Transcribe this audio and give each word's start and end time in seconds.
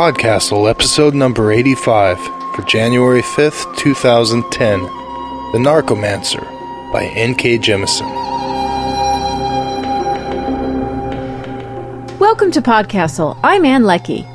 Podcastle, 0.00 0.70
episode 0.70 1.14
number 1.14 1.52
85 1.52 2.18
for 2.54 2.62
January 2.62 3.20
5th, 3.20 3.76
2010 3.76 4.80
The 4.80 5.58
Narcomancer 5.58 6.40
by 6.90 7.04
N.K. 7.04 7.58
Jemisin. 7.58 8.08
Welcome 12.18 12.50
to 12.52 12.62
Podcastle. 12.62 13.38
I'm 13.42 13.66
Ann 13.66 13.84
Leckie. 13.84 14.26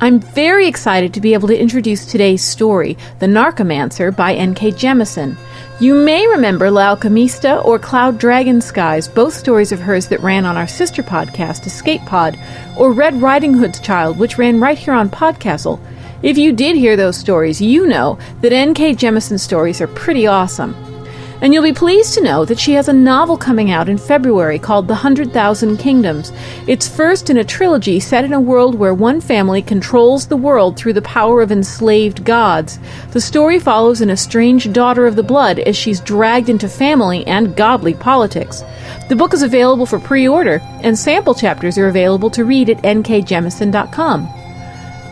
I'm 0.00 0.18
very 0.18 0.66
excited 0.66 1.14
to 1.14 1.20
be 1.20 1.34
able 1.34 1.46
to 1.46 1.56
introduce 1.56 2.04
today's 2.04 2.42
story, 2.42 2.98
The 3.20 3.26
Narcomancer 3.26 4.10
by 4.10 4.34
N.K. 4.34 4.72
Jemisin. 4.72 5.36
You 5.78 5.94
may 5.94 6.26
remember 6.26 6.70
L'Alchimista 6.70 7.62
or 7.62 7.78
Cloud 7.78 8.18
Dragon 8.18 8.62
Skies, 8.62 9.06
both 9.06 9.34
stories 9.34 9.72
of 9.72 9.78
hers 9.78 10.08
that 10.08 10.22
ran 10.22 10.46
on 10.46 10.56
our 10.56 10.66
sister 10.66 11.02
podcast, 11.02 11.66
Escape 11.66 12.00
Pod, 12.06 12.38
or 12.78 12.92
Red 12.92 13.20
Riding 13.20 13.52
Hood's 13.52 13.78
Child, 13.78 14.18
which 14.18 14.38
ran 14.38 14.58
right 14.58 14.78
here 14.78 14.94
on 14.94 15.10
Podcastle. 15.10 15.78
If 16.22 16.38
you 16.38 16.54
did 16.54 16.76
hear 16.76 16.96
those 16.96 17.18
stories, 17.18 17.60
you 17.60 17.86
know 17.86 18.18
that 18.40 18.54
N.K. 18.54 18.94
Jemisin's 18.94 19.42
stories 19.42 19.82
are 19.82 19.88
pretty 19.88 20.26
awesome. 20.26 20.74
And 21.42 21.52
you'll 21.52 21.62
be 21.62 21.72
pleased 21.72 22.14
to 22.14 22.22
know 22.22 22.44
that 22.46 22.58
she 22.58 22.72
has 22.72 22.88
a 22.88 22.94
novel 22.94 23.36
coming 23.36 23.70
out 23.70 23.88
in 23.88 23.98
February 23.98 24.58
called 24.58 24.88
The 24.88 24.94
Hundred 24.94 25.32
Thousand 25.32 25.76
Kingdoms. 25.76 26.32
It's 26.66 26.88
first 26.88 27.28
in 27.28 27.36
a 27.36 27.44
trilogy 27.44 28.00
set 28.00 28.24
in 28.24 28.32
a 28.32 28.40
world 28.40 28.74
where 28.74 28.94
one 28.94 29.20
family 29.20 29.60
controls 29.60 30.26
the 30.26 30.36
world 30.36 30.76
through 30.76 30.94
the 30.94 31.02
power 31.02 31.42
of 31.42 31.52
enslaved 31.52 32.24
gods. 32.24 32.78
The 33.12 33.20
story 33.20 33.58
follows 33.58 34.00
an 34.00 34.08
estranged 34.08 34.72
daughter 34.72 35.06
of 35.06 35.14
the 35.14 35.22
blood 35.22 35.58
as 35.58 35.76
she's 35.76 36.00
dragged 36.00 36.48
into 36.48 36.68
family 36.68 37.26
and 37.26 37.54
godly 37.54 37.92
politics. 37.92 38.62
The 39.08 39.16
book 39.16 39.34
is 39.34 39.42
available 39.42 39.86
for 39.86 39.98
pre 39.98 40.26
order, 40.26 40.60
and 40.82 40.98
sample 40.98 41.34
chapters 41.34 41.76
are 41.76 41.88
available 41.88 42.30
to 42.30 42.44
read 42.44 42.70
at 42.70 42.82
nkjemisin.com. 42.82 44.28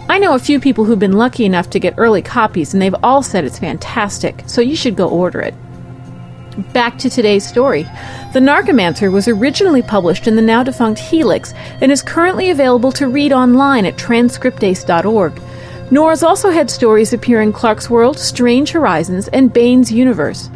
I 0.08 0.18
know 0.18 0.34
a 0.34 0.38
few 0.38 0.58
people 0.58 0.84
who've 0.84 0.98
been 0.98 1.12
lucky 1.12 1.44
enough 1.44 1.70
to 1.70 1.80
get 1.80 1.94
early 1.96 2.22
copies, 2.22 2.72
and 2.72 2.82
they've 2.82 2.94
all 3.02 3.22
said 3.22 3.44
it's 3.44 3.58
fantastic, 3.58 4.42
so 4.46 4.60
you 4.60 4.76
should 4.76 4.96
go 4.96 5.08
order 5.08 5.40
it. 5.40 5.54
Back 6.72 6.98
to 6.98 7.10
today's 7.10 7.46
story. 7.46 7.82
The 8.32 8.40
Narcomancer 8.40 9.10
was 9.10 9.26
originally 9.26 9.82
published 9.82 10.28
in 10.28 10.36
the 10.36 10.42
now 10.42 10.62
defunct 10.62 11.00
Helix 11.00 11.52
and 11.80 11.90
is 11.90 12.00
currently 12.00 12.50
available 12.50 12.92
to 12.92 13.08
read 13.08 13.32
online 13.32 13.84
at 13.86 13.96
transcriptase.org. 13.96 15.40
Nora's 15.90 16.22
also 16.22 16.50
had 16.50 16.70
stories 16.70 17.12
appear 17.12 17.42
in 17.42 17.52
Clarkesworld, 17.52 18.18
Strange 18.18 18.70
Horizons, 18.70 19.26
and 19.28 19.52
Baen's 19.52 19.90
Universe. 19.90 20.48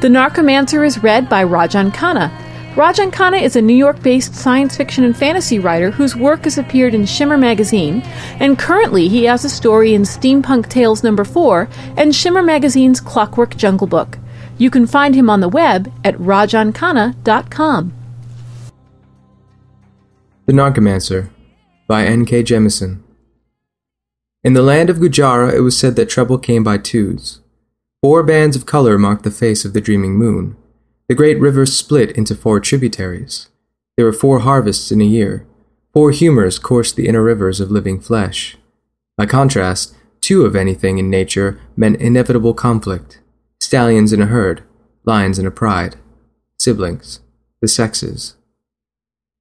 The 0.00 0.08
Narcomancer 0.08 0.84
is 0.84 1.02
read 1.02 1.28
by 1.28 1.44
Rajan 1.44 1.92
Khanna. 1.92 2.30
Rajan 2.74 3.12
Khanna 3.12 3.40
is 3.40 3.54
a 3.54 3.62
New 3.62 3.76
York 3.76 4.02
based 4.02 4.34
science 4.34 4.76
fiction 4.76 5.04
and 5.04 5.16
fantasy 5.16 5.58
writer 5.58 5.90
whose 5.90 6.16
work 6.16 6.44
has 6.44 6.58
appeared 6.58 6.94
in 6.94 7.04
Shimmer 7.04 7.36
magazine, 7.36 8.00
and 8.40 8.58
currently 8.58 9.08
he 9.08 9.24
has 9.24 9.44
a 9.44 9.50
story 9.50 9.94
in 9.94 10.02
Steampunk 10.02 10.68
Tales 10.68 11.04
number 11.04 11.24
4 11.24 11.68
and 11.96 12.14
Shimmer 12.14 12.42
magazine's 12.42 13.00
Clockwork 13.00 13.56
Jungle 13.56 13.86
Book. 13.86 14.18
You 14.56 14.70
can 14.70 14.86
find 14.86 15.14
him 15.14 15.28
on 15.28 15.40
the 15.40 15.48
web 15.48 15.92
at 16.04 16.14
rajankhanna.com. 16.16 17.92
The 20.46 20.52
Narcomancer 20.52 21.30
by 21.86 22.04
N.K. 22.04 22.44
Jemisin. 22.44 23.02
In 24.42 24.52
the 24.52 24.62
land 24.62 24.90
of 24.90 24.98
Gujaareh, 24.98 25.54
it 25.54 25.60
was 25.60 25.76
said 25.76 25.96
that 25.96 26.08
trouble 26.08 26.38
came 26.38 26.62
by 26.62 26.78
twos. 26.78 27.40
Four 28.02 28.22
bands 28.22 28.56
of 28.56 28.66
color 28.66 28.98
marked 28.98 29.22
the 29.22 29.30
face 29.30 29.64
of 29.64 29.72
the 29.72 29.80
dreaming 29.80 30.16
moon. 30.16 30.56
The 31.08 31.14
great 31.14 31.40
river 31.40 31.66
split 31.66 32.10
into 32.12 32.34
four 32.34 32.60
tributaries. 32.60 33.48
There 33.96 34.06
were 34.06 34.12
four 34.12 34.40
harvests 34.40 34.92
in 34.92 35.00
a 35.00 35.04
year. 35.04 35.46
Four 35.92 36.10
humors 36.10 36.58
coursed 36.58 36.96
the 36.96 37.08
inner 37.08 37.22
rivers 37.22 37.60
of 37.60 37.70
living 37.70 38.00
flesh. 38.00 38.56
By 39.16 39.26
contrast, 39.26 39.94
two 40.20 40.44
of 40.44 40.56
anything 40.56 40.98
in 40.98 41.08
nature 41.08 41.60
meant 41.76 42.00
inevitable 42.00 42.54
conflict 42.54 43.20
stallions 43.74 44.12
in 44.12 44.22
a 44.22 44.26
herd, 44.26 44.62
lions 45.04 45.36
in 45.36 45.46
a 45.48 45.50
pride, 45.50 45.96
siblings, 46.60 47.18
the 47.60 47.66
sexes. 47.66 48.36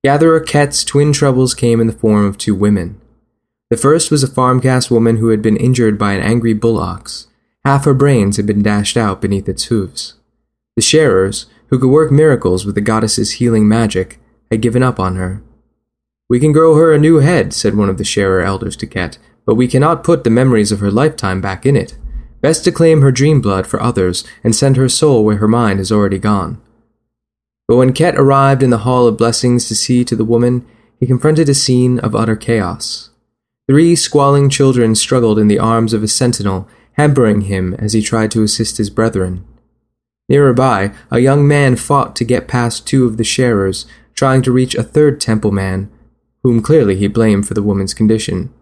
Gatherer 0.04 0.40
Ket's 0.40 0.84
twin 0.84 1.14
troubles 1.14 1.54
came 1.54 1.80
in 1.80 1.86
the 1.86 1.94
form 1.94 2.26
of 2.26 2.40
two 2.40 2.56
women. 2.56 3.00
The 3.70 3.78
first 3.78 4.10
was 4.10 4.24
a 4.24 4.28
farm 4.28 4.60
caste 4.60 4.90
woman 4.90 5.18
who 5.18 5.28
had 5.28 5.44
been 5.44 5.56
injured 5.56 6.00
by 6.00 6.14
an 6.14 6.24
angry 6.24 6.56
bull 6.56 6.80
ox. 6.80 7.28
Half 7.64 7.86
her 7.86 7.94
brains 7.94 8.38
had 8.38 8.48
been 8.48 8.64
dashed 8.64 8.98
out 8.98 9.22
beneath 9.22 9.48
its 9.48 9.66
hooves. 9.66 10.16
The 10.76 10.82
sharers, 10.82 11.46
who 11.68 11.78
could 11.78 11.92
work 11.92 12.12
miracles 12.12 12.66
with 12.66 12.74
the 12.74 12.82
goddess's 12.82 13.34
healing 13.34 13.68
magic, 13.68 14.20
had 14.50 14.64
given 14.64 14.82
up 14.82 15.00
on 15.00 15.16
her. 15.16 15.44
We 16.28 16.40
can 16.40 16.54
grow 16.54 16.74
her 16.74 16.92
a 16.92 16.98
new 16.98 17.18
head, 17.18 17.54
said 17.54 17.76
one 17.76 17.88
of 17.88 18.00
the 18.00 18.04
sharer 18.04 18.42
elders 18.42 18.76
to 18.78 18.88
Ket, 18.88 19.20
but 19.46 19.54
we 19.54 19.68
cannot 19.68 20.04
put 20.04 20.24
the 20.24 20.32
memories 20.32 20.72
of 20.72 20.80
her 20.80 20.90
lifetime 20.90 21.40
back 21.40 21.68
in 21.68 21.76
it. 21.76 22.00
Best 22.44 22.66
to 22.66 22.74
claim 22.74 23.02
her 23.02 23.12
dream 23.12 23.40
blood 23.40 23.66
for 23.66 23.82
others 23.82 24.26
and 24.44 24.54
send 24.54 24.76
her 24.76 24.90
soul 24.90 25.24
where 25.24 25.38
her 25.38 25.48
mind 25.48 25.80
has 25.80 25.94
already 25.94 26.20
gone. 26.20 26.62
But 27.70 27.78
when 27.78 27.94
Ket 27.94 28.18
arrived 28.18 28.62
in 28.62 28.70
the 28.70 28.80
Hall 28.80 29.08
of 29.08 29.18
Blessings 29.18 29.70
to 29.70 29.76
see 29.76 30.04
to 30.04 30.16
the 30.16 30.26
woman, 30.26 30.68
he 31.00 31.08
confronted 31.08 31.48
a 31.48 31.54
scene 31.54 32.00
of 32.00 32.16
utter 32.16 32.36
chaos. 32.36 33.12
Three 33.66 33.96
squalling 33.96 34.50
children 34.50 34.94
struggled 34.94 35.40
in 35.40 35.48
the 35.48 35.58
arms 35.58 35.94
of 35.94 36.04
a 36.04 36.08
sentinel, 36.10 36.68
hampering 36.94 37.42
him 37.42 37.76
as 37.76 37.94
he 37.94 38.02
tried 38.02 38.30
to 38.32 38.44
assist 38.44 38.76
his 38.76 38.90
brethren. 38.90 39.46
Nearer 40.28 40.54
by, 40.54 40.94
a 41.10 41.20
young 41.20 41.48
man 41.48 41.78
fought 41.78 42.14
to 42.18 42.26
get 42.26 42.50
past 42.50 42.86
two 42.86 43.06
of 43.06 43.16
the 43.16 43.24
sharers, 43.24 43.86
trying 44.16 44.42
to 44.42 44.52
reach 44.52 44.76
a 44.76 44.84
third 44.84 45.22
temple 45.22 45.52
man, 45.52 45.90
whom 46.44 46.62
clearly 46.62 46.98
he 46.98 47.08
blamed 47.08 47.48
for 47.48 47.54
the 47.54 47.64
woman's 47.64 47.94
condition. 47.94 48.54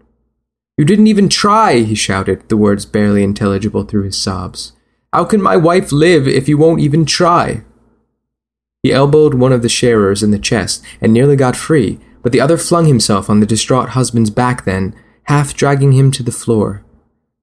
You 0.78 0.86
didn't 0.86 1.08
even 1.08 1.30
try, 1.30 1.80
he 1.80 1.96
shouted, 1.96 2.48
the 2.50 2.58
words 2.58 2.86
barely 2.86 3.24
intelligible 3.24 3.84
through 3.84 4.04
his 4.04 4.18
sobs. 4.18 4.74
How 5.14 5.26
can 5.26 5.42
my 5.42 5.58
wife 5.58 5.92
live 5.92 6.28
if 6.28 6.48
you 6.48 6.58
won't 6.58 6.80
even 6.80 7.06
try? 7.06 7.64
He 8.82 8.94
elbowed 8.94 9.34
one 9.34 9.52
of 9.52 9.62
the 9.62 9.70
sharers 9.70 10.24
in 10.24 10.32
the 10.32 10.40
chest 10.40 10.84
and 11.02 11.14
nearly 11.14 11.36
got 11.36 11.56
free, 11.56 12.00
but 12.24 12.32
the 12.32 12.42
other 12.42 12.58
flung 12.58 12.86
himself 12.86 13.30
on 13.30 13.40
the 13.40 13.46
distraught 13.46 13.90
husband's 13.90 14.30
back 14.30 14.66
then, 14.66 14.96
half 15.26 15.54
dragging 15.54 15.92
him 15.92 16.10
to 16.12 16.24
the 16.24 16.32
floor. 16.32 16.84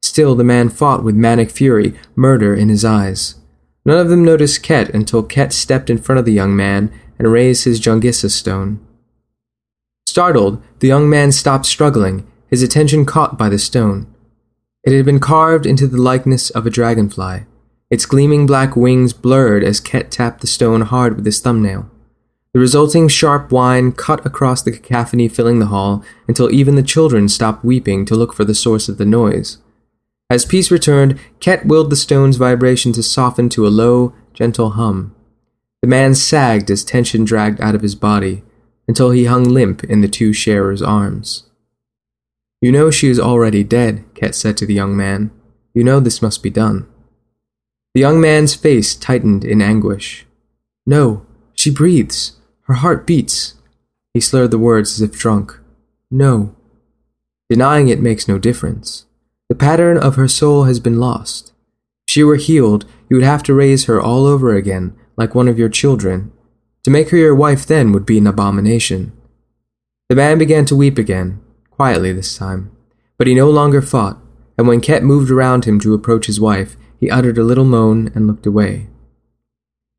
Still, 0.02 0.34
the 0.34 0.44
man 0.44 0.68
fought 0.68 1.04
with 1.04 1.14
manic 1.14 1.50
fury, 1.50 1.94
murder 2.16 2.54
in 2.54 2.68
his 2.68 2.84
eyes. 2.84 3.36
None 3.84 3.98
of 3.98 4.08
them 4.08 4.24
noticed 4.24 4.62
Ket 4.62 4.88
until 4.94 5.22
Ket 5.22 5.52
stepped 5.52 5.90
in 5.90 5.98
front 5.98 6.18
of 6.18 6.24
the 6.24 6.32
young 6.32 6.56
man 6.56 6.92
and 7.18 7.30
raised 7.30 7.64
his 7.64 7.80
Jungissa 7.80 8.30
stone. 8.30 8.84
Startled, 10.06 10.62
the 10.80 10.88
young 10.88 11.08
man 11.08 11.32
stopped 11.32 11.66
struggling 11.66 12.26
his 12.48 12.62
attention 12.62 13.04
caught 13.04 13.38
by 13.38 13.48
the 13.48 13.58
stone. 13.58 14.06
It 14.84 14.94
had 14.94 15.04
been 15.04 15.20
carved 15.20 15.66
into 15.66 15.86
the 15.86 16.00
likeness 16.00 16.50
of 16.50 16.66
a 16.66 16.70
dragonfly, 16.70 17.44
its 17.90 18.06
gleaming 18.06 18.46
black 18.46 18.76
wings 18.76 19.12
blurred 19.12 19.64
as 19.64 19.80
Ket 19.80 20.10
tapped 20.10 20.40
the 20.40 20.46
stone 20.46 20.82
hard 20.82 21.16
with 21.16 21.24
his 21.24 21.40
thumbnail. 21.40 21.90
The 22.52 22.60
resulting 22.60 23.08
sharp 23.08 23.52
whine 23.52 23.92
cut 23.92 24.24
across 24.24 24.62
the 24.62 24.72
cacophony 24.72 25.28
filling 25.28 25.58
the 25.58 25.66
hall 25.66 26.02
until 26.26 26.50
even 26.50 26.74
the 26.74 26.82
children 26.82 27.28
stopped 27.28 27.64
weeping 27.64 28.04
to 28.06 28.14
look 28.14 28.32
for 28.32 28.44
the 28.44 28.54
source 28.54 28.88
of 28.88 28.98
the 28.98 29.04
noise. 29.04 29.58
As 30.30 30.44
peace 30.44 30.70
returned, 30.70 31.18
Ket 31.40 31.66
willed 31.66 31.90
the 31.90 31.96
stone's 31.96 32.36
vibration 32.36 32.92
to 32.92 33.02
soften 33.02 33.48
to 33.50 33.66
a 33.66 33.68
low, 33.68 34.14
gentle 34.34 34.70
hum. 34.70 35.14
The 35.82 35.88
man 35.88 36.14
sagged 36.14 36.70
as 36.70 36.84
tension 36.84 37.24
dragged 37.24 37.60
out 37.60 37.74
of 37.74 37.82
his 37.82 37.94
body 37.94 38.42
until 38.86 39.10
he 39.10 39.24
hung 39.24 39.44
limp 39.44 39.84
in 39.84 40.00
the 40.00 40.08
two 40.08 40.32
sharers' 40.32 40.82
arms. 40.82 41.47
You 42.60 42.72
know 42.72 42.90
she 42.90 43.08
is 43.08 43.20
already 43.20 43.62
dead, 43.62 44.04
Ket 44.14 44.34
said 44.34 44.56
to 44.56 44.66
the 44.66 44.74
young 44.74 44.96
man. 44.96 45.30
You 45.74 45.84
know 45.84 46.00
this 46.00 46.20
must 46.20 46.42
be 46.42 46.50
done. 46.50 46.88
The 47.94 48.00
young 48.00 48.20
man's 48.20 48.54
face 48.54 48.96
tightened 48.96 49.44
in 49.44 49.62
anguish. 49.62 50.26
No, 50.86 51.24
she 51.54 51.70
breathes. 51.70 52.36
Her 52.62 52.74
heart 52.74 53.06
beats. 53.06 53.54
He 54.12 54.20
slurred 54.20 54.50
the 54.50 54.58
words 54.58 54.94
as 54.94 55.00
if 55.00 55.18
drunk. 55.18 55.58
No. 56.10 56.54
Denying 57.48 57.88
it 57.88 58.00
makes 58.00 58.28
no 58.28 58.38
difference. 58.38 59.06
The 59.48 59.54
pattern 59.54 59.96
of 59.96 60.16
her 60.16 60.28
soul 60.28 60.64
has 60.64 60.80
been 60.80 60.98
lost. 60.98 61.52
If 62.06 62.12
she 62.12 62.24
were 62.24 62.36
healed, 62.36 62.84
you 63.08 63.16
would 63.16 63.24
have 63.24 63.42
to 63.44 63.54
raise 63.54 63.84
her 63.84 64.00
all 64.00 64.26
over 64.26 64.54
again, 64.54 64.96
like 65.16 65.34
one 65.34 65.48
of 65.48 65.58
your 65.58 65.68
children. 65.68 66.32
To 66.84 66.90
make 66.90 67.10
her 67.10 67.16
your 67.16 67.34
wife 67.34 67.66
then 67.66 67.92
would 67.92 68.04
be 68.04 68.18
an 68.18 68.26
abomination. 68.26 69.12
The 70.08 70.16
man 70.16 70.38
began 70.38 70.64
to 70.66 70.76
weep 70.76 70.98
again, 70.98 71.40
quietly 71.78 72.12
this 72.12 72.36
time. 72.36 72.72
But 73.18 73.28
he 73.28 73.34
no 73.34 73.48
longer 73.48 73.80
fought, 73.80 74.18
and 74.58 74.66
when 74.66 74.80
Ket 74.80 75.04
moved 75.04 75.30
around 75.30 75.64
him 75.64 75.78
to 75.80 75.94
approach 75.94 76.26
his 76.26 76.40
wife, 76.40 76.76
he 76.98 77.08
uttered 77.08 77.38
a 77.38 77.44
little 77.44 77.64
moan 77.64 78.10
and 78.16 78.26
looked 78.26 78.46
away. 78.46 78.88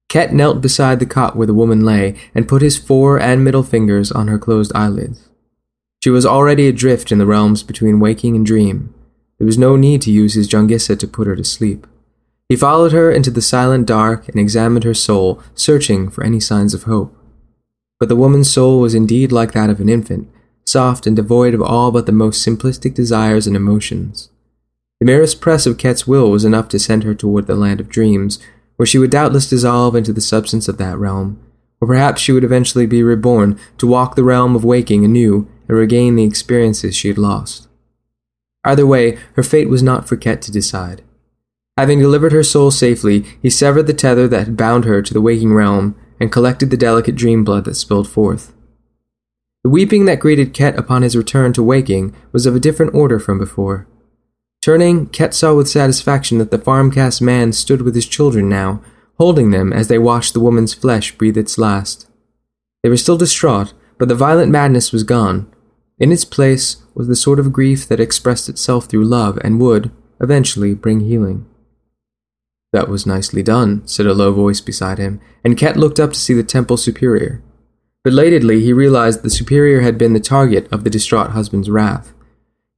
Ket 0.09 0.33
knelt 0.33 0.59
beside 0.59 0.99
the 0.99 1.05
cot 1.05 1.37
where 1.37 1.47
the 1.47 1.53
woman 1.53 1.85
lay 1.85 2.15
and 2.35 2.49
put 2.49 2.61
his 2.61 2.75
fore 2.75 3.17
and 3.17 3.45
middle 3.45 3.63
fingers 3.63 4.11
on 4.11 4.27
her 4.27 4.37
closed 4.37 4.73
eyelids. 4.75 5.29
She 6.03 6.09
was 6.09 6.25
already 6.25 6.67
adrift 6.67 7.13
in 7.13 7.17
the 7.17 7.25
realms 7.25 7.63
between 7.63 8.01
waking 8.01 8.35
and 8.35 8.45
dream. 8.45 8.93
There 9.37 9.45
was 9.45 9.57
no 9.57 9.77
need 9.77 10.01
to 10.01 10.11
use 10.11 10.33
his 10.33 10.49
Jungissa 10.49 10.99
to 10.99 11.07
put 11.07 11.27
her 11.27 11.35
to 11.37 11.45
sleep. 11.45 11.87
He 12.49 12.57
followed 12.57 12.91
her 12.91 13.09
into 13.09 13.31
the 13.31 13.41
silent 13.41 13.87
dark 13.87 14.27
and 14.27 14.37
examined 14.37 14.83
her 14.83 14.93
soul, 14.93 15.41
searching 15.55 16.09
for 16.09 16.25
any 16.25 16.41
signs 16.41 16.73
of 16.73 16.83
hope. 16.83 17.15
But 18.01 18.09
the 18.09 18.17
woman's 18.17 18.51
soul 18.51 18.81
was 18.81 18.93
indeed 18.93 19.31
like 19.31 19.53
that 19.53 19.69
of 19.69 19.79
an 19.79 19.87
infant, 19.87 20.27
soft 20.69 21.07
and 21.07 21.15
devoid 21.15 21.53
of 21.53 21.61
all 21.61 21.91
but 21.91 22.05
the 22.05 22.11
most 22.11 22.45
simplistic 22.45 22.93
desires 22.93 23.47
and 23.47 23.55
emotions. 23.55 24.29
The 24.99 25.05
merest 25.05 25.39
press 25.39 25.65
of 25.65 25.77
Ket's 25.77 26.05
will 26.05 26.29
was 26.29 26.45
enough 26.45 26.67
to 26.69 26.79
send 26.79 27.03
her 27.03 27.15
toward 27.15 27.47
the 27.47 27.55
land 27.55 27.79
of 27.79 27.89
dreams, 27.89 28.39
where 28.75 28.85
she 28.85 28.97
would 28.97 29.11
doubtless 29.11 29.49
dissolve 29.49 29.95
into 29.95 30.13
the 30.13 30.21
substance 30.21 30.67
of 30.67 30.77
that 30.77 30.97
realm, 30.97 31.39
or 31.81 31.87
perhaps 31.87 32.21
she 32.21 32.31
would 32.31 32.43
eventually 32.43 32.85
be 32.85 33.01
reborn 33.01 33.57
to 33.77 33.87
walk 33.87 34.15
the 34.15 34.23
realm 34.23 34.55
of 34.55 34.65
waking 34.65 35.05
anew 35.05 35.47
and 35.67 35.77
regain 35.77 36.15
the 36.15 36.25
experiences 36.25 36.95
she 36.95 37.07
had 37.07 37.17
lost. 37.17 37.67
Either 38.65 38.85
way, 38.85 39.17
her 39.33 39.43
fate 39.43 39.69
was 39.69 39.81
not 39.81 40.07
for 40.07 40.17
Ket 40.17 40.41
to 40.41 40.51
decide. 40.51 41.01
Having 41.77 41.99
delivered 41.99 42.33
her 42.33 42.43
soul 42.43 42.71
safely, 42.71 43.25
he 43.41 43.49
severed 43.49 43.87
the 43.87 43.93
tether 43.93 44.27
that 44.27 44.45
had 44.47 44.57
bound 44.57 44.83
her 44.83 45.01
to 45.01 45.13
the 45.13 45.21
waking 45.21 45.53
realm 45.53 45.95
and 46.19 46.31
collected 46.31 46.69
the 46.69 46.77
delicate 46.77 47.15
dream 47.15 47.45
blood 47.45 47.63
that 47.63 47.75
spilled 47.75 48.09
forth. 48.09 48.53
The 49.63 49.69
weeping 49.69 50.05
that 50.05 50.21
greeted 50.21 50.53
Ket 50.53 50.77
upon 50.77 51.01
his 51.01 51.17
return 51.17 51.51
to 51.53 51.63
waking 51.63 52.15
was 52.31 52.45
of 52.45 52.55
a 52.55 52.61
different 52.61 52.95
order 52.95 53.19
from 53.19 53.37
before. 53.37 53.87
Turning, 54.61 55.07
Ket 55.07 55.33
saw 55.33 55.53
with 55.53 55.67
satisfaction 55.67 56.37
that 56.37 56.49
the 56.49 56.57
farm 56.57 56.91
caste 56.91 57.21
man 57.21 57.51
stood 57.51 57.81
with 57.81 57.95
his 57.95 58.07
children 58.07 58.47
now, 58.47 58.81
holding 59.17 59.51
them 59.51 59.73
as 59.73 59.89
they 59.89 59.97
watched 59.97 60.33
the 60.33 60.39
woman's 60.39 60.73
flesh 60.73 61.17
breathe 61.17 61.37
its 61.37 61.57
last. 61.57 62.07
They 62.83 62.89
were 62.89 62.97
still 62.97 63.17
distraught, 63.17 63.73
but 63.97 64.07
the 64.07 64.15
violent 64.15 64.51
madness 64.51 64.93
was 64.93 65.03
gone. 65.03 65.51
In 65.97 66.13
its 66.13 66.23
place 66.23 66.77
was 66.93 67.09
the 67.09 67.15
sort 67.15 67.39
of 67.39 67.51
grief 67.51 67.85
that 67.89 67.99
expressed 67.99 68.47
itself 68.47 68.85
through 68.85 69.03
love 69.03 69.37
and 69.43 69.59
would, 69.59 69.91
eventually, 70.21 70.73
bring 70.73 71.01
healing. 71.01 71.45
That 72.71 72.87
was 72.87 73.05
nicely 73.05 73.43
done, 73.43 73.85
said 73.85 74.05
a 74.05 74.13
low 74.13 74.31
voice 74.31 74.61
beside 74.61 74.99
him, 74.99 75.19
and 75.43 75.57
Ket 75.57 75.75
looked 75.75 75.99
up 75.99 76.13
to 76.13 76.19
see 76.19 76.33
the 76.33 76.43
temple 76.43 76.77
superior. 76.77 77.43
Belatedly, 78.03 78.61
he 78.61 78.71
realized 78.71 79.21
the 79.21 79.29
superior 79.29 79.81
had 79.81 79.97
been 79.97 80.13
the 80.13 80.19
target 80.19 80.71
of 80.71 80.83
the 80.83 80.89
distraught 80.89 81.31
husband's 81.31 81.69
wrath. 81.69 82.13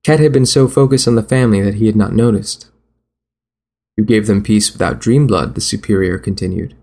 Ket 0.04 0.20
had 0.20 0.32
been 0.32 0.48
so 0.48 0.68
focused 0.68 1.08
on 1.08 1.16
the 1.16 1.22
family 1.22 1.62
that 1.62 1.76
he 1.76 1.86
had 1.86 1.96
not 1.96 2.14
noticed. 2.14 2.72
You 3.96 4.04
gave 4.04 4.26
them 4.26 4.42
peace 4.42 4.72
without 4.72 5.00
dream 5.00 5.28
blood, 5.28 5.54
the 5.54 5.62
superior 5.62 6.18
continued. 6.18 6.76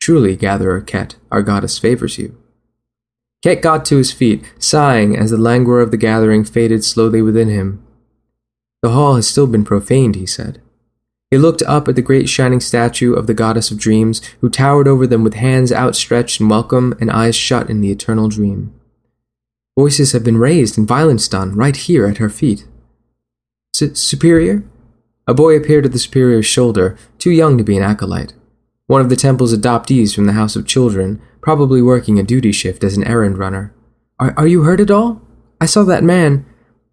Truly, 0.00 0.36
gatherer 0.36 0.80
Ket, 0.80 1.16
our 1.30 1.42
goddess 1.42 1.78
favors 1.78 2.16
you. 2.16 2.38
Ket 3.42 3.60
got 3.60 3.84
to 3.86 3.98
his 3.98 4.10
feet, 4.10 4.50
sighing 4.58 5.16
as 5.16 5.30
the 5.30 5.36
languor 5.36 5.80
of 5.80 5.90
the 5.90 5.96
gathering 5.98 6.44
faded 6.44 6.84
slowly 6.84 7.20
within 7.20 7.48
him. 7.48 7.84
The 8.80 8.90
hall 8.90 9.16
has 9.16 9.28
still 9.28 9.46
been 9.46 9.64
profaned, 9.64 10.14
he 10.14 10.26
said. 10.26 10.61
He 11.32 11.38
looked 11.38 11.62
up 11.62 11.88
at 11.88 11.96
the 11.96 12.02
great 12.02 12.28
shining 12.28 12.60
statue 12.60 13.14
of 13.14 13.26
the 13.26 13.32
goddess 13.32 13.70
of 13.70 13.78
dreams, 13.78 14.20
who 14.42 14.50
towered 14.50 14.86
over 14.86 15.06
them 15.06 15.24
with 15.24 15.32
hands 15.32 15.72
outstretched 15.72 16.42
in 16.42 16.50
welcome 16.50 16.94
and 17.00 17.10
eyes 17.10 17.34
shut 17.34 17.70
in 17.70 17.80
the 17.80 17.90
eternal 17.90 18.28
dream. 18.28 18.78
Voices 19.74 20.12
have 20.12 20.24
been 20.24 20.36
raised 20.36 20.76
and 20.76 20.86
violence 20.86 21.26
done 21.28 21.56
right 21.56 21.74
here 21.74 22.06
at 22.06 22.18
her 22.18 22.28
feet. 22.28 22.66
superior? 23.72 24.62
A 25.26 25.32
boy 25.32 25.56
appeared 25.56 25.86
at 25.86 25.92
the 25.92 25.98
superior's 25.98 26.44
shoulder, 26.44 26.98
too 27.16 27.30
young 27.30 27.56
to 27.56 27.64
be 27.64 27.78
an 27.78 27.82
acolyte. 27.82 28.34
One 28.86 29.00
of 29.00 29.08
the 29.08 29.16
temple's 29.16 29.56
adoptees 29.56 30.14
from 30.14 30.26
the 30.26 30.34
House 30.34 30.54
of 30.54 30.66
Children, 30.66 31.18
probably 31.40 31.80
working 31.80 32.18
a 32.18 32.22
duty 32.22 32.52
shift 32.52 32.84
as 32.84 32.94
an 32.94 33.04
errand 33.04 33.38
runner. 33.38 33.74
Are, 34.20 34.34
are 34.36 34.46
you 34.46 34.64
hurt 34.64 34.80
at 34.80 34.90
all? 34.90 35.22
I 35.62 35.64
saw 35.64 35.82
that 35.84 36.04
man. 36.04 36.44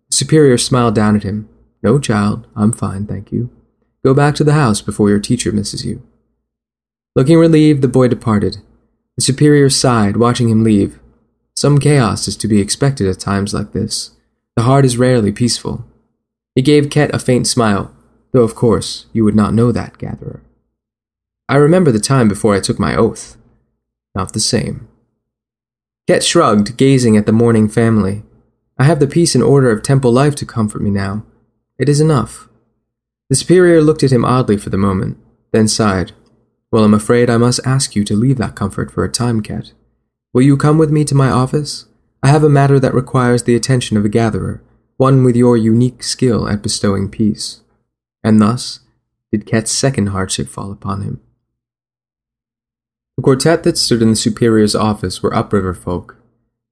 The 0.09 0.15
superior 0.15 0.57
smiled 0.57 0.95
down 0.95 1.17
at 1.17 1.23
him. 1.23 1.49
No, 1.83 1.99
child, 1.99 2.47
I'm 2.55 2.71
fine, 2.71 3.05
thank 3.05 3.33
you. 3.33 3.49
Go 4.03 4.13
back 4.13 4.35
to 4.35 4.43
the 4.43 4.53
house 4.53 4.81
before 4.81 5.09
your 5.09 5.19
teacher 5.19 5.51
misses 5.51 5.85
you. 5.85 6.01
Looking 7.15 7.37
relieved, 7.37 7.81
the 7.81 7.87
boy 7.87 8.07
departed. 8.07 8.57
The 9.17 9.21
superior 9.23 9.69
sighed, 9.69 10.17
watching 10.17 10.49
him 10.49 10.63
leave. 10.63 10.99
Some 11.55 11.79
chaos 11.79 12.27
is 12.27 12.37
to 12.37 12.47
be 12.47 12.61
expected 12.61 13.07
at 13.07 13.19
times 13.19 13.53
like 13.53 13.73
this. 13.73 14.11
The 14.55 14.63
heart 14.63 14.85
is 14.85 14.97
rarely 14.97 15.31
peaceful. 15.31 15.85
He 16.55 16.61
gave 16.61 16.89
Ket 16.89 17.13
a 17.13 17.19
faint 17.19 17.47
smile, 17.47 17.93
though 18.31 18.43
of 18.43 18.55
course 18.55 19.05
you 19.13 19.23
would 19.23 19.35
not 19.35 19.53
know 19.53 19.71
that, 19.71 19.97
gatherer. 19.97 20.41
I 21.47 21.55
remember 21.55 21.91
the 21.91 21.99
time 21.99 22.27
before 22.27 22.55
I 22.55 22.59
took 22.59 22.79
my 22.79 22.95
oath. 22.95 23.37
Not 24.15 24.33
the 24.33 24.39
same. 24.39 24.87
Ket 26.07 26.23
shrugged, 26.23 26.75
gazing 26.77 27.17
at 27.17 27.25
the 27.25 27.31
mourning 27.31 27.69
family. 27.69 28.23
I 28.77 28.83
have 28.83 28.99
the 28.99 29.07
peace 29.07 29.35
and 29.35 29.43
order 29.43 29.71
of 29.71 29.83
temple 29.83 30.11
life 30.11 30.35
to 30.35 30.45
comfort 30.45 30.81
me 30.81 30.89
now. 30.89 31.25
It 31.77 31.87
is 31.87 32.01
enough. 32.01 32.48
The 33.29 33.35
superior 33.35 33.81
looked 33.81 34.03
at 34.03 34.11
him 34.11 34.25
oddly 34.25 34.57
for 34.57 34.69
the 34.69 34.77
moment, 34.77 35.17
then 35.51 35.67
sighed. 35.67 36.13
Well, 36.71 36.83
I'm 36.83 36.93
afraid 36.93 37.29
I 37.29 37.37
must 37.37 37.59
ask 37.65 37.95
you 37.95 38.03
to 38.05 38.15
leave 38.15 38.37
that 38.37 38.55
comfort 38.55 38.91
for 38.91 39.03
a 39.03 39.11
time, 39.11 39.41
Ket. 39.41 39.73
Will 40.33 40.41
you 40.41 40.57
come 40.57 40.77
with 40.77 40.91
me 40.91 41.05
to 41.05 41.15
my 41.15 41.29
office? 41.29 41.85
I 42.21 42.29
have 42.29 42.43
a 42.43 42.49
matter 42.49 42.79
that 42.79 42.93
requires 42.93 43.43
the 43.43 43.55
attention 43.55 43.97
of 43.97 44.05
a 44.05 44.09
gatherer, 44.09 44.61
one 44.97 45.23
with 45.23 45.35
your 45.35 45.55
unique 45.55 46.03
skill 46.03 46.47
at 46.47 46.61
bestowing 46.61 47.09
peace. 47.09 47.61
And 48.23 48.41
thus 48.41 48.81
did 49.31 49.45
Ket's 49.45 49.71
second 49.71 50.07
hardship 50.07 50.47
fall 50.47 50.71
upon 50.71 51.01
him. 51.01 51.21
The 53.17 53.23
quartet 53.23 53.63
that 53.63 53.77
stood 53.77 54.01
in 54.01 54.09
the 54.09 54.15
superior's 54.15 54.75
office 54.75 55.21
were 55.21 55.35
upriver 55.35 55.73
folk. 55.73 56.17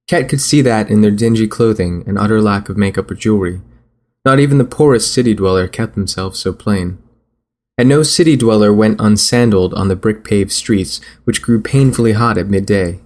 Ket 0.08 0.28
could 0.28 0.40
see 0.40 0.62
that 0.62 0.90
in 0.90 1.02
their 1.02 1.10
dingy 1.10 1.46
clothing 1.46 2.02
and 2.06 2.18
utter 2.18 2.40
lack 2.40 2.68
of 2.68 2.76
makeup 2.76 3.10
or 3.10 3.14
jewelry, 3.14 3.60
not 4.24 4.40
even 4.40 4.58
the 4.58 4.64
poorest 4.64 5.12
city 5.12 5.34
dweller 5.34 5.68
kept 5.68 5.94
himself 5.94 6.36
so 6.36 6.52
plain. 6.52 6.98
And 7.76 7.88
no 7.88 8.02
city 8.02 8.36
dweller 8.36 8.72
went 8.72 8.98
unsandaled 8.98 9.72
on 9.74 9.88
the 9.88 9.96
brick 9.96 10.24
paved 10.24 10.50
streets, 10.50 11.00
which 11.24 11.42
grew 11.42 11.60
painfully 11.60 12.12
hot 12.12 12.36
at 12.36 12.48
midday. 12.48 13.00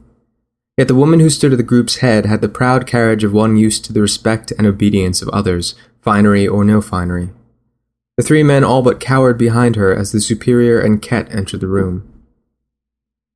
Yet 0.78 0.88
the 0.88 0.94
woman 0.94 1.20
who 1.20 1.28
stood 1.28 1.52
at 1.52 1.58
the 1.58 1.62
group's 1.62 1.96
head 1.96 2.24
had 2.24 2.40
the 2.40 2.48
proud 2.48 2.86
carriage 2.86 3.24
of 3.24 3.32
one 3.32 3.56
used 3.56 3.84
to 3.84 3.92
the 3.92 4.00
respect 4.00 4.52
and 4.52 4.66
obedience 4.66 5.20
of 5.20 5.28
others, 5.28 5.74
finery 6.00 6.48
or 6.48 6.64
no 6.64 6.80
finery. 6.80 7.30
The 8.16 8.22
three 8.22 8.42
men 8.42 8.64
all 8.64 8.82
but 8.82 9.00
cowered 9.00 9.36
behind 9.36 9.76
her 9.76 9.94
as 9.94 10.12
the 10.12 10.20
superior 10.20 10.80
and 10.80 11.00
Ket 11.02 11.32
entered 11.34 11.60
the 11.60 11.66
room. 11.66 12.08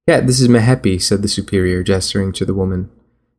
Ket, 0.09 0.27
this 0.27 0.41
is 0.41 0.49
Mehepi, 0.49 1.01
said 1.01 1.21
the 1.23 1.29
superior, 1.29 1.83
gesturing 1.83 2.33
to 2.33 2.45
the 2.45 2.55
woman. 2.55 2.91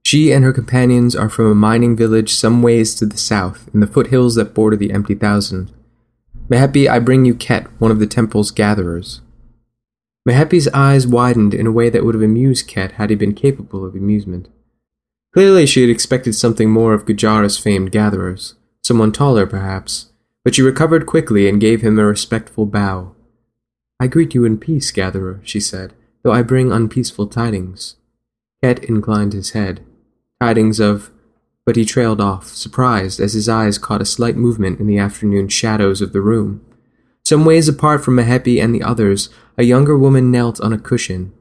She 0.07 0.31
and 0.31 0.45
her 0.45 0.53
companions 0.53 1.17
are 1.17 1.27
from 1.27 1.47
a 1.47 1.53
mining 1.53 1.97
village 1.97 2.33
some 2.33 2.61
ways 2.61 2.95
to 2.95 3.05
the 3.05 3.17
south, 3.17 3.69
in 3.73 3.81
the 3.81 3.87
foothills 3.87 4.35
that 4.35 4.53
border 4.53 4.77
the 4.77 4.93
empty 4.93 5.15
thousand. 5.15 5.69
Mehepi, 6.47 6.89
I 6.89 6.97
bring 6.99 7.25
you 7.25 7.35
Ket, 7.35 7.67
one 7.77 7.91
of 7.91 7.99
the 7.99 8.07
temple's 8.07 8.49
gatherers. 8.49 9.19
Mehepi's 10.25 10.69
eyes 10.69 11.05
widened 11.05 11.53
in 11.53 11.67
a 11.67 11.73
way 11.73 11.89
that 11.89 12.05
would 12.05 12.15
have 12.15 12.23
amused 12.23 12.69
Ket 12.69 12.93
had 12.93 13.09
he 13.09 13.17
been 13.17 13.33
capable 13.33 13.83
of 13.83 13.95
amusement. 13.95 14.47
Clearly, 15.33 15.65
she 15.65 15.81
had 15.81 15.89
expected 15.89 16.35
something 16.35 16.69
more 16.69 16.93
of 16.93 17.05
Gujaareh's 17.05 17.57
famed 17.57 17.91
gatherers, 17.91 18.55
someone 18.85 19.11
taller, 19.11 19.45
perhaps, 19.45 20.13
but 20.45 20.55
she 20.55 20.61
recovered 20.61 21.05
quickly 21.05 21.49
and 21.49 21.59
gave 21.59 21.81
him 21.81 21.99
a 21.99 22.05
respectful 22.05 22.65
bow. 22.65 23.13
I 23.99 24.07
greet 24.07 24.33
you 24.33 24.45
in 24.45 24.57
peace, 24.57 24.89
gatherer, 24.89 25.41
she 25.43 25.59
said, 25.59 25.91
though 26.23 26.31
I 26.31 26.43
bring 26.43 26.71
unpeaceful 26.71 27.27
tidings. 27.27 27.97
Ket 28.63 28.81
inclined 28.85 29.33
his 29.33 29.49
head 29.49 29.81
tidings 30.41 30.79
of, 30.79 31.11
but 31.65 31.75
he 31.75 31.85
trailed 31.85 32.21
off, 32.21 32.47
surprised 32.47 33.19
as 33.19 33.33
his 33.33 33.49
eyes 33.49 33.77
caught 33.77 34.01
a 34.01 34.05
slight 34.05 34.35
movement 34.35 34.79
in 34.79 34.87
the 34.87 34.97
afternoon 34.97 35.47
shadows 35.47 36.01
of 36.01 36.13
the 36.13 36.21
room. 36.21 36.63
Some 37.25 37.43
ways 37.43 37.67
apart 37.67 38.03
from 38.03 38.15
Mehepi 38.15 38.61
and 38.61 38.73
the 38.73 38.83
others, 38.83 39.29
a 39.57 39.63
younger 39.63 39.97
woman 39.97 40.31
knelt 40.31 40.61
on 40.61 40.71
a 40.71 40.77
cushion. 40.77 41.33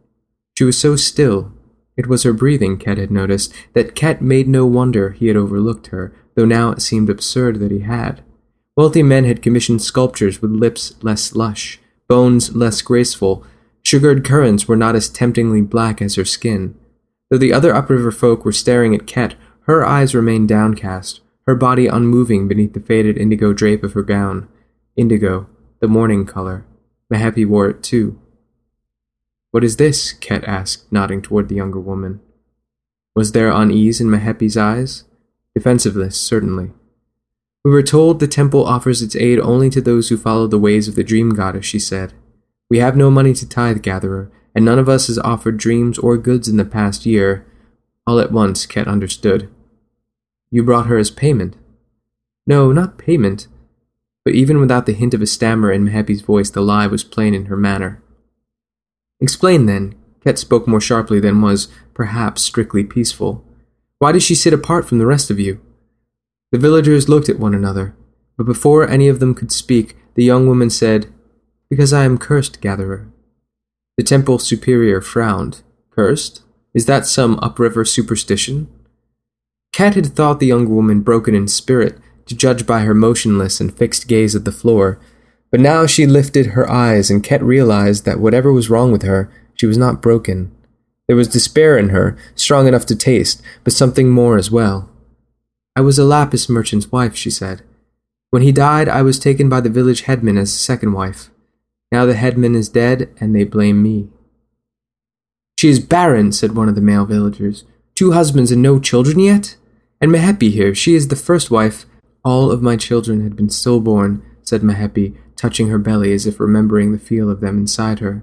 She 0.59 0.65
was 0.65 0.79
so 0.79 0.97
still, 0.97 1.53
it 1.97 2.09
was 2.09 2.25
her 2.25 2.33
breathing, 2.33 2.77
Ket 2.77 2.99
had 2.99 3.11
noticed, 3.11 3.53
that 3.73 3.95
Ket 3.95 4.21
made 4.21 4.49
no 4.49 4.67
wonder 4.67 5.11
he 5.11 5.29
had 5.29 5.37
overlooked 5.37 5.89
her, 5.89 6.13
though 6.35 6.45
now 6.45 6.71
it 6.71 6.83
seemed 6.83 7.09
absurd 7.09 7.61
that 7.61 7.71
he 7.71 7.81
had. 7.81 8.23
Wealthy 8.77 9.03
men 9.03 9.25
had 9.25 9.43
commissioned 9.43 9.81
sculptures 9.81 10.43
with 10.43 10.51
lips 10.51 10.95
less 11.03 11.35
lush, 11.35 11.81
bones 12.09 12.55
less 12.55 12.83
graceful. 12.83 13.45
Sugared 13.83 14.25
currants 14.25 14.69
were 14.69 14.77
not 14.77 14.95
as 14.95 15.09
temptingly 15.09 15.63
black 15.63 16.03
as 16.03 16.17
her 16.17 16.25
skin. 16.25 16.75
Though 17.31 17.39
the 17.39 17.53
other 17.53 17.75
upriver 17.75 18.13
folk 18.13 18.45
were 18.45 18.53
staring 18.53 18.95
at 18.95 19.07
Ket, 19.07 19.35
her 19.63 19.85
eyes 19.85 20.15
remained 20.15 20.49
downcast, 20.49 21.21
her 21.47 21.55
body 21.55 21.87
unmoving 21.87 22.49
beneath 22.49 22.73
the 22.73 22.81
faded 22.81 23.19
indigo 23.19 23.53
drape 23.53 23.83
of 23.83 23.95
her 23.95 24.03
gown. 24.03 24.49
Indigo, 24.97 25.49
the 25.81 25.89
mourning 25.89 26.25
color. 26.25 26.65
Mehepi 27.13 27.47
wore 27.47 27.69
it 27.69 27.83
too. 27.83 28.21
What 29.51 29.65
is 29.65 29.77
this? 29.77 30.13
Ket 30.13 30.45
asked, 30.45 30.91
nodding 30.93 31.23
toward 31.23 31.49
the 31.49 31.55
younger 31.55 31.81
woman. 31.81 32.21
Was 33.15 33.33
there 33.33 33.51
unease 33.51 34.01
in 34.01 34.09
Mehepi's 34.09 34.57
eyes? 34.57 35.05
Defensiveness, 35.55 36.21
certainly. 36.21 36.73
We 37.65 37.71
were 37.71 37.83
told 37.83 38.21
the 38.21 38.29
temple 38.29 38.65
offers 38.65 39.03
its 39.03 39.17
aid 39.17 39.41
only 39.41 39.71
to 39.71 39.81
those 39.81 40.09
who 40.09 40.17
follow 40.17 40.47
the 40.47 40.59
ways 40.59 40.87
of 40.87 40.95
the 40.95 41.03
dream 41.03 41.31
goddess, 41.31 41.65
she 41.65 41.79
said. 41.79 42.13
We 42.69 42.79
have 42.79 42.97
no 42.97 43.11
money 43.11 43.33
to 43.35 43.49
tithe, 43.49 43.83
gatherer, 43.83 44.31
and 44.57 44.65
none 44.65 44.79
of 44.79 44.89
us 44.89 45.09
has 45.09 45.19
offered 45.19 45.59
dreams 45.59 45.99
or 45.99 46.17
goods 46.17 46.49
in 46.49 46.57
the 46.57 46.65
past 46.65 47.05
year. 47.05 47.45
All 48.07 48.19
at 48.19 48.33
once, 48.33 48.65
Ket 48.65 48.89
understood. 48.89 49.51
You 50.51 50.63
brought 50.63 50.87
her 50.87 50.97
as 50.97 51.11
payment. 51.11 51.57
No, 52.47 52.73
not 52.73 52.97
payment. 52.97 53.49
But 54.25 54.35
even 54.35 54.59
without 54.59 54.87
the 54.87 54.95
hint 54.95 55.13
of 55.13 55.21
a 55.21 55.27
stammer 55.27 55.71
in 55.71 55.85
Mehepi's 55.85 56.23
voice, 56.23 56.49
the 56.49 56.63
lie 56.63 56.87
was 56.87 57.05
plain 57.05 57.35
in 57.35 57.47
her 57.47 57.57
manner. 57.57 58.03
Explain 59.21 59.67
then. 59.67 59.95
Ket 60.25 60.39
spoke 60.39 60.67
more 60.67 60.81
sharply 60.81 61.21
than 61.21 61.43
was, 61.43 61.69
perhaps, 61.93 62.41
strictly 62.41 62.83
peaceful. 62.83 63.45
Why 63.99 64.11
does 64.13 64.23
she 64.23 64.35
sit 64.35 64.55
apart 64.55 64.89
from 64.89 64.97
the 64.99 65.07
rest 65.07 65.31
of 65.31 65.39
you? 65.39 65.61
The 66.51 66.59
villagers 66.59 67.11
looked 67.11 67.29
at 67.29 67.39
one 67.39 67.55
another, 67.55 67.95
but 68.39 68.47
before 68.47 68.89
any 68.89 69.09
of 69.09 69.21
them 69.21 69.35
could 69.35 69.53
speak, 69.53 69.97
the 70.15 70.25
young 70.25 70.47
woman 70.47 70.71
said, 70.71 71.13
Because 71.69 71.93
I 71.93 72.05
am 72.05 72.17
cursed, 72.17 72.63
gatherer. 72.63 73.13
The 73.97 74.03
temple 74.03 74.39
superior 74.39 75.01
frowned. 75.01 75.63
Cursed? 75.91 76.43
Is 76.75 76.85
that 76.87 77.07
some 77.07 77.39
upriver 77.41 77.85
superstition? 77.85 78.69
Ket 79.73 79.95
had 79.95 80.07
thought 80.07 80.41
the 80.41 80.47
young 80.47 80.69
woman 80.69 81.01
broken 81.01 81.35
in 81.35 81.49
spirit, 81.49 81.99
to 82.27 82.37
judge 82.37 82.67
by 82.67 82.81
her 82.81 82.95
motionless 82.95 83.61
and 83.61 83.77
fixed 83.77 84.09
gaze 84.09 84.35
at 84.35 84.45
the 84.45 84.53
floor, 84.53 85.01
but 85.51 85.61
now 85.61 85.87
she 85.87 86.07
lifted 86.07 86.47
her 86.49 86.69
eyes, 86.71 87.11
and 87.11 87.25
Ket 87.25 87.43
realized 87.43 88.05
that 88.05 88.21
whatever 88.21 88.53
was 88.53 88.69
wrong 88.69 88.93
with 88.93 89.03
her, 89.03 89.31
she 89.55 89.67
was 89.67 89.79
not 89.79 90.03
broken. 90.03 90.53
There 91.07 91.17
was 91.17 91.29
despair 91.29 91.79
in 91.79 91.91
her, 91.91 92.19
strong 92.35 92.67
enough 92.67 92.85
to 92.87 92.97
taste, 92.97 93.41
but 93.65 93.73
something 93.73 94.11
more 94.11 94.37
as 94.37 94.51
well. 94.51 94.91
I 95.75 95.81
was 95.81 95.99
a 95.99 96.05
lapis 96.05 96.49
merchant's 96.49 96.91
wife, 96.91 97.17
she 97.17 97.31
said. 97.31 97.63
When 98.31 98.43
he 98.43 98.53
died, 98.53 98.89
I 98.89 99.03
was 99.03 99.19
taken 99.19 99.49
by 99.49 99.61
the 99.61 99.71
village 99.71 100.03
headman 100.03 100.37
as 100.37 100.53
second 100.53 100.93
wife. 100.93 101.31
Now 101.93 102.05
the 102.05 102.15
headman 102.15 102.55
is 102.55 102.69
dead, 102.69 103.11
and 103.21 103.35
they 103.35 103.45
blame 103.45 103.83
me. 103.83 104.09
She 105.59 105.69
is 105.69 105.81
barren, 105.81 106.33
said 106.33 106.55
one 106.55 106.69
of 106.69 106.75
the 106.75 106.81
male 106.81 107.07
villagers. 107.07 107.65
Two 107.95 108.13
husbands 108.13 108.53
and 108.53 108.61
no 108.61 108.79
children 108.79 109.19
yet? 109.19 109.57
And 110.01 110.11
Mehepi 110.11 110.51
here, 110.51 110.75
she 110.75 110.95
is 110.95 111.09
the 111.09 111.17
first 111.17 111.51
wife. 111.51 111.87
All 112.25 112.51
of 112.51 112.61
my 112.61 112.77
children 112.77 113.23
had 113.23 113.37
been 113.37 113.49
stillborn, 113.49 114.23
said 114.43 114.61
Mehepi, 114.61 115.17
touching 115.37 115.69
her 115.69 115.79
belly 115.79 116.13
as 116.13 116.27
if 116.27 116.41
remembering 116.41 116.93
the 116.93 116.99
feel 116.99 117.31
of 117.31 117.41
them 117.41 117.57
inside 117.57 118.01
her. 118.01 118.23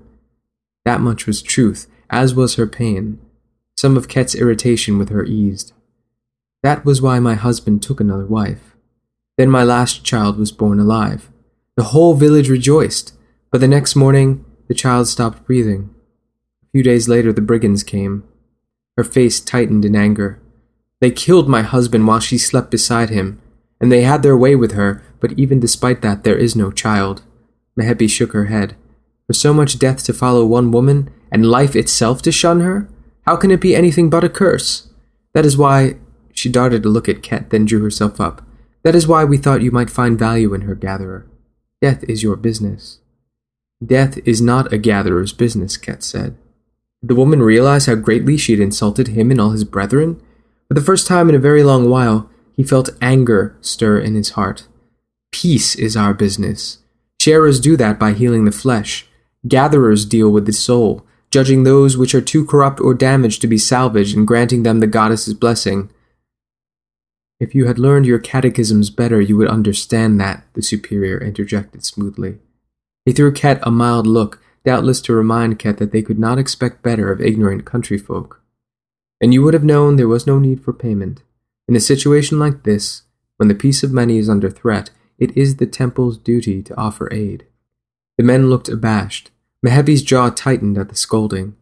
That 0.86 1.02
much 1.02 1.26
was 1.26 1.42
truth, 1.42 1.88
as 2.10 2.36
was 2.36 2.56
her 2.56 2.68
pain. 2.68 3.20
Some 3.76 3.98
of 3.98 4.08
Ket's 4.08 4.36
irritation 4.36 4.98
with 5.00 5.10
her 5.10 5.24
eased. 5.24 5.74
That 6.62 6.86
was 6.86 7.02
why 7.02 7.20
my 7.20 7.34
husband 7.34 7.82
took 7.82 8.00
another 8.00 8.26
wife. 8.26 8.76
Then 9.38 9.50
my 9.50 9.64
last 9.64 10.04
child 10.04 10.38
was 10.38 10.52
born 10.52 10.80
alive. 10.80 11.32
The 11.76 11.86
whole 11.86 12.14
village 12.14 12.50
rejoiced, 12.50 13.14
but 13.54 13.62
the 13.62 13.68
next 13.68 13.96
morning 13.96 14.44
the 14.68 14.74
child 14.74 15.08
stopped 15.08 15.46
breathing. 15.46 15.94
A 16.64 16.66
few 16.72 16.82
days 16.82 17.08
later 17.08 17.32
the 17.32 17.40
brigands 17.40 17.84
came. 17.84 18.24
Her 18.98 19.04
face 19.04 19.40
tightened 19.40 19.86
in 19.86 19.96
anger. 19.96 20.42
They 21.00 21.12
killed 21.12 21.48
my 21.48 21.62
husband 21.62 22.08
while 22.08 22.20
she 22.20 22.40
slept 22.40 22.72
beside 22.72 23.12
him, 23.12 23.40
and 23.80 23.92
they 23.92 24.02
had 24.02 24.24
their 24.24 24.36
way 24.36 24.56
with 24.56 24.72
her, 24.72 25.04
but 25.20 25.38
even 25.38 25.60
despite 25.60 26.02
that, 26.02 26.24
there 26.24 26.36
is 26.36 26.56
no 26.56 26.72
child. 26.72 27.22
Mehepi 27.80 28.10
shook 28.10 28.32
her 28.32 28.46
head. 28.46 28.76
For 29.28 29.34
so 29.34 29.54
much 29.54 29.78
death 29.78 30.04
to 30.06 30.14
follow 30.14 30.48
one 30.48 30.72
woman, 30.72 31.12
and 31.32 31.46
life 31.46 31.76
itself 31.76 32.24
to 32.24 32.32
shun 32.32 32.62
her? 32.62 32.90
How 33.28 33.36
can 33.36 33.52
it 33.52 33.62
be 33.62 33.76
anything 33.76 34.10
but 34.10 34.24
a 34.24 34.30
curse? 34.30 34.90
That 35.34 35.46
is 35.46 35.58
why. 35.58 35.98
She 36.34 36.50
darted 36.50 36.86
a 36.86 36.90
look 36.90 37.08
at 37.08 37.22
Ket, 37.22 37.52
then 37.52 37.66
drew 37.66 37.84
herself 37.84 38.20
up. 38.20 38.42
That 38.82 38.96
is 38.96 39.08
why 39.08 39.24
we 39.24 39.38
thought 39.38 39.62
you 39.62 39.70
might 39.70 39.92
find 39.92 40.18
value 40.18 40.56
in 40.56 40.62
her, 40.62 40.74
gatherer. 40.74 41.28
Death 41.84 42.04
is 42.08 42.24
your 42.24 42.36
business. 42.36 42.98
Death 43.84 44.20
is 44.26 44.42
not 44.42 44.72
a 44.72 44.78
gatherer's 44.78 45.34
business, 45.34 45.78
Ket 45.78 46.04
said. 46.04 46.38
Did 47.02 47.10
the 47.10 47.16
woman 47.16 47.42
realize 47.42 47.86
how 47.86 47.96
greatly 47.96 48.38
she 48.38 48.54
had 48.54 48.62
insulted 48.62 49.10
him 49.10 49.32
and 49.32 49.42
all 49.42 49.52
his 49.52 49.64
brethren? 49.64 50.22
For 50.68 50.76
the 50.76 50.82
first 50.82 51.08
time 51.08 51.28
in 51.28 51.36
a 51.36 51.40
very 51.40 51.64
long 51.64 51.90
while, 51.90 52.30
he 52.56 52.64
felt 52.64 52.92
anger 53.02 53.58
stir 53.62 54.00
in 54.00 54.16
his 54.16 54.32
heart. 54.32 54.68
Peace 55.32 55.76
is 55.76 55.98
our 55.98 56.14
business. 56.14 56.80
Sharers 57.20 57.60
do 57.60 57.76
that 57.78 58.00
by 58.00 58.14
healing 58.14 58.46
the 58.46 58.52
flesh. 58.52 59.08
Gatherers 59.48 60.06
deal 60.06 60.30
with 60.30 60.46
the 60.46 60.54
soul, 60.54 61.06
judging 61.32 61.64
those 61.64 61.98
which 61.98 62.16
are 62.16 62.22
too 62.22 62.46
corrupt 62.46 62.80
or 62.80 62.94
damaged 62.94 63.42
to 63.42 63.48
be 63.48 63.58
salvaged 63.58 64.16
and 64.16 64.28
granting 64.28 64.64
them 64.64 64.80
the 64.80 64.88
goddess's 64.88 65.34
blessing. 65.34 65.90
If 67.40 67.54
you 67.54 67.66
had 67.66 67.80
learned 67.80 68.06
your 68.06 68.20
catechisms 68.20 68.90
better, 68.90 69.20
you 69.20 69.36
would 69.36 69.50
understand 69.50 70.22
that, 70.22 70.46
the 70.54 70.62
superior 70.62 71.18
interjected 71.18 71.84
smoothly. 71.84 72.38
He 73.06 73.12
threw 73.12 73.32
Ket 73.32 73.60
a 73.64 73.72
mild 73.72 74.08
look, 74.08 74.42
doubtless 74.66 75.02
to 75.02 75.14
remind 75.14 75.60
Ket 75.60 75.78
that 75.78 75.92
they 75.92 76.02
could 76.02 76.20
not 76.20 76.40
expect 76.40 76.84
better 76.84 77.12
of 77.12 77.22
ignorant 77.22 77.66
country 77.66 77.98
folk 77.98 78.44
and 79.24 79.34
you 79.34 79.42
would 79.42 79.54
have 79.54 79.64
known 79.64 79.96
there 79.96 80.06
was 80.06 80.28
no 80.28 80.38
need 80.38 80.62
for 80.62 80.74
payment. 80.74 81.24
In 81.70 81.78
a 81.78 81.80
situation 81.80 82.40
like 82.40 82.64
this, 82.64 83.04
when 83.38 83.48
the 83.48 83.56
peace 83.56 83.82
of 83.82 83.94
many 83.94 84.18
is 84.18 84.28
under 84.28 84.50
threat, 84.50 84.90
it 85.18 85.36
is 85.38 85.56
the 85.56 85.66
temple's 85.66 86.18
duty 86.18 86.62
to 86.62 86.76
offer 86.76 87.08
aid. 87.10 87.46
The 88.18 88.26
men 88.26 88.50
looked 88.50 88.68
abashed. 88.68 89.32
Mehepi's 89.66 90.04
jaw 90.04 90.30
tightened 90.30 90.78
at 90.78 90.90
the 90.90 90.98
scolding. 90.98 91.56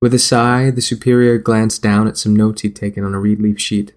With 0.00 0.14
a 0.14 0.18
sigh, 0.20 0.70
the 0.70 0.80
superior 0.80 1.38
glanced 1.38 1.82
down 1.82 2.06
at 2.06 2.16
some 2.16 2.36
notes 2.36 2.62
he'd 2.62 2.76
taken 2.76 3.02
on 3.02 3.14
a 3.14 3.18
reed 3.18 3.40
leaf 3.40 3.60
sheet. 3.60 3.94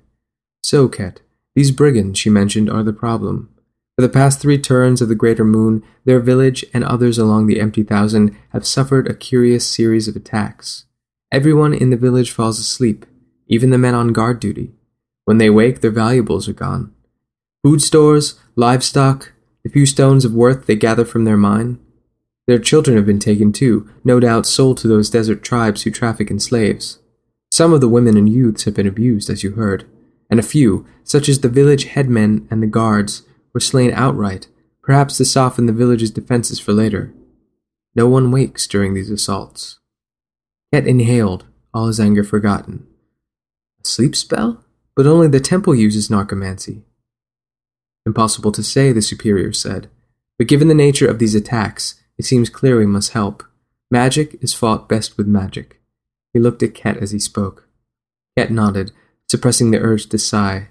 So, 0.63 0.87
Ket, 0.87 1.21
these 1.53 1.69
brigands 1.69 2.17
she 2.17 2.31
mentioned 2.31 2.71
are 2.71 2.81
the 2.81 2.91
problem. 2.91 3.53
For 3.95 4.01
the 4.01 4.09
past 4.09 4.41
three 4.41 4.57
turns 4.57 5.01
of 5.01 5.07
the 5.07 5.15
Greater 5.15 5.45
Moon, 5.45 5.81
their 6.03 6.19
village 6.19 6.65
and 6.73 6.83
others 6.83 7.17
along 7.17 7.47
the 7.47 7.61
Empty 7.61 7.81
Thousand 7.83 8.35
have 8.49 8.67
suffered 8.67 9.07
a 9.07 9.13
curious 9.13 9.65
series 9.65 10.09
of 10.09 10.17
attacks. 10.17 10.85
Everyone 11.31 11.73
in 11.73 11.91
the 11.91 11.97
village 11.97 12.31
falls 12.31 12.59
asleep, 12.59 13.05
even 13.47 13.69
the 13.69 13.77
men 13.77 13.95
on 13.95 14.11
guard 14.11 14.41
duty. 14.41 14.73
When 15.23 15.37
they 15.37 15.49
wake, 15.49 15.79
their 15.79 15.91
valuables 15.91 16.49
are 16.49 16.53
gone. 16.53 16.93
Food 17.63 17.81
stores, 17.81 18.37
livestock, 18.57 19.31
the 19.63 19.69
few 19.69 19.85
stones 19.85 20.25
of 20.25 20.33
worth 20.33 20.65
they 20.65 20.75
gather 20.75 21.05
from 21.05 21.23
their 21.23 21.37
mine. 21.37 21.79
Their 22.47 22.59
children 22.59 22.97
have 22.97 23.05
been 23.05 23.19
taken 23.19 23.53
too, 23.53 23.89
no 24.03 24.19
doubt 24.19 24.45
sold 24.45 24.77
to 24.79 24.89
those 24.89 25.09
desert 25.09 25.41
tribes 25.41 25.83
who 25.83 25.89
traffic 25.89 26.29
in 26.29 26.39
slaves. 26.39 26.99
Some 27.49 27.71
of 27.71 27.79
the 27.79 27.89
women 27.89 28.17
and 28.17 28.27
youths 28.27 28.65
have 28.65 28.73
been 28.73 28.87
abused, 28.87 29.29
as 29.29 29.41
you 29.41 29.51
heard, 29.51 29.85
and 30.29 30.37
a 30.37 30.43
few, 30.43 30.85
such 31.05 31.29
as 31.29 31.39
the 31.39 31.49
village 31.49 31.85
headmen 31.85 32.45
and 32.51 32.61
the 32.61 32.67
guards, 32.67 33.23
were 33.55 33.61
slain 33.61 33.91
outright, 33.93 34.47
perhaps 34.83 35.15
to 35.17 35.25
soften 35.25 35.65
the 35.65 35.73
village's 35.73 36.11
defenses 36.11 36.59
for 36.59 36.73
later. 36.73 37.13
No 37.95 38.05
one 38.05 38.29
wakes 38.29 38.67
during 38.67 38.93
these 38.93 39.09
assaults. 39.09 39.79
Ket 40.73 40.85
inhaled, 40.85 41.45
all 41.73 41.87
his 41.87 41.99
anger 41.99 42.25
forgotten. 42.25 42.85
A 43.83 43.87
sleep 43.87 44.13
spell? 44.13 44.63
But 44.93 45.07
only 45.07 45.29
the 45.29 45.39
temple 45.39 45.73
uses 45.73 46.09
narcomancy. 46.09 46.83
Impossible 48.05 48.51
to 48.51 48.61
say, 48.61 48.91
the 48.91 49.01
superior 49.01 49.53
said. 49.53 49.89
But 50.37 50.47
given 50.47 50.67
the 50.67 50.73
nature 50.73 51.07
of 51.07 51.19
these 51.19 51.33
attacks, 51.33 51.95
it 52.17 52.25
seems 52.25 52.49
clear 52.49 52.77
we 52.77 52.85
must 52.85 53.13
help. 53.13 53.41
Magic 53.89 54.37
is 54.41 54.53
fought 54.53 54.89
best 54.89 55.17
with 55.17 55.27
magic. 55.27 55.81
He 56.33 56.39
looked 56.39 56.61
at 56.61 56.75
Ket 56.75 56.97
as 56.97 57.11
he 57.11 57.19
spoke. 57.19 57.69
Ket 58.37 58.51
nodded, 58.51 58.91
suppressing 59.29 59.71
the 59.71 59.79
urge 59.79 60.07
to 60.09 60.17
sigh. 60.17 60.67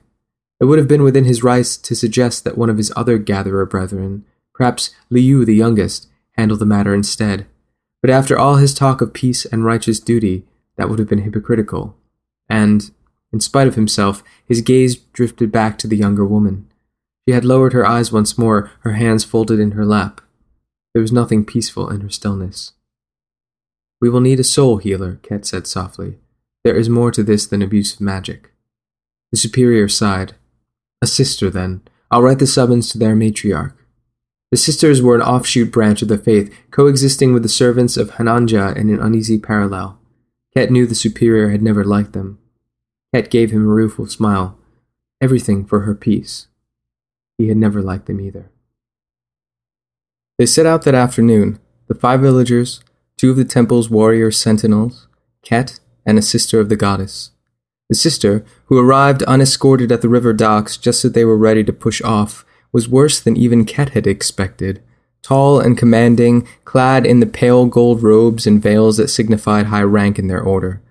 It 0.60 0.66
would 0.66 0.78
have 0.78 0.88
been 0.88 1.02
within 1.02 1.24
his 1.24 1.42
rights 1.42 1.76
to 1.78 1.94
suggest 1.94 2.44
that 2.44 2.56
one 2.56 2.70
of 2.70 2.78
his 2.78 2.92
other 2.96 3.18
gatherer 3.18 3.66
brethren, 3.66 4.24
perhaps 4.54 4.94
Liu 5.10 5.44
the 5.44 5.54
youngest, 5.54 6.08
handle 6.32 6.56
the 6.56 6.66
matter 6.66 6.94
instead. 6.94 7.46
But 8.00 8.10
after 8.10 8.38
all 8.38 8.56
his 8.56 8.74
talk 8.74 9.00
of 9.00 9.12
peace 9.12 9.44
and 9.44 9.64
righteous 9.64 9.98
duty, 9.98 10.44
that 10.76 10.88
would 10.88 10.98
have 10.98 11.08
been 11.08 11.22
hypocritical. 11.22 11.96
And, 12.48 12.90
in 13.32 13.40
spite 13.40 13.66
of 13.66 13.74
himself, 13.74 14.22
his 14.46 14.60
gaze 14.60 14.96
drifted 14.96 15.50
back 15.50 15.78
to 15.78 15.88
the 15.88 15.96
younger 15.96 16.24
woman. 16.24 16.70
She 17.26 17.34
had 17.34 17.44
lowered 17.44 17.72
her 17.72 17.86
eyes 17.86 18.12
once 18.12 18.36
more, 18.36 18.70
her 18.80 18.92
hands 18.92 19.24
folded 19.24 19.58
in 19.58 19.72
her 19.72 19.86
lap. 19.86 20.20
There 20.92 21.02
was 21.02 21.12
nothing 21.12 21.44
peaceful 21.44 21.88
in 21.88 22.02
her 22.02 22.10
stillness. 22.10 22.72
We 24.00 24.10
will 24.10 24.20
need 24.20 24.38
a 24.38 24.44
soul 24.44 24.76
healer, 24.76 25.18
Ket 25.22 25.46
said 25.46 25.66
softly. 25.66 26.18
There 26.62 26.76
is 26.76 26.88
more 26.88 27.10
to 27.10 27.22
this 27.22 27.46
than 27.46 27.62
abuse 27.62 27.94
of 27.94 28.00
magic. 28.00 28.52
The 29.32 29.38
superior 29.38 29.88
sighed. 29.88 30.34
A 31.04 31.06
sister, 31.06 31.50
then. 31.50 31.82
I'll 32.10 32.22
write 32.22 32.38
the 32.38 32.46
summons 32.46 32.88
to 32.88 32.98
their 32.98 33.14
matriarch. 33.14 33.74
The 34.50 34.56
sisters 34.56 35.02
were 35.02 35.14
an 35.14 35.20
offshoot 35.20 35.70
branch 35.70 36.00
of 36.00 36.08
the 36.08 36.16
faith, 36.16 36.50
coexisting 36.70 37.34
with 37.34 37.42
the 37.42 37.48
servants 37.50 37.98
of 37.98 38.12
Hananja 38.12 38.74
in 38.74 38.88
an 38.88 39.00
uneasy 39.00 39.38
parallel. 39.38 39.98
Ket 40.56 40.70
knew 40.70 40.86
the 40.86 40.94
superior 40.94 41.50
had 41.50 41.60
never 41.60 41.84
liked 41.84 42.14
them. 42.14 42.38
Ket 43.12 43.28
gave 43.28 43.50
him 43.50 43.64
a 43.66 43.68
rueful 43.68 44.06
smile. 44.06 44.58
Everything 45.20 45.66
for 45.66 45.80
her 45.80 45.94
peace. 45.94 46.46
He 47.36 47.48
had 47.48 47.58
never 47.58 47.82
liked 47.82 48.06
them 48.06 48.22
either. 48.22 48.50
They 50.38 50.46
set 50.46 50.64
out 50.64 50.84
that 50.84 50.94
afternoon, 50.94 51.58
the 51.86 51.94
five 51.94 52.22
villagers, 52.22 52.80
two 53.18 53.30
of 53.30 53.36
the 53.36 53.44
temple's 53.44 53.90
warrior 53.90 54.30
sentinels, 54.30 55.06
Ket, 55.42 55.80
and 56.06 56.18
a 56.18 56.22
sister 56.22 56.60
of 56.60 56.70
the 56.70 56.76
goddess. 56.76 57.32
The 57.88 57.94
sister, 57.94 58.44
who 58.66 58.78
arrived 58.78 59.22
unescorted 59.26 59.92
at 59.92 60.00
the 60.00 60.08
river 60.08 60.32
docks 60.32 60.76
just 60.76 61.04
as 61.04 61.12
they 61.12 61.24
were 61.24 61.36
ready 61.36 61.62
to 61.64 61.72
push 61.72 62.00
off, 62.02 62.44
was 62.72 62.88
worse 62.88 63.20
than 63.20 63.36
even 63.36 63.64
Ket 63.64 63.90
had 63.90 64.06
expected. 64.06 64.82
Tall 65.22 65.60
and 65.60 65.78
commanding, 65.78 66.46
clad 66.64 67.06
in 67.06 67.20
the 67.20 67.26
pale 67.26 67.66
gold 67.66 68.02
robes 68.02 68.46
and 68.46 68.62
veils 68.62 68.96
that 68.96 69.08
signified 69.08 69.66
high 69.66 69.82
rank 69.82 70.18
in 70.18 70.28
their 70.28 70.42
order. 70.42 70.82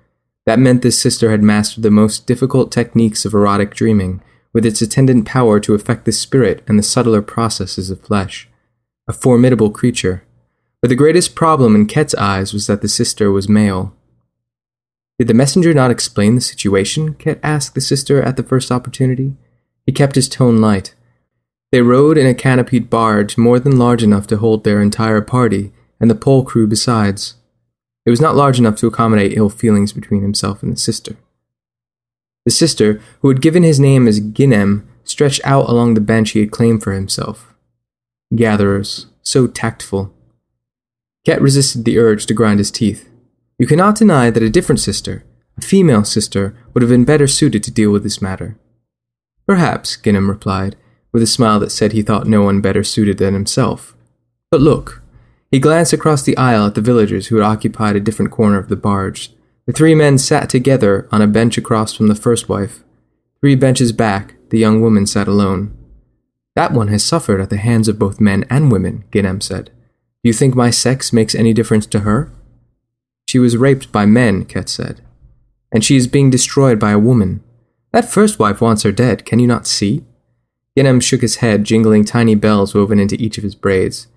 That 0.46 0.60
meant 0.60 0.82
this 0.82 1.00
sister 1.00 1.32
had 1.32 1.44
mastered 1.44 1.84
the 1.84 1.92
most 1.92 2.28
difficult 2.28 2.72
techniques 2.72 3.26
of 3.26 3.34
erotic 3.34 3.74
dreaming, 3.74 4.22
with 4.54 4.66
its 4.66 4.82
attendant 4.82 5.26
power 5.26 5.60
to 5.60 5.74
affect 5.74 6.06
the 6.06 6.12
spirit 6.12 6.64
and 6.68 6.78
the 6.78 6.84
subtler 6.84 7.22
processes 7.22 7.90
of 7.90 8.02
flesh. 8.02 8.50
A 9.08 9.14
formidable 9.14 9.70
creature. 9.70 10.24
But 10.82 10.90
the 10.90 10.96
greatest 10.96 11.36
problem 11.36 11.76
in 11.76 11.88
Ket's 11.88 12.16
eyes 12.16 12.54
was 12.54 12.68
that 12.68 12.82
the 12.82 12.90
sister 12.90 13.32
was 13.32 13.50
male. 13.50 13.94
Did 15.20 15.28
the 15.28 15.34
messenger 15.34 15.74
not 15.74 15.92
explain 15.92 16.36
the 16.36 16.42
situation? 16.42 17.14
Ket 17.16 17.40
asked 17.44 17.76
the 17.76 17.82
sister 17.82 18.22
at 18.22 18.36
the 18.36 18.44
first 18.44 18.72
opportunity. 18.72 19.36
He 19.86 19.92
kept 19.92 20.16
his 20.16 20.28
tone 20.28 20.58
light. 20.58 20.96
They 21.72 21.82
rowed 21.82 22.18
in 22.18 22.26
a 22.26 22.34
canopied 22.34 22.90
barge 22.90 23.38
more 23.38 23.60
than 23.60 23.78
large 23.78 24.04
enough 24.04 24.28
to 24.28 24.38
hold 24.38 24.64
their 24.64 24.82
entire 24.82 25.22
party, 25.22 25.72
and 26.00 26.10
the 26.10 26.16
pole 26.16 26.44
crew 26.44 26.68
besides. 26.68 27.36
It 28.06 28.10
was 28.10 28.22
not 28.22 28.36
large 28.36 28.60
enough 28.60 28.76
to 28.78 28.88
accommodate 28.88 29.38
ill 29.38 29.50
feelings 29.50 29.94
between 29.94 30.22
himself 30.22 30.62
and 30.62 30.72
the 30.72 30.78
sister. 30.78 31.16
The 32.46 32.52
sister, 32.52 33.02
who 33.22 33.30
had 33.30 33.42
given 33.42 33.64
his 33.64 33.80
name 33.80 34.08
as 34.08 34.20
Ginem, 34.20 34.86
stretched 35.04 35.42
out 35.44 35.70
along 35.70 35.94
the 35.94 36.02
bench 36.02 36.32
he 36.32 36.40
had 36.40 36.52
claimed 36.52 36.84
for 36.84 36.94
himself. 36.94 37.54
Gatherers, 38.36 39.08
so 39.22 39.48
tactful. 39.48 40.14
Ket 41.26 41.42
resisted 41.42 41.86
the 41.86 41.98
urge 41.98 42.26
to 42.26 42.34
grind 42.34 42.60
his 42.60 42.72
teeth. 42.72 43.10
You 43.64 43.68
cannot 43.68 43.96
deny 43.96 44.30
that 44.30 44.44
a 44.44 44.50
different 44.50 44.82
sister, 44.82 45.24
a 45.58 45.62
female 45.62 46.04
sister, 46.04 46.54
would 46.74 46.82
have 46.82 46.90
been 46.90 47.06
better 47.06 47.28
suited 47.28 47.64
to 47.64 47.72
deal 47.72 47.92
with 47.92 48.04
this 48.04 48.22
matter. 48.22 48.58
Perhaps, 49.48 49.96
Ginem 49.96 50.28
replied, 50.28 50.76
with 51.14 51.24
a 51.24 51.28
smile 51.28 51.62
that 51.62 51.70
said 51.70 51.94
he 51.94 52.02
thought 52.02 52.28
no 52.28 52.42
one 52.42 52.60
better 52.60 52.84
suited 52.84 53.20
than 53.20 53.34
himself. 53.34 53.96
But 54.52 54.60
look. 54.60 55.02
He 55.50 55.60
glanced 55.60 55.94
across 55.94 56.24
the 56.24 56.36
aisle 56.36 56.66
at 56.66 56.76
the 56.76 56.82
villagers 56.82 57.28
who 57.28 57.38
had 57.38 57.46
occupied 57.46 57.96
a 57.96 58.02
different 58.02 58.34
corner 58.34 58.58
of 58.58 58.68
the 58.68 58.76
barge. 58.76 59.32
The 59.66 59.72
three 59.72 59.96
men 59.96 60.18
sat 60.18 60.50
together 60.50 61.08
on 61.10 61.22
a 61.22 61.26
bench 61.26 61.58
across 61.58 61.94
from 61.94 62.08
the 62.08 62.16
first 62.16 62.50
wife. 62.50 62.84
Three 63.40 63.56
benches 63.56 63.94
back, 63.94 64.36
the 64.50 64.60
young 64.60 64.82
woman 64.82 65.08
sat 65.08 65.30
alone. 65.30 65.74
That 66.58 66.74
one 66.74 66.90
has 66.90 67.02
suffered 67.02 67.40
at 67.40 67.50
the 67.50 67.56
hands 67.56 67.88
of 67.88 67.98
both 67.98 68.20
men 68.20 68.44
and 68.50 68.70
women, 68.70 69.06
Ginem 69.10 69.42
said. 69.42 69.68
Do 70.22 70.28
you 70.28 70.34
think 70.34 70.54
my 70.54 70.70
sex 70.70 71.14
makes 71.14 71.34
any 71.34 71.54
difference 71.54 71.86
to 71.86 72.02
her? 72.02 72.30
She 73.28 73.40
was 73.40 73.58
raped 73.58 73.92
by 73.92 74.06
men, 74.06 74.46
Ket 74.46 74.70
said. 74.70 75.02
And 75.72 75.84
she 75.84 75.96
is 75.96 76.08
being 76.08 76.30
destroyed 76.30 76.80
by 76.80 76.92
a 76.92 77.00
woman. 77.00 77.44
That 77.92 78.10
first 78.10 78.40
wife 78.40 78.62
wants 78.62 78.84
her 78.84 78.92
dead, 78.92 79.26
can 79.26 79.40
you 79.40 79.48
not 79.48 79.68
see? 79.68 80.04
Ginem 80.78 81.02
shook 81.02 81.22
his 81.22 81.38
head, 81.38 81.64
jingling 81.64 82.06
tiny 82.06 82.36
bells 82.36 82.74
woven 82.74 83.00
into 83.00 83.16
each 83.16 83.38
of 83.38 83.44
his 83.44 83.56
braids. 83.56 84.08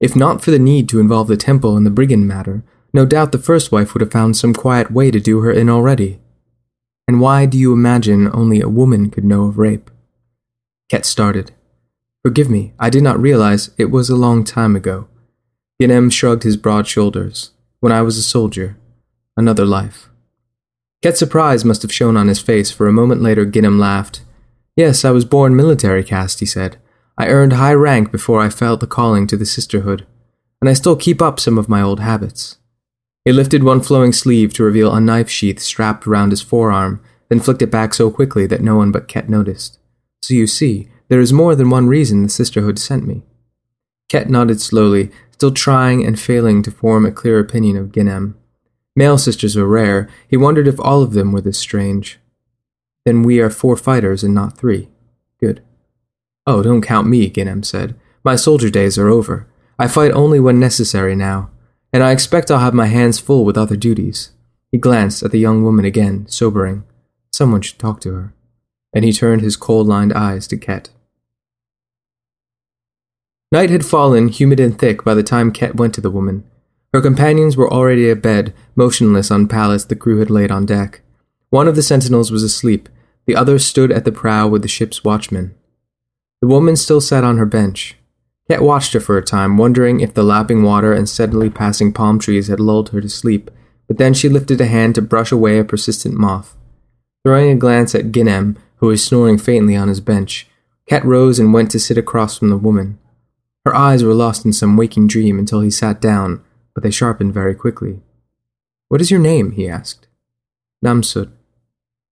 If 0.00 0.16
not 0.16 0.42
for 0.42 0.50
the 0.50 0.58
need 0.58 0.88
to 0.88 1.00
involve 1.00 1.28
the 1.28 1.36
temple 1.36 1.76
in 1.76 1.84
the 1.84 1.90
brigand 1.90 2.26
matter, 2.26 2.64
no 2.94 3.06
doubt 3.06 3.32
the 3.32 3.38
first 3.38 3.70
wife 3.70 3.94
would 3.94 4.00
have 4.00 4.12
found 4.12 4.36
some 4.36 4.54
quiet 4.54 4.90
way 4.90 5.10
to 5.10 5.20
do 5.20 5.40
her 5.40 5.50
in 5.50 5.68
already. 5.68 6.20
And 7.06 7.20
why 7.20 7.46
do 7.46 7.58
you 7.58 7.72
imagine 7.72 8.30
only 8.32 8.60
a 8.60 8.68
woman 8.68 9.10
could 9.10 9.24
know 9.24 9.44
of 9.44 9.58
rape? 9.58 9.90
Ket 10.88 11.04
started. 11.06 11.52
Forgive 12.22 12.48
me, 12.48 12.72
I 12.78 12.90
did 12.90 13.02
not 13.02 13.20
realize 13.20 13.70
it 13.76 13.90
was 13.90 14.08
a 14.08 14.16
long 14.16 14.44
time 14.44 14.76
ago. 14.76 15.08
Ginem 15.80 16.12
shrugged 16.12 16.44
his 16.44 16.56
broad 16.56 16.86
shoulders. 16.86 17.50
When 17.82 17.90
I 17.90 18.02
was 18.02 18.16
a 18.16 18.22
soldier. 18.22 18.76
Another 19.36 19.64
life. 19.64 20.08
Ket's 21.02 21.18
surprise 21.18 21.64
must 21.64 21.82
have 21.82 21.92
shown 21.92 22.16
on 22.16 22.28
his 22.28 22.38
face, 22.38 22.70
for 22.70 22.86
a 22.86 22.92
moment 22.92 23.22
later 23.22 23.44
Ginem 23.44 23.80
laughed. 23.80 24.22
Yes, 24.76 25.04
I 25.04 25.10
was 25.10 25.24
born 25.24 25.56
military 25.56 26.04
caste, 26.04 26.38
he 26.38 26.46
said. 26.46 26.76
I 27.18 27.26
earned 27.26 27.54
high 27.54 27.74
rank 27.74 28.12
before 28.12 28.40
I 28.40 28.50
felt 28.50 28.78
the 28.78 28.86
calling 28.86 29.26
to 29.26 29.36
the 29.36 29.44
sisterhood, 29.44 30.06
and 30.60 30.70
I 30.70 30.74
still 30.74 30.94
keep 30.94 31.20
up 31.20 31.40
some 31.40 31.58
of 31.58 31.68
my 31.68 31.82
old 31.82 31.98
habits. 31.98 32.58
He 33.24 33.32
lifted 33.32 33.64
one 33.64 33.80
flowing 33.80 34.12
sleeve 34.12 34.54
to 34.54 34.62
reveal 34.62 34.94
a 34.94 35.00
knife 35.00 35.28
sheath 35.28 35.58
strapped 35.58 36.06
around 36.06 36.30
his 36.30 36.40
forearm, 36.40 37.02
then 37.30 37.40
flicked 37.40 37.62
it 37.62 37.72
back 37.72 37.94
so 37.94 38.12
quickly 38.12 38.46
that 38.46 38.62
no 38.62 38.76
one 38.76 38.92
but 38.92 39.08
Ket 39.08 39.28
noticed. 39.28 39.80
So 40.22 40.34
you 40.34 40.46
see, 40.46 40.88
there 41.08 41.18
is 41.18 41.32
more 41.32 41.56
than 41.56 41.68
one 41.68 41.88
reason 41.88 42.22
the 42.22 42.28
sisterhood 42.28 42.78
sent 42.78 43.08
me. 43.08 43.24
Ket 44.12 44.28
nodded 44.28 44.60
slowly, 44.60 45.10
still 45.30 45.52
trying 45.52 46.04
and 46.04 46.20
failing 46.20 46.62
to 46.64 46.70
form 46.70 47.06
a 47.06 47.10
clear 47.10 47.38
opinion 47.38 47.78
of 47.78 47.92
Ginem. 47.92 48.34
Male 48.94 49.16
sisters 49.16 49.56
were 49.56 49.66
rare, 49.66 50.06
he 50.28 50.36
wondered 50.36 50.68
if 50.68 50.78
all 50.78 51.02
of 51.02 51.14
them 51.14 51.32
were 51.32 51.40
this 51.40 51.56
strange. 51.56 52.18
Then 53.06 53.22
we 53.22 53.40
are 53.40 53.48
four 53.48 53.74
fighters 53.74 54.22
and 54.22 54.34
not 54.34 54.58
three. 54.58 54.90
Good. 55.40 55.62
Oh, 56.46 56.62
don't 56.62 56.82
count 56.82 57.08
me, 57.08 57.30
Ginem 57.30 57.64
said. 57.64 57.98
My 58.22 58.36
soldier 58.36 58.68
days 58.68 58.98
are 58.98 59.08
over. 59.08 59.46
I 59.78 59.88
fight 59.88 60.12
only 60.12 60.38
when 60.38 60.60
necessary 60.60 61.16
now, 61.16 61.48
and 61.90 62.02
I 62.02 62.10
expect 62.10 62.50
I'll 62.50 62.58
have 62.58 62.74
my 62.74 62.88
hands 62.88 63.18
full 63.18 63.46
with 63.46 63.56
other 63.56 63.76
duties. 63.76 64.32
He 64.70 64.76
glanced 64.76 65.22
at 65.22 65.30
the 65.30 65.40
young 65.40 65.62
woman 65.62 65.86
again, 65.86 66.26
sobering. 66.28 66.84
Someone 67.30 67.62
should 67.62 67.78
talk 67.78 68.02
to 68.02 68.12
her. 68.12 68.34
And 68.92 69.06
he 69.06 69.12
turned 69.14 69.40
his 69.40 69.56
cold 69.56 69.86
lined 69.86 70.12
eyes 70.12 70.46
to 70.48 70.58
Ket. 70.58 70.90
Night 73.52 73.68
had 73.68 73.84
fallen, 73.84 74.28
humid 74.28 74.58
and 74.58 74.78
thick, 74.78 75.04
by 75.04 75.12
the 75.12 75.22
time 75.22 75.52
Ket 75.52 75.76
went 75.76 75.92
to 75.94 76.00
the 76.00 76.10
woman. 76.10 76.42
Her 76.94 77.02
companions 77.02 77.54
were 77.54 77.70
already 77.70 78.08
abed, 78.08 78.54
motionless 78.74 79.30
on 79.30 79.46
pallets 79.46 79.84
the 79.84 79.94
crew 79.94 80.20
had 80.20 80.30
laid 80.30 80.50
on 80.50 80.64
deck. 80.64 81.02
One 81.50 81.68
of 81.68 81.76
the 81.76 81.82
sentinels 81.82 82.32
was 82.32 82.42
asleep, 82.42 82.88
the 83.26 83.36
other 83.36 83.58
stood 83.58 83.92
at 83.92 84.06
the 84.06 84.10
prow 84.10 84.48
with 84.48 84.62
the 84.62 84.68
ship's 84.68 85.04
watchman. 85.04 85.54
The 86.40 86.48
woman 86.48 86.76
still 86.76 87.02
sat 87.02 87.24
on 87.24 87.36
her 87.36 87.44
bench. 87.44 87.96
Ket 88.48 88.62
watched 88.62 88.94
her 88.94 89.00
for 89.00 89.18
a 89.18 89.22
time, 89.22 89.58
wondering 89.58 90.00
if 90.00 90.14
the 90.14 90.22
lapping 90.22 90.62
water 90.62 90.94
and 90.94 91.06
steadily 91.06 91.50
passing 91.50 91.92
palm 91.92 92.18
trees 92.18 92.48
had 92.48 92.58
lulled 92.58 92.88
her 92.88 93.02
to 93.02 93.08
sleep, 93.08 93.50
but 93.86 93.98
then 93.98 94.14
she 94.14 94.30
lifted 94.30 94.62
a 94.62 94.66
hand 94.66 94.94
to 94.94 95.02
brush 95.02 95.30
away 95.30 95.58
a 95.58 95.64
persistent 95.64 96.14
moth. 96.14 96.56
Throwing 97.22 97.50
a 97.50 97.56
glance 97.56 97.94
at 97.94 98.12
Ginem, 98.12 98.56
who 98.76 98.86
was 98.86 99.04
snoring 99.04 99.36
faintly 99.36 99.76
on 99.76 99.88
his 99.88 100.00
bench, 100.00 100.48
Ket 100.88 101.04
rose 101.04 101.38
and 101.38 101.52
went 101.52 101.70
to 101.72 101.78
sit 101.78 101.98
across 101.98 102.38
from 102.38 102.48
the 102.48 102.56
woman. 102.56 102.98
Her 103.64 103.74
eyes 103.74 104.02
were 104.02 104.14
lost 104.14 104.44
in 104.44 104.52
some 104.52 104.76
waking 104.76 105.06
dream 105.06 105.38
until 105.38 105.60
he 105.60 105.70
sat 105.70 106.00
down, 106.00 106.42
but 106.74 106.82
they 106.82 106.90
sharpened 106.90 107.32
very 107.32 107.54
quickly. 107.54 108.00
What 108.88 109.00
is 109.00 109.10
your 109.10 109.20
name? 109.20 109.52
he 109.52 109.68
asked. 109.68 110.06
Namsut. 110.84 111.30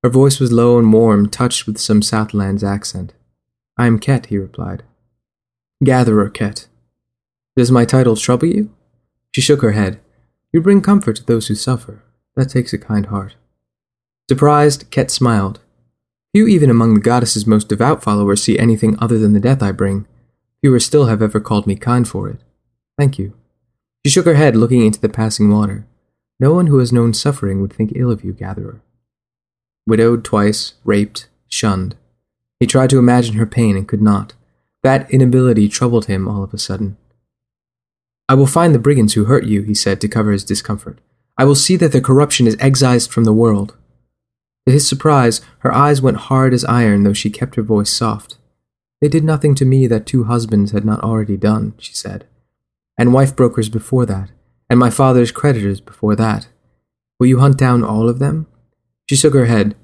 Her 0.02 0.08
voice 0.10 0.40
was 0.40 0.52
low 0.52 0.78
and 0.78 0.92
warm, 0.92 1.28
touched 1.28 1.66
with 1.66 1.78
some 1.78 2.02
Southlands 2.02 2.64
accent. 2.64 3.12
I 3.76 3.86
am 3.86 3.98
Ket, 3.98 4.26
he 4.26 4.38
replied. 4.38 4.84
Gatherer 5.84 6.30
Ket. 6.30 6.68
Does 7.56 7.70
my 7.70 7.84
title 7.84 8.16
trouble 8.16 8.48
you? 8.48 8.72
She 9.32 9.40
shook 9.40 9.60
her 9.62 9.72
head. 9.72 10.00
You 10.52 10.60
bring 10.60 10.80
comfort 10.80 11.16
to 11.16 11.24
those 11.24 11.48
who 11.48 11.54
suffer. 11.54 12.02
That 12.36 12.50
takes 12.50 12.72
a 12.72 12.78
kind 12.78 13.06
heart. 13.06 13.34
Surprised, 14.28 14.90
Ket 14.90 15.10
smiled. 15.10 15.60
Few 16.32 16.46
even 16.46 16.70
among 16.70 16.94
the 16.94 17.00
goddess's 17.00 17.46
most 17.46 17.68
devout 17.68 18.02
followers 18.02 18.42
see 18.42 18.58
anything 18.58 18.96
other 19.00 19.18
than 19.18 19.32
the 19.32 19.40
death 19.40 19.62
I 19.62 19.72
bring. 19.72 20.06
Fewer 20.62 20.80
still 20.80 21.06
have 21.06 21.22
ever 21.22 21.40
called 21.40 21.66
me 21.66 21.76
kind 21.76 22.06
for 22.08 22.28
it. 22.28 22.40
Thank 22.98 23.18
you. 23.18 23.34
She 24.04 24.10
shook 24.10 24.26
her 24.26 24.34
head, 24.34 24.56
looking 24.56 24.84
into 24.84 25.00
the 25.00 25.08
passing 25.08 25.50
water. 25.50 25.86
No 26.38 26.52
one 26.52 26.66
who 26.66 26.78
has 26.78 26.92
known 26.92 27.14
suffering 27.14 27.60
would 27.60 27.72
think 27.72 27.92
ill 27.94 28.10
of 28.10 28.24
you, 28.24 28.32
Gatherer 28.32 28.80
widowed 29.90 30.24
twice, 30.24 30.74
raped, 30.84 31.28
shunned. 31.48 31.96
He 32.60 32.66
tried 32.66 32.90
to 32.90 32.98
imagine 32.98 33.34
her 33.34 33.46
pain 33.46 33.76
and 33.76 33.88
could 33.88 34.00
not. 34.00 34.34
That 34.84 35.10
inability 35.10 35.68
troubled 35.68 36.06
him 36.06 36.28
all 36.28 36.44
of 36.44 36.54
a 36.54 36.58
sudden. 36.58 36.96
I 38.28 38.34
will 38.34 38.46
find 38.46 38.72
the 38.72 38.78
brigands 38.78 39.14
who 39.14 39.24
hurt 39.24 39.44
you, 39.44 39.62
he 39.62 39.74
said 39.74 40.00
to 40.00 40.08
cover 40.08 40.30
his 40.30 40.44
discomfort. 40.44 41.00
I 41.36 41.44
will 41.44 41.56
see 41.56 41.76
that 41.76 41.90
their 41.90 42.00
corruption 42.00 42.46
is 42.46 42.56
excised 42.60 43.10
from 43.10 43.24
the 43.24 43.32
world. 43.32 43.76
To 44.66 44.72
his 44.72 44.86
surprise, 44.86 45.40
her 45.60 45.74
eyes 45.74 46.00
went 46.00 46.28
hard 46.28 46.54
as 46.54 46.64
iron, 46.66 47.02
though 47.02 47.12
she 47.12 47.28
kept 47.28 47.56
her 47.56 47.62
voice 47.62 47.90
soft. 47.90 48.36
They 49.00 49.08
did 49.08 49.24
nothing 49.24 49.54
to 49.56 49.64
me 49.64 49.86
that 49.86 50.06
two 50.06 50.24
husbands 50.24 50.72
had 50.72 50.84
not 50.84 51.02
already 51.02 51.36
done, 51.36 51.74
she 51.78 51.94
said, 51.94 52.26
and 52.98 53.14
wife 53.14 53.34
brokers 53.34 53.68
before 53.68 54.04
that, 54.06 54.30
and 54.68 54.78
my 54.78 54.90
father's 54.90 55.32
creditors 55.32 55.80
before 55.80 56.14
that. 56.16 56.48
Will 57.18 57.26
you 57.26 57.38
hunt 57.38 57.58
down 57.58 57.82
all 57.82 58.08
of 58.08 58.18
them? 58.18 58.46
She 59.08 59.16
shook 59.16 59.34
her 59.34 59.46
head. 59.46 59.74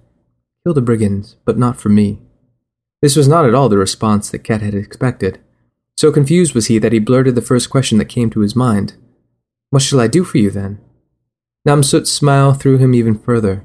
Kill 0.65 0.75
the 0.75 0.83
brigands, 0.83 1.37
but 1.45 1.59
not 1.59 1.77
for 1.77 1.89
me. 1.89 2.21
This 3.03 3.17
was 3.17 3.29
not 3.29 3.47
at 3.47 3.55
all 3.55 3.69
the 3.69 3.79
response 3.79 4.31
that 4.31 4.45
Ket 4.45 4.63
had 4.63 4.75
expected. 4.75 5.41
So 5.97 6.13
confused 6.13 6.55
was 6.55 6.67
he 6.67 6.79
that 6.79 6.93
he 6.93 6.99
blurted 6.99 7.35
the 7.35 7.43
first 7.43 7.71
question 7.71 7.99
that 7.99 8.07
came 8.07 8.31
to 8.31 8.41
his 8.41 8.57
mind. 8.57 8.95
What 9.71 9.83
shall 9.83 10.01
I 10.01 10.07
do 10.07 10.25
for 10.25 10.39
you, 10.39 10.51
then? 10.51 10.79
Namsut's 11.67 12.13
smile 12.13 12.53
threw 12.53 12.79
him 12.79 12.95
even 12.95 13.19
further. 13.19 13.65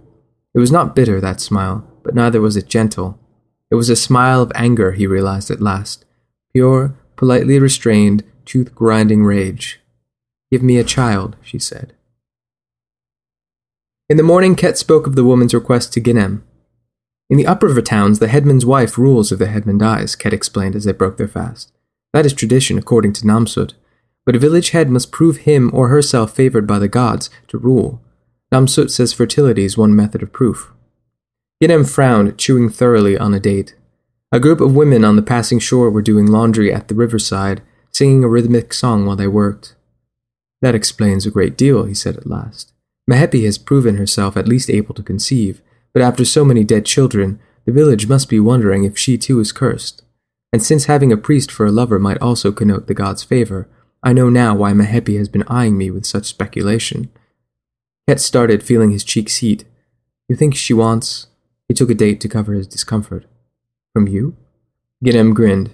It 0.54 0.60
was 0.60 0.72
not 0.72 0.96
bitter, 0.96 1.22
that 1.22 1.40
smile, 1.40 1.88
but 2.04 2.16
neither 2.16 2.42
was 2.42 2.58
it 2.58 2.68
gentle. 2.68 3.20
It 3.72 3.76
was 3.76 3.90
a 3.90 3.96
smile 3.96 4.42
of 4.42 4.52
anger, 4.54 4.92
he 4.92 5.08
realized 5.08 5.50
at 5.50 5.62
last. 5.62 6.06
Pure, 6.54 6.94
politely 7.16 7.58
restrained, 7.58 8.24
tooth 8.46 8.76
grinding 8.76 9.24
rage. 9.24 9.80
Give 10.52 10.62
me 10.62 10.78
a 10.78 10.84
child, 10.84 11.38
she 11.42 11.58
said. 11.58 11.94
In 14.10 14.18
the 14.18 14.24
morning, 14.24 14.56
Ket 14.56 14.78
spoke 14.78 15.08
of 15.08 15.16
the 15.16 15.24
woman's 15.24 15.54
request 15.54 15.94
to 15.94 16.02
Ginem. 16.02 16.42
In 17.30 17.38
the 17.38 17.48
upriver 17.48 17.82
towns, 17.82 18.20
the 18.20 18.28
headman's 18.28 18.66
wife 18.66 18.98
rules 18.98 19.32
if 19.32 19.40
the 19.40 19.48
headman 19.48 19.78
dies, 19.78 20.18
Ket 20.18 20.34
explained 20.34 20.76
as 20.76 20.84
they 20.84 20.92
broke 20.92 21.16
their 21.16 21.30
fast. 21.30 21.72
That 22.12 22.26
is 22.26 22.34
tradition, 22.34 22.78
according 22.78 23.14
to 23.14 23.26
Namsut. 23.26 23.72
But 24.26 24.36
a 24.36 24.40
village 24.40 24.72
head 24.72 24.90
must 24.90 25.14
prove 25.14 25.38
him 25.38 25.72
or 25.74 25.88
herself 25.88 26.36
favored 26.36 26.68
by 26.68 26.78
the 26.78 26.90
gods 26.90 27.30
to 27.48 27.58
rule. 27.58 28.02
Namsut 28.52 28.92
says 28.92 29.14
fertility 29.14 29.64
is 29.64 29.78
one 29.78 29.96
method 29.96 30.22
of 30.22 30.34
proof. 30.34 30.74
Ginem 31.62 31.88
frowned, 31.88 32.38
chewing 32.40 32.70
thoroughly 32.70 33.18
on 33.18 33.34
a 33.34 33.40
date. 33.40 33.76
A 34.32 34.40
group 34.40 34.62
of 34.62 34.74
women 34.74 35.06
on 35.06 35.16
the 35.16 35.22
passing 35.22 35.60
shore 35.60 35.92
were 35.92 36.02
doing 36.02 36.26
laundry 36.26 36.74
at 36.74 36.88
the 36.88 36.96
riverside, 36.96 37.62
singing 37.92 38.24
a 38.24 38.28
rhythmic 38.28 38.74
song 38.74 39.06
while 39.06 39.16
they 39.16 39.28
worked. 39.28 39.76
That 40.62 40.74
explains 40.74 41.26
a 41.26 41.32
great 41.32 41.58
deal, 41.58 41.84
he 41.84 41.94
said 41.94 42.18
at 42.18 42.26
last. 42.26 42.74
Mehepi 43.10 43.46
has 43.46 43.58
proven 43.58 43.98
herself 43.98 44.36
at 44.36 44.48
least 44.48 44.70
able 44.70 44.96
to 44.96 45.04
conceive, 45.04 45.62
but 45.94 46.02
after 46.02 46.26
so 46.26 46.44
many 46.44 46.64
dead 46.64 46.86
children, 46.86 47.40
the 47.66 47.72
village 47.72 48.08
must 48.08 48.30
be 48.30 48.40
wondering 48.40 48.84
if 48.84 48.98
she 48.98 49.18
too 49.18 49.40
is 49.40 49.52
cursed. 49.52 50.02
And 50.54 50.64
since 50.64 50.86
having 50.86 51.12
a 51.12 51.18
priest 51.18 51.52
for 51.52 51.66
a 51.66 51.72
lover 51.72 52.00
might 52.00 52.22
also 52.22 52.52
connote 52.52 52.88
the 52.88 52.94
god's 52.94 53.24
favor, 53.24 53.68
I 54.02 54.14
know 54.14 54.30
now 54.30 54.56
why 54.56 54.72
Mehepi 54.72 55.18
has 55.18 55.30
been 55.30 55.44
eyeing 55.48 55.78
me 55.78 55.92
with 55.92 56.06
such 56.06 56.26
speculation. 56.26 57.10
Ket 58.08 58.20
started, 58.20 58.64
feeling 58.64 58.92
his 58.92 59.04
cheeks 59.04 59.38
heat. 59.38 59.66
You 60.28 60.36
think 60.36 60.56
she 60.56 60.74
wants? 60.74 61.28
He 61.72 61.74
took 61.74 61.90
a 61.90 61.96
date 61.96 62.20
to 62.20 62.28
cover 62.28 62.52
his 62.52 62.68
discomfort. 62.68 63.24
From 63.94 64.06
you? 64.06 64.36
Ginem 65.06 65.34
grinned. 65.34 65.74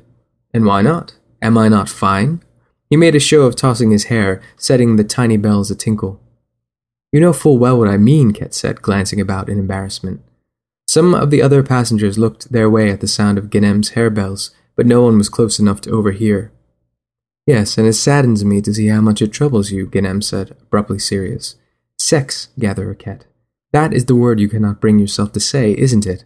And 0.54 0.64
why 0.64 0.84
not? 0.84 1.16
Am 1.42 1.58
I 1.58 1.70
not 1.70 1.90
fine? 1.90 2.44
He 2.88 2.96
made 2.96 3.16
a 3.16 3.20
show 3.20 3.48
of 3.48 3.56
tossing 3.56 3.90
his 3.90 4.04
hair, 4.04 4.40
setting 4.58 4.96
the 4.96 5.04
tiny 5.04 5.38
bells 5.38 5.72
a 5.72 5.76
tinkle. 5.76 6.22
You 7.12 7.20
know 7.20 7.34
full 7.34 7.58
well 7.58 7.80
what 7.80 7.88
I 7.88 7.98
mean, 7.98 8.32
Ket 8.32 8.54
said, 8.54 8.84
glancing 8.84 9.20
about 9.20 9.50
in 9.50 9.58
embarrassment. 9.58 10.22
Some 10.88 11.16
of 11.16 11.32
the 11.32 11.42
other 11.42 11.64
passengers 11.64 12.20
looked 12.20 12.52
their 12.52 12.70
way 12.70 12.92
at 12.92 13.02
the 13.02 13.08
sound 13.08 13.40
of 13.40 13.50
Ginem's 13.50 13.94
harebells, 13.94 14.52
but 14.76 14.86
no 14.86 15.02
one 15.02 15.18
was 15.18 15.30
close 15.30 15.58
enough 15.58 15.82
to 15.82 15.90
overhear. 15.90 16.52
Yes, 17.48 17.76
and 17.76 17.88
it 17.88 17.94
saddens 17.94 18.46
me 18.46 18.62
to 18.62 18.72
see 18.72 18.86
how 18.86 19.02
much 19.02 19.24
it 19.24 19.34
troubles 19.34 19.72
you, 19.72 19.88
Ginem 19.88 20.24
said, 20.24 20.52
abruptly 20.62 21.00
serious. 21.00 21.56
Sex, 21.98 22.50
Gatherer 22.60 22.94
Ket. 22.94 23.26
That 23.73 23.93
is 23.93 24.06
the 24.06 24.15
word 24.15 24.39
you 24.39 24.49
cannot 24.49 24.82
bring 24.82 24.99
yourself 24.99 25.32
to 25.34 25.39
say, 25.39 25.75
isn't 25.77 26.06
it? 26.06 26.23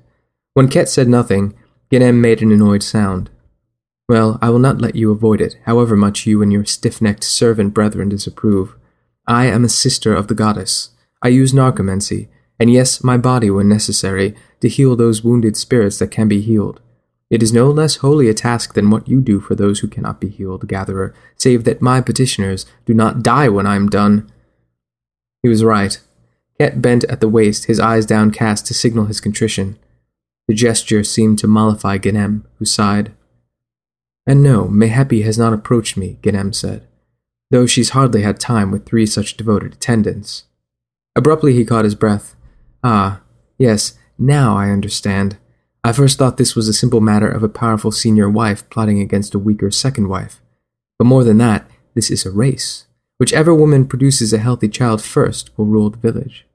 When 0.54 0.68
Ket 0.68 0.90
said 0.90 1.08
nothing, 1.08 1.54
Ginem 1.92 2.20
made 2.20 2.42
an 2.42 2.52
annoyed 2.52 2.84
sound. 2.84 3.30
Well, 4.08 4.38
I 4.42 4.50
will 4.50 4.60
not 4.60 4.82
let 4.82 4.96
you 4.96 5.12
avoid 5.12 5.42
it, 5.42 5.58
however 5.66 5.96
much 5.96 6.26
you 6.26 6.42
and 6.42 6.52
your 6.52 6.66
stiff 6.66 7.02
necked 7.02 7.24
servant 7.24 7.74
brethren 7.74 8.10
disapprove. 8.10 8.76
I 9.26 9.46
am 9.46 9.64
a 9.64 9.70
sister 9.70 10.14
of 10.14 10.28
the 10.28 10.36
goddess. 10.36 10.90
I 11.22 11.30
use 11.30 11.54
narcomancy, 11.54 12.28
and 12.60 12.72
yes, 12.72 13.04
my 13.04 13.18
body 13.18 13.50
when 13.50 13.70
necessary, 13.70 14.36
to 14.60 14.70
heal 14.70 14.96
those 14.96 15.24
wounded 15.24 15.56
spirits 15.56 16.00
that 16.00 16.12
can 16.12 16.28
be 16.28 16.42
healed. 16.42 16.82
It 17.30 17.42
is 17.42 17.54
no 17.54 17.70
less 17.72 17.98
holy 17.98 18.28
a 18.28 18.34
task 18.34 18.74
than 18.74 18.90
what 18.90 19.08
you 19.08 19.22
do 19.22 19.40
for 19.40 19.56
those 19.56 19.80
who 19.80 19.88
cannot 19.88 20.20
be 20.20 20.28
healed, 20.28 20.68
gatherer, 20.68 21.16
save 21.38 21.64
that 21.64 21.82
my 21.82 22.02
petitioners 22.02 22.66
do 22.86 22.94
not 22.94 23.24
die 23.24 23.48
when 23.48 23.66
I 23.66 23.78
am 23.78 23.88
done. 23.88 24.30
He 25.42 25.48
was 25.48 25.64
right. 25.64 25.98
Ket 26.62 26.80
bent 26.80 27.04
at 27.06 27.22
the 27.22 27.28
waist, 27.28 27.66
his 27.66 27.80
eyes 27.80 28.06
downcast 28.06 28.68
to 28.68 28.76
signal 28.76 29.06
his 29.06 29.20
contrition. 29.20 29.80
The 30.48 30.54
gesture 30.54 31.04
seemed 31.04 31.40
to 31.40 31.48
mollify 31.48 31.98
Ginem, 31.98 32.44
who 32.60 32.66
sighed. 32.66 33.14
And 34.28 34.44
no, 34.44 34.66
Mehepi 34.66 35.24
has 35.24 35.40
not 35.40 35.54
approached 35.54 35.98
me, 35.98 36.20
Ginem 36.22 36.54
said, 36.54 36.88
though 37.50 37.66
she's 37.66 37.90
hardly 37.98 38.22
had 38.22 38.40
time 38.40 38.70
with 38.70 38.86
three 38.86 39.08
such 39.08 39.38
devoted 39.38 39.74
attendants. 39.74 40.44
Abruptly 41.16 41.54
he 41.54 41.66
caught 41.66 41.84
his 41.84 41.96
breath. 41.96 42.36
Ah, 42.84 43.22
yes, 43.58 43.98
now 44.20 44.56
I 44.56 44.70
understand. 44.70 45.38
I 45.84 45.94
first 45.94 46.20
thought 46.20 46.38
this 46.38 46.56
was 46.56 46.68
a 46.68 46.74
simple 46.74 47.02
matter 47.02 47.28
of 47.28 47.42
a 47.42 47.50
powerful 47.50 47.92
senior 47.92 48.30
wife 48.30 48.70
plotting 48.70 49.00
against 49.00 49.34
a 49.34 49.40
weaker 49.40 49.72
second 49.72 50.10
wife. 50.10 50.44
But 51.00 51.06
more 51.06 51.24
than 51.24 51.40
that, 51.40 51.68
this 51.96 52.12
is 52.12 52.24
a 52.24 52.30
race. 52.30 52.86
Whichever 53.18 53.52
woman 53.52 53.88
produces 53.88 54.32
a 54.32 54.38
healthy 54.38 54.70
child 54.70 55.02
first 55.02 55.50
will 55.58 55.66
rule 55.66 55.90
the 55.90 55.98
village. 55.98 56.46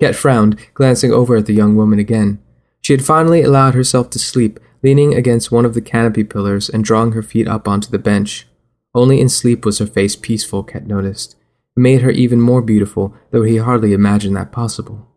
Ket 0.00 0.14
frowned, 0.14 0.58
glancing 0.74 1.12
over 1.12 1.36
at 1.36 1.46
the 1.46 1.54
young 1.54 1.76
woman 1.76 1.98
again. 1.98 2.40
She 2.82 2.92
had 2.92 3.04
finally 3.04 3.42
allowed 3.42 3.74
herself 3.74 4.10
to 4.10 4.18
sleep, 4.18 4.60
leaning 4.82 5.14
against 5.14 5.50
one 5.50 5.64
of 5.64 5.74
the 5.74 5.80
canopy 5.80 6.22
pillars 6.22 6.68
and 6.68 6.84
drawing 6.84 7.12
her 7.12 7.22
feet 7.22 7.48
up 7.48 7.66
onto 7.66 7.90
the 7.90 7.98
bench. 7.98 8.46
Only 8.94 9.20
in 9.20 9.28
sleep 9.28 9.64
was 9.64 9.78
her 9.78 9.86
face 9.86 10.16
peaceful, 10.16 10.62
Ket 10.62 10.86
noticed. 10.86 11.36
It 11.76 11.80
made 11.80 12.02
her 12.02 12.10
even 12.10 12.40
more 12.40 12.62
beautiful, 12.62 13.14
though 13.30 13.42
he 13.42 13.56
hardly 13.56 13.92
imagined 13.92 14.36
that 14.36 14.52
possible. 14.52 15.08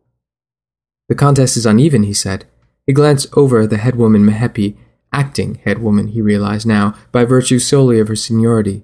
The 1.07 1.15
contest 1.15 1.57
is 1.57 1.65
uneven, 1.65 2.03
he 2.03 2.13
said. 2.13 2.45
He 2.85 2.93
glanced 2.93 3.27
over 3.37 3.61
at 3.61 3.69
the 3.69 3.77
headwoman 3.77 4.23
Mehepi, 4.23 4.75
acting 5.13 5.61
headwoman, 5.65 6.11
he 6.11 6.21
realized 6.21 6.67
now, 6.67 6.95
by 7.11 7.25
virtue 7.25 7.59
solely 7.59 7.99
of 7.99 8.07
her 8.07 8.15
seniority. 8.15 8.83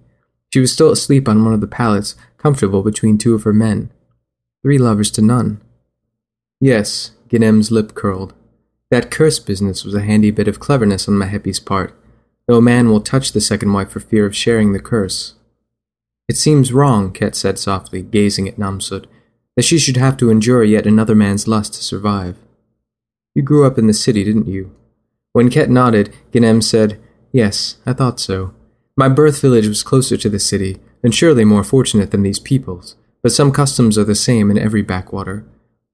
She 0.54 0.60
was 0.60 0.72
still 0.72 0.92
asleep 0.92 1.28
on 1.28 1.44
one 1.44 1.54
of 1.54 1.62
the 1.62 1.68
pallets, 1.68 2.16
comfortable 2.38 2.84
between 2.84 3.18
two 3.18 3.36
of 3.36 3.44
her 3.44 3.54
men. 3.54 3.92
Three 4.64 4.78
lovers 4.78 5.12
to 5.12 5.22
none. 5.22 5.62
Yes, 6.66 7.12
Ginem's 7.30 7.70
lip 7.70 7.94
curled. 7.94 8.34
That 8.90 9.12
curse 9.12 9.38
business 9.38 9.86
was 9.86 9.94
a 9.94 10.02
handy 10.02 10.32
bit 10.32 10.48
of 10.48 10.60
cleverness 10.60 11.08
on 11.08 11.14
Mehepi's 11.14 11.60
part, 11.60 11.94
though 12.48 12.58
a 12.58 12.62
man 12.62 12.90
will 12.90 13.02
touch 13.02 13.34
the 13.34 13.40
second 13.40 13.72
wife 13.72 13.92
for 13.92 14.00
fear 14.00 14.26
of 14.26 14.36
sharing 14.36 14.74
the 14.74 14.80
curse. 14.80 15.36
It 16.28 16.38
seems 16.38 16.74
wrong, 16.74 17.14
Ket 17.14 17.36
said 17.36 17.60
softly, 17.60 18.02
gazing 18.02 18.48
at 18.48 18.58
Namsut, 18.58 19.06
that 19.56 19.62
she 19.62 19.78
should 19.78 19.98
have 19.98 20.18
to 20.18 20.32
endure 20.32 20.64
yet 20.64 20.88
another 20.88 21.14
man's 21.14 21.48
lust 21.48 21.76
to 21.76 21.84
survive. 21.84 22.36
You 23.36 23.44
grew 23.44 23.64
up 23.64 23.78
in 23.78 23.86
the 23.86 23.94
city, 23.94 24.24
didn't 24.24 24.48
you? 24.48 24.76
When 25.34 25.52
Ket 25.52 25.70
nodded, 25.70 26.16
Ginem 26.32 26.64
said, 26.64 27.00
Yes, 27.32 27.78
I 27.86 27.94
thought 27.94 28.20
so. 28.20 28.56
My 28.98 29.08
birth 29.08 29.40
village 29.40 29.68
was 29.68 29.84
closer 29.84 30.18
to 30.18 30.30
the 30.30 30.40
city, 30.40 30.80
and 31.04 31.14
surely 31.14 31.46
more 31.46 31.64
fortunate 31.64 32.10
than 32.10 32.24
these 32.24 32.40
peoples, 32.40 32.96
but 33.22 33.32
some 33.32 33.52
customs 33.52 34.00
are 34.00 34.04
the 34.04 34.16
same 34.16 34.50
in 34.50 34.58
every 34.58 34.82
backwater. 34.82 35.46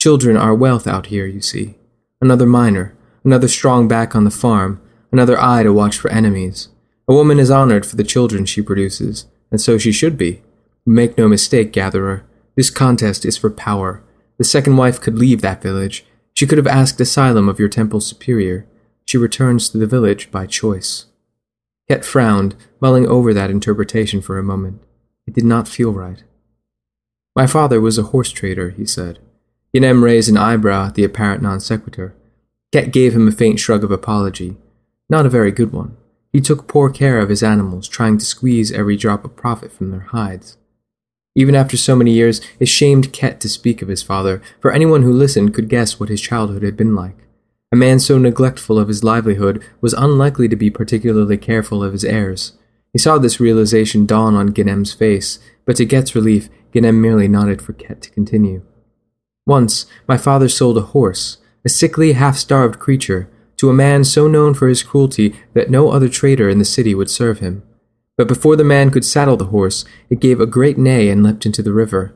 Children 0.02 0.36
are 0.36 0.56
wealth 0.56 0.88
out 0.88 1.06
here, 1.06 1.28
you 1.28 1.42
see. 1.42 1.76
Another 2.20 2.48
miner, 2.48 2.98
another 3.24 3.48
strong 3.48 3.88
back 3.88 4.16
on 4.16 4.24
the 4.24 4.32
farm, 4.32 4.82
another 5.12 5.40
eye 5.40 5.62
to 5.62 5.72
watch 5.72 6.00
for 6.00 6.10
enemies. 6.10 6.70
A 7.08 7.14
woman 7.14 7.38
is 7.38 7.52
honored 7.52 7.86
for 7.86 7.98
the 7.98 8.04
children 8.04 8.48
she 8.48 8.64
produces, 8.64 9.28
and 9.52 9.62
so 9.62 9.78
she 9.78 9.92
should 9.92 10.18
be. 10.18 10.42
Make 10.88 11.20
no 11.20 11.28
mistake, 11.28 11.72
gatherer, 11.72 12.26
this 12.56 12.72
contest 12.72 13.26
is 13.26 13.38
for 13.38 13.52
power. 13.52 14.04
The 14.40 14.44
second 14.44 14.76
wife 14.78 15.00
could 15.00 15.20
leave 15.20 15.44
that 15.44 15.62
village, 15.62 16.04
she 16.34 16.48
could 16.48 16.58
have 16.58 16.66
asked 16.66 17.00
asylum 17.00 17.48
of 17.48 17.60
your 17.60 17.70
temple 17.70 18.02
superior. 18.02 18.66
She 19.06 19.20
returns 19.20 19.70
to 19.70 19.78
the 19.78 19.86
village 19.86 20.32
by 20.32 20.48
choice. 20.48 21.06
Ket 21.88 22.04
frowned, 22.04 22.56
mulling 22.80 23.06
over 23.06 23.36
that 23.36 23.52
interpretation 23.52 24.20
for 24.20 24.40
a 24.40 24.44
moment. 24.44 24.82
It 25.28 25.36
did 25.36 25.46
not 25.46 25.68
feel 25.68 25.92
right. 25.92 26.24
My 27.36 27.46
father 27.46 27.80
was 27.80 28.00
a 28.00 28.10
horse 28.10 28.32
trader, 28.32 28.72
he 28.72 28.88
said. 28.88 29.20
Ginem 29.76 30.04
raised 30.04 30.30
an 30.30 30.38
eyebrow 30.38 30.88
at 30.88 30.96
the 30.96 31.04
apparent 31.04 31.42
non 31.42 31.60
sequitur. 31.60 32.14
Ket 32.72 32.92
gave 32.92 33.16
him 33.16 33.28
a 33.28 33.32
faint 33.32 33.60
shrug 33.60 33.84
of 33.84 33.92
apology. 33.92 34.58
Not 35.10 35.26
a 35.26 35.30
very 35.30 35.52
good 35.52 35.72
one. 35.72 35.98
He 36.32 36.42
took 36.42 36.68
poor 36.68 36.90
care 36.90 37.20
of 37.20 37.30
his 37.30 37.44
animals, 37.44 37.88
trying 37.88 38.18
to 38.18 38.26
squeeze 38.26 38.72
every 38.72 38.96
drop 38.96 39.26
of 39.26 39.36
profit 39.36 39.72
from 39.72 39.92
their 39.92 40.08
hides. 40.12 40.58
Even 41.36 41.56
after 41.56 41.78
so 41.78 41.96
many 41.96 42.12
years, 42.12 42.42
it 42.60 42.68
shamed 42.68 43.14
Ket 43.14 43.40
to 43.42 43.50
speak 43.50 43.82
of 43.82 43.88
his 43.88 44.04
father, 44.04 44.42
for 44.60 44.72
anyone 44.72 45.04
who 45.04 45.14
listened 45.14 45.54
could 45.54 45.70
guess 45.70 46.00
what 46.00 46.10
his 46.10 46.22
childhood 46.22 46.64
had 46.64 46.76
been 46.76 46.96
like. 46.96 47.18
A 47.72 47.78
man 47.78 48.00
so 48.00 48.18
neglectful 48.18 48.78
of 48.78 48.90
his 48.90 49.04
livelihood 49.04 49.64
was 49.80 49.94
unlikely 49.94 50.50
to 50.50 50.58
be 50.58 50.70
particularly 50.70 51.38
careful 51.38 51.84
of 51.84 51.94
his 51.94 52.04
heirs. 52.04 52.54
He 52.92 53.00
saw 53.00 53.18
this 53.18 53.40
realization 53.40 54.06
dawn 54.06 54.36
on 54.36 54.54
Ginem's 54.54 54.94
face, 54.94 55.40
but 55.66 55.78
to 55.78 55.86
Ket's 55.86 56.14
relief, 56.14 56.50
Ginem 56.74 56.96
merely 56.96 57.30
nodded 57.30 57.62
for 57.62 57.72
Ket 57.72 58.02
to 58.02 58.12
continue. 58.12 58.62
Once, 59.46 59.86
my 60.08 60.18
father 60.18 60.48
sold 60.48 60.78
a 60.78 60.82
horse, 60.82 61.38
a 61.66 61.70
sickly, 61.70 62.14
half-starved 62.14 62.80
creature, 62.80 63.30
to 63.58 63.70
a 63.70 63.74
man 63.74 64.04
so 64.04 64.28
known 64.28 64.54
for 64.54 64.68
his 64.68 64.84
cruelty 64.84 65.36
that 65.54 65.70
no 65.70 65.92
other 65.92 66.10
trader 66.10 66.50
in 66.50 66.60
the 66.60 66.66
city 66.66 66.96
would 66.96 67.10
serve 67.10 67.40
him. 67.40 67.64
But 68.18 68.28
before 68.28 68.56
the 68.56 68.64
man 68.64 68.90
could 68.92 69.06
saddle 69.06 69.38
the 69.38 69.46
horse, 69.46 69.86
it 70.10 70.20
gave 70.20 70.40
a 70.40 70.46
great 70.46 70.78
neigh 70.78 71.10
and 71.10 71.24
leapt 71.24 71.46
into 71.46 71.62
the 71.62 71.74
river. 71.74 72.16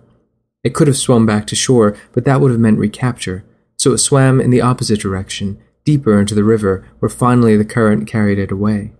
It 0.64 0.74
could 0.74 0.88
have 0.88 0.98
swum 0.98 1.26
back 1.26 1.46
to 1.48 1.56
shore, 1.56 1.96
but 2.14 2.26
that 2.26 2.42
would 2.42 2.52
have 2.52 2.60
meant 2.60 2.80
recapture, 2.80 3.44
so 3.78 3.94
it 3.94 4.00
swam 4.00 4.42
in 4.42 4.50
the 4.50 4.62
opposite 4.62 5.00
direction, 5.00 5.60
deeper 5.84 6.20
into 6.20 6.36
the 6.36 6.44
river, 6.44 6.88
where 7.00 7.10
finally 7.10 7.56
the 7.56 7.66
current 7.66 8.08
carried 8.08 8.40
it 8.40 8.52
away. 8.52 8.94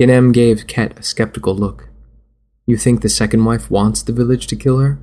Ginem 0.00 0.32
gave 0.32 0.66
Ket 0.66 0.98
a 0.98 1.02
skeptical 1.02 1.56
look. 1.56 1.88
You 2.66 2.76
think 2.76 3.00
the 3.00 3.08
second 3.08 3.44
wife 3.44 3.70
wants 3.70 4.02
the 4.02 4.12
village 4.12 4.46
to 4.48 4.56
kill 4.56 4.78
her? 4.78 4.98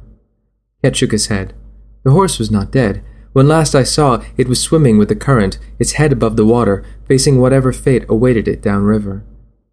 Ket 0.82 0.96
shook 0.96 1.12
his 1.12 1.28
head. 1.28 1.54
The 2.04 2.12
horse 2.12 2.40
was 2.40 2.52
not 2.52 2.72
dead. 2.72 3.04
When 3.34 3.48
last 3.48 3.74
I 3.74 3.84
saw, 3.84 4.24
it 4.38 4.48
was 4.48 4.62
swimming 4.62 4.98
with 4.98 5.10
the 5.10 5.16
current, 5.16 5.58
its 5.80 5.94
head 5.94 6.12
above 6.12 6.36
the 6.36 6.46
water, 6.46 6.86
facing 7.08 7.40
whatever 7.40 7.74
fate 7.74 8.06
awaited 8.08 8.48
it 8.48 8.62
downriver. 8.62 9.24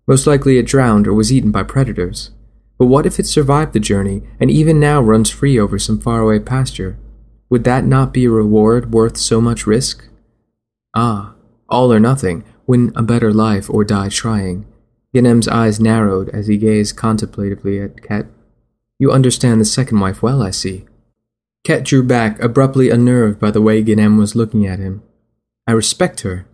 Most 0.06 0.26
likely 0.26 0.56
it 0.58 0.66
drowned 0.66 1.06
or 1.06 1.14
was 1.14 1.32
eaten 1.32 1.50
by 1.50 1.62
predators. 1.62 2.30
But 2.78 2.86
what 2.86 3.04
if 3.04 3.20
it 3.20 3.26
survived 3.26 3.74
the 3.74 3.80
journey 3.80 4.22
and 4.40 4.50
even 4.50 4.80
now 4.80 5.02
runs 5.02 5.28
free 5.28 5.58
over 5.58 5.78
some 5.78 6.00
faraway 6.00 6.38
pasture? 6.38 6.98
Would 7.50 7.64
that 7.64 7.84
not 7.84 8.14
be 8.14 8.24
a 8.24 8.30
reward 8.30 8.92
worth 8.92 9.18
so 9.18 9.40
much 9.40 9.66
risk? 9.66 10.08
Ah, 10.96 11.34
all 11.68 11.92
or 11.92 12.00
nothing, 12.00 12.44
win 12.66 12.92
a 12.96 13.02
better 13.02 13.32
life 13.32 13.68
or 13.68 13.84
die 13.84 14.08
trying. 14.08 14.64
Ginem's 15.14 15.48
eyes 15.48 15.80
narrowed 15.80 16.28
as 16.30 16.46
he 16.46 16.56
gazed 16.56 16.96
contemplatively 16.96 17.80
at 17.80 18.02
Ket. 18.02 18.26
You 18.98 19.12
understand 19.12 19.60
the 19.60 19.64
second 19.64 20.00
wife 20.00 20.22
well, 20.22 20.42
I 20.42 20.50
see. 20.50 20.86
Ket 21.64 21.84
drew 21.84 22.02
back, 22.02 22.40
abruptly 22.40 22.90
unnerved 22.90 23.38
by 23.38 23.50
the 23.50 23.62
way 23.62 23.82
Ginem 23.82 24.18
was 24.18 24.34
looking 24.34 24.66
at 24.66 24.78
him. 24.78 25.02
I 25.66 25.72
respect 25.72 26.20
her. 26.20 26.46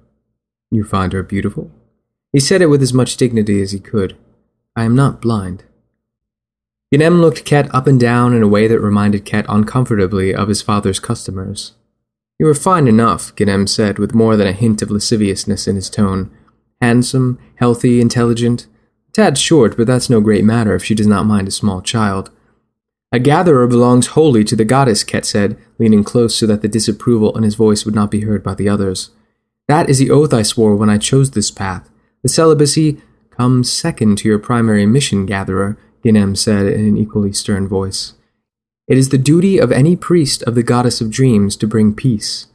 You 0.71 0.85
find 0.85 1.13
her 1.13 1.23
beautiful? 1.23 1.71
He 2.33 2.41
said 2.41 2.61
it 2.61 2.67
with 2.67 2.83
as 2.83 2.93
much 2.93 3.17
dignity 3.17 3.63
as 3.63 3.73
he 3.73 3.79
could. 3.79 4.17
I 4.75 4.85
am 4.85 4.95
not 4.95 5.23
blind. 5.23 5.65
Ginem 6.93 7.21
looked 7.21 7.45
Ket 7.45 7.73
up 7.75 7.87
and 7.87 7.99
down 7.99 8.35
in 8.35 8.43
a 8.43 8.49
way 8.49 8.67
that 8.69 8.81
reminded 8.81 9.25
Ket 9.25 9.47
uncomfortably 9.49 10.35
of 10.35 10.49
his 10.49 10.63
father's 10.63 11.01
customers. 11.01 11.73
You 12.39 12.47
are 12.49 12.55
fine 12.55 12.87
enough, 12.87 13.35
Ganem 13.35 13.67
said, 13.67 13.99
with 13.99 14.15
more 14.15 14.37
than 14.37 14.47
a 14.47 14.53
hint 14.53 14.83
of 14.83 14.91
lasciviousness 14.91 15.67
in 15.67 15.75
his 15.75 15.89
tone. 15.89 16.31
Handsome, 16.83 17.39
healthy, 17.57 18.01
intelligent. 18.01 18.67
Tad 19.13 19.39
short, 19.39 19.77
but 19.77 19.87
that's 19.87 20.11
no 20.11 20.21
great 20.21 20.45
matter 20.45 20.75
if 20.75 20.85
she 20.85 20.95
does 20.95 21.07
not 21.07 21.25
mind 21.25 21.49
a 21.49 21.51
small 21.53 21.81
child. 21.81 22.31
A 23.17 23.19
gatherer 23.19 23.67
belongs 23.67 24.09
wholly 24.09 24.45
to 24.45 24.55
the 24.55 24.67
goddess, 24.67 25.03
Ket 25.03 25.25
said, 25.25 25.57
leaning 25.79 26.05
close 26.05 26.37
so 26.37 26.47
that 26.49 26.61
the 26.61 26.69
disapproval 26.69 27.35
in 27.35 27.45
his 27.45 27.55
voice 27.55 27.87
would 27.87 27.95
not 27.95 28.11
be 28.11 28.21
heard 28.21 28.43
by 28.43 28.55
the 28.55 28.69
others. 28.69 29.09
That 29.69 29.89
is 29.89 29.97
the 29.97 30.11
oath 30.11 30.35
I 30.35 30.43
swore 30.43 30.77
when 30.77 30.91
I 30.91 30.99
chose 30.99 31.31
this 31.31 31.51
path. 31.51 31.89
The 32.23 32.29
celibacy 32.29 33.01
comes 33.31 33.73
second 33.73 34.19
to 34.19 34.29
your 34.29 34.39
primary 34.39 34.85
mission, 34.85 35.25
gatherer, 35.25 35.79
Ganem 36.05 36.37
said 36.37 36.67
in 36.67 36.87
an 36.87 36.99
equally 36.99 37.33
stern 37.33 37.67
voice. 37.67 38.13
It 38.87 38.99
is 38.99 39.09
the 39.09 39.17
duty 39.17 39.57
of 39.57 39.73
any 39.73 39.97
priest 39.97 40.43
of 40.43 40.55
the 40.55 40.63
goddess 40.63 41.01
of 41.01 41.11
dreams 41.11 41.57
to 41.57 41.67
bring 41.67 41.95
peace. 41.95 42.49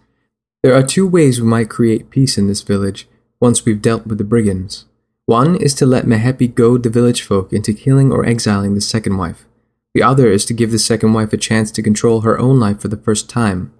There 0.62 0.76
are 0.76 0.84
two 0.84 1.08
ways 1.08 1.42
we 1.42 1.48
might 1.48 1.72
create 1.72 2.12
peace 2.12 2.38
in 2.38 2.46
this 2.46 2.62
village, 2.62 3.08
once 3.40 3.66
we've 3.66 3.82
dealt 3.82 4.06
with 4.06 4.20
the 4.20 4.24
brigands. 4.24 4.86
One 5.26 5.56
is 5.56 5.74
to 5.74 5.88
let 5.88 6.06
Mehepi 6.06 6.54
goad 6.54 6.84
the 6.84 6.92
village 6.92 7.24
folk 7.24 7.52
into 7.52 7.74
killing 7.74 8.12
or 8.12 8.24
exiling 8.24 8.76
the 8.76 8.82
second 8.82 9.18
wife. 9.18 9.48
The 9.94 10.04
other 10.04 10.30
is 10.30 10.46
to 10.46 10.54
give 10.54 10.72
the 10.72 10.80
second 10.80 11.14
wife 11.14 11.34
a 11.34 11.38
chance 11.38 11.72
to 11.72 11.84
control 11.84 12.22
her 12.22 12.40
own 12.40 12.60
life 12.60 12.80
for 12.80 12.88
the 12.88 12.98
first 12.98 13.30
time. 13.30 13.74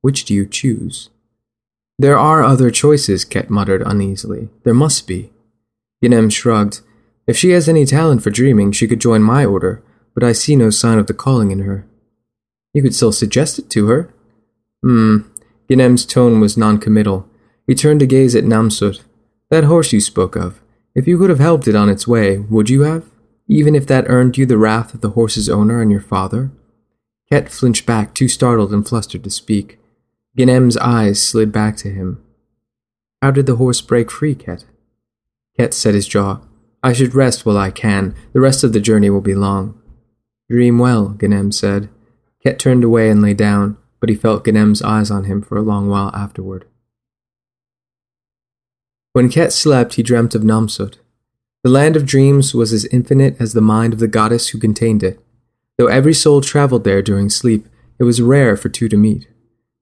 Which 0.00 0.24
do 0.24 0.34
you 0.34 0.46
choose? 0.46 1.10
There 1.98 2.18
are 2.18 2.42
other 2.42 2.70
choices, 2.70 3.24
Ket 3.24 3.50
muttered 3.50 3.82
uneasily. 3.84 4.48
There 4.64 4.74
must 4.74 5.06
be. 5.06 5.30
Ganem 6.02 6.30
shrugged. 6.30 6.80
If 7.26 7.36
she 7.36 7.50
has 7.50 7.68
any 7.68 7.84
talent 7.84 8.22
for 8.22 8.30
dreaming, 8.30 8.72
she 8.72 8.86
could 8.86 9.00
join 9.00 9.22
my 9.22 9.44
order, 9.44 9.82
but 10.14 10.22
I 10.22 10.32
see 10.32 10.56
no 10.56 10.70
sign 10.70 10.98
of 10.98 11.08
the 11.08 11.14
calling 11.14 11.50
in 11.50 11.60
her. 11.60 11.84
You 12.72 12.82
could 12.82 12.94
still 12.94 13.12
suggest 13.12 13.58
it 13.58 13.68
to 13.70 13.88
her. 13.88 14.14
Hmm. 14.82 15.18
Ganem's 15.68 16.06
tone 16.06 16.40
was 16.40 16.56
noncommittal. 16.56 17.28
He 17.66 17.74
turned 17.74 18.00
to 18.00 18.06
gaze 18.06 18.34
at 18.34 18.44
Namsut. 18.44 19.02
That 19.50 19.64
horse 19.64 19.92
you 19.92 20.00
spoke 20.00 20.36
of. 20.36 20.60
If 20.94 21.06
you 21.06 21.18
could 21.18 21.30
have 21.30 21.38
helped 21.38 21.68
it 21.68 21.74
on 21.74 21.88
its 21.88 22.06
way, 22.06 22.38
would 22.38 22.70
you 22.70 22.82
have? 22.82 23.04
Even 23.48 23.74
if 23.74 23.86
that 23.86 24.04
earned 24.08 24.36
you 24.36 24.44
the 24.44 24.58
wrath 24.58 24.92
of 24.94 25.00
the 25.00 25.10
horse's 25.10 25.48
owner 25.48 25.80
and 25.80 25.90
your 25.90 26.02
father? 26.02 26.50
Ket 27.30 27.48
flinched 27.48 27.86
back, 27.86 28.14
too 28.14 28.28
startled 28.28 28.72
and 28.72 28.86
flustered 28.86 29.24
to 29.24 29.30
speak. 29.30 29.78
Ganem's 30.36 30.76
eyes 30.76 31.22
slid 31.22 31.50
back 31.50 31.76
to 31.78 31.90
him. 31.90 32.22
How 33.22 33.30
did 33.30 33.46
the 33.46 33.56
horse 33.56 33.80
break 33.80 34.10
free, 34.10 34.34
Ket? 34.34 34.64
Ket 35.58 35.74
set 35.74 35.94
his 35.94 36.06
jaw. 36.06 36.40
I 36.82 36.92
should 36.92 37.14
rest 37.14 37.44
while 37.44 37.56
I 37.56 37.70
can. 37.70 38.14
The 38.32 38.40
rest 38.40 38.62
of 38.62 38.72
the 38.72 38.80
journey 38.80 39.10
will 39.10 39.20
be 39.20 39.34
long. 39.34 39.80
Dream 40.48 40.78
well, 40.78 41.08
Ganem 41.08 41.50
said. 41.52 41.88
Ket 42.42 42.58
turned 42.58 42.84
away 42.84 43.10
and 43.10 43.20
lay 43.20 43.34
down, 43.34 43.76
but 43.98 44.08
he 44.08 44.14
felt 44.14 44.44
Ganem's 44.44 44.82
eyes 44.82 45.10
on 45.10 45.24
him 45.24 45.42
for 45.42 45.56
a 45.56 45.62
long 45.62 45.88
while 45.88 46.14
afterward. 46.14 46.66
When 49.12 49.28
Ket 49.28 49.52
slept, 49.52 49.94
he 49.94 50.02
dreamt 50.02 50.34
of 50.34 50.42
Namsut. 50.42 50.98
The 51.64 51.70
land 51.70 51.96
of 51.96 52.06
dreams 52.06 52.54
was 52.54 52.72
as 52.72 52.84
infinite 52.86 53.36
as 53.40 53.52
the 53.52 53.60
mind 53.60 53.92
of 53.92 53.98
the 53.98 54.06
goddess 54.06 54.48
who 54.48 54.58
contained 54.58 55.02
it. 55.02 55.20
Though 55.76 55.88
every 55.88 56.14
soul 56.14 56.40
traveled 56.40 56.84
there 56.84 57.02
during 57.02 57.30
sleep, 57.30 57.66
it 57.98 58.04
was 58.04 58.22
rare 58.22 58.56
for 58.56 58.68
two 58.68 58.88
to 58.88 58.96
meet. 58.96 59.28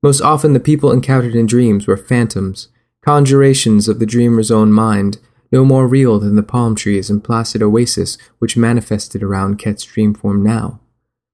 Most 0.03 0.21
often, 0.21 0.53
the 0.53 0.61
people 0.61 0.91
encountered 0.91 1.35
in 1.35 1.47
dreams 1.47 1.87
were 1.87 1.97
phantoms, 1.97 2.69
conjurations 3.05 3.89
of 3.89 3.99
the 3.99 4.07
dreamer's 4.07 4.51
own 4.51 4.73
mind, 4.73 5.19
no 5.53 5.65
more 5.65 5.87
real 5.87 6.19
than 6.19 6.35
the 6.35 6.43
palm 6.43 6.75
trees 6.75 7.11
and 7.11 7.23
placid 7.23 7.63
oasis 7.63 8.19
which 8.39 8.57
manifested 8.57 9.23
around 9.23 9.59
Ket's 9.59 9.85
dream 9.85 10.15
form 10.15 10.43
now. 10.43 10.81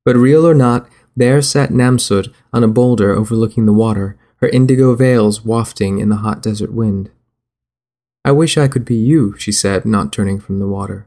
But 0.05 0.17
real 0.17 0.47
or 0.47 0.55
not, 0.55 0.89
there 1.17 1.41
sat 1.41 1.71
Namsut 1.71 2.33
on 2.53 2.65
a 2.65 2.69
boulder 2.69 3.13
overlooking 3.13 3.67
the 3.67 3.73
water, 3.73 4.17
her 4.37 4.49
indigo 4.49 4.95
veils 4.95 5.45
wafting 5.45 5.99
in 5.99 6.09
the 6.09 6.17
hot 6.17 6.43
desert 6.43 6.73
wind. 6.73 7.11
I 8.25 8.33
wish 8.33 8.57
I 8.57 8.69
could 8.69 8.85
be 8.85 8.95
you, 8.95 9.37
she 9.37 9.51
said, 9.51 9.85
not 9.85 10.13
turning 10.13 10.39
from 10.39 10.59
the 10.59 10.69
water. 10.69 11.07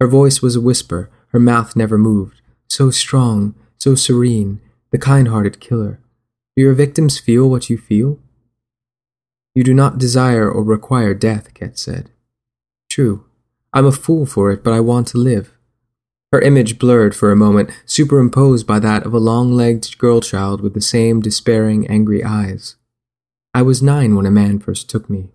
Her 0.00 0.06
voice 0.06 0.40
was 0.40 0.54
a 0.54 0.60
whisper, 0.60 1.10
her 1.28 1.40
mouth 1.40 1.74
never 1.74 1.98
moved. 1.98 2.40
So 2.68 2.90
strong, 2.90 3.54
so 3.76 3.94
serene, 3.94 4.60
the 4.90 4.98
kind 4.98 5.28
hearted 5.28 5.58
killer. 5.58 5.98
Do 6.56 6.62
your 6.62 6.74
victims 6.74 7.18
feel 7.18 7.50
what 7.50 7.68
you 7.68 7.76
feel? 7.76 8.20
You 9.54 9.64
do 9.64 9.74
not 9.74 9.98
desire 9.98 10.48
or 10.48 10.62
require 10.62 11.14
death, 11.14 11.52
Ket 11.54 11.78
said. 11.78 12.10
True. 12.88 13.24
I'm 13.72 13.86
a 13.86 13.92
fool 13.92 14.24
for 14.24 14.52
it, 14.52 14.62
but 14.62 14.72
I 14.72 14.78
want 14.78 15.08
to 15.08 15.18
live. 15.18 15.52
Her 16.32 16.40
image 16.40 16.78
blurred 16.78 17.14
for 17.14 17.32
a 17.32 17.36
moment, 17.36 17.70
superimposed 17.86 18.66
by 18.66 18.78
that 18.80 19.04
of 19.04 19.14
a 19.14 19.18
long 19.18 19.52
legged 19.52 19.98
girl 19.98 20.20
child 20.20 20.60
with 20.60 20.74
the 20.74 20.80
same 20.80 21.20
despairing, 21.20 21.86
angry 21.88 22.22
eyes. 22.22 22.76
I 23.52 23.62
was 23.62 23.82
nine 23.82 24.14
when 24.14 24.26
a 24.26 24.32
man 24.32 24.60
first 24.60 24.88
took 24.88 25.10
me. 25.10 25.33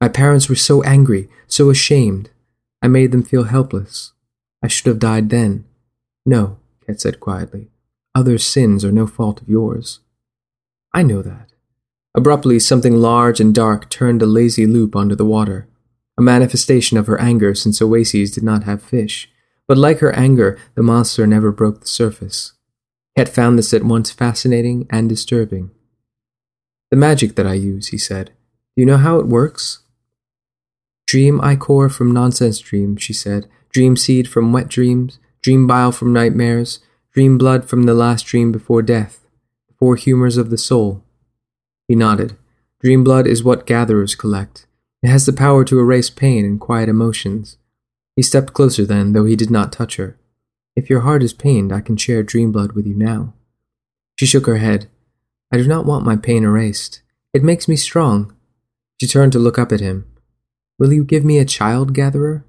My 0.00 0.08
parents 0.08 0.48
were 0.48 0.56
so 0.56 0.82
angry, 0.82 1.28
so 1.46 1.68
ashamed. 1.70 2.30
I 2.82 2.88
made 2.88 3.12
them 3.12 3.22
feel 3.22 3.44
helpless. 3.44 4.12
I 4.62 4.68
should 4.68 4.86
have 4.86 4.98
died 4.98 5.28
then. 5.28 5.66
No, 6.24 6.58
Ket 6.86 7.00
said 7.00 7.20
quietly. 7.20 7.68
Others' 8.14 8.44
sins 8.44 8.84
are 8.84 8.92
no 8.92 9.06
fault 9.06 9.42
of 9.42 9.48
yours. 9.48 10.00
I 10.94 11.02
know 11.02 11.22
that. 11.22 11.52
Abruptly, 12.14 12.58
something 12.58 12.96
large 12.96 13.40
and 13.40 13.54
dark 13.54 13.88
turned 13.88 14.22
a 14.22 14.26
lazy 14.26 14.66
loop 14.66 14.96
onto 14.96 15.14
the 15.14 15.24
water, 15.24 15.68
a 16.18 16.22
manifestation 16.22 16.98
of 16.98 17.06
her 17.06 17.20
anger 17.20 17.54
since 17.54 17.80
oases 17.80 18.30
did 18.30 18.42
not 18.42 18.64
have 18.64 18.82
fish. 18.82 19.30
But 19.68 19.78
like 19.78 20.00
her 20.00 20.12
anger, 20.16 20.58
the 20.74 20.82
monster 20.82 21.26
never 21.26 21.52
broke 21.52 21.80
the 21.80 21.86
surface. 21.86 22.54
Ket 23.16 23.28
found 23.28 23.58
this 23.58 23.72
at 23.72 23.84
once 23.84 24.10
fascinating 24.10 24.86
and 24.90 25.08
disturbing. 25.08 25.70
The 26.90 26.96
magic 26.96 27.36
that 27.36 27.46
I 27.46 27.54
use, 27.54 27.88
he 27.88 27.98
said. 27.98 28.32
Do 28.76 28.82
you 28.82 28.86
know 28.86 28.96
how 28.96 29.18
it 29.20 29.26
works? 29.26 29.79
Dream 31.10 31.40
ichor 31.40 31.88
from 31.88 32.12
nonsense 32.12 32.60
dreams, 32.60 33.02
she 33.02 33.12
said. 33.12 33.48
Dream 33.70 33.96
seed 33.96 34.28
from 34.28 34.52
wet 34.52 34.68
dreams. 34.68 35.18
Dream 35.42 35.66
bile 35.66 35.90
from 35.90 36.12
nightmares. 36.12 36.78
Dream 37.12 37.36
blood 37.36 37.68
from 37.68 37.82
the 37.82 37.94
last 37.94 38.26
dream 38.26 38.52
before 38.52 38.80
death. 38.80 39.26
The 39.66 39.74
four 39.74 39.96
humors 39.96 40.36
of 40.36 40.50
the 40.50 40.56
soul. 40.56 41.02
He 41.88 41.96
nodded. 41.96 42.36
Dream 42.78 43.02
blood 43.02 43.26
is 43.26 43.42
what 43.42 43.66
gatherers 43.66 44.14
collect. 44.14 44.68
It 45.02 45.08
has 45.08 45.26
the 45.26 45.32
power 45.32 45.64
to 45.64 45.80
erase 45.80 46.10
pain 46.10 46.44
and 46.44 46.60
quiet 46.60 46.88
emotions. 46.88 47.56
He 48.14 48.22
stepped 48.22 48.52
closer 48.52 48.86
then, 48.86 49.12
though 49.12 49.24
he 49.24 49.34
did 49.34 49.50
not 49.50 49.72
touch 49.72 49.96
her. 49.96 50.16
If 50.76 50.88
your 50.88 51.00
heart 51.00 51.24
is 51.24 51.32
pained, 51.32 51.72
I 51.72 51.80
can 51.80 51.96
share 51.96 52.22
dream 52.22 52.52
blood 52.52 52.74
with 52.74 52.86
you 52.86 52.94
now. 52.94 53.34
She 54.14 54.26
shook 54.26 54.46
her 54.46 54.58
head. 54.58 54.88
I 55.50 55.56
do 55.56 55.66
not 55.66 55.86
want 55.86 56.06
my 56.06 56.14
pain 56.14 56.44
erased. 56.44 57.02
It 57.34 57.42
makes 57.42 57.66
me 57.66 57.74
strong. 57.74 58.32
She 59.00 59.08
turned 59.08 59.32
to 59.32 59.40
look 59.40 59.58
up 59.58 59.72
at 59.72 59.80
him. 59.80 60.06
Will 60.80 60.94
you 60.94 61.04
give 61.04 61.26
me 61.26 61.38
a 61.38 61.44
child, 61.44 61.92
gatherer? 61.92 62.42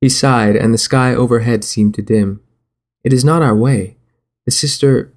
He 0.00 0.08
sighed, 0.08 0.54
and 0.54 0.72
the 0.72 0.78
sky 0.78 1.12
overhead 1.12 1.64
seemed 1.64 1.94
to 1.96 2.02
dim. 2.02 2.40
It 3.02 3.12
is 3.12 3.24
not 3.24 3.42
our 3.42 3.56
way. 3.56 3.96
The 4.44 4.52
sister. 4.52 5.12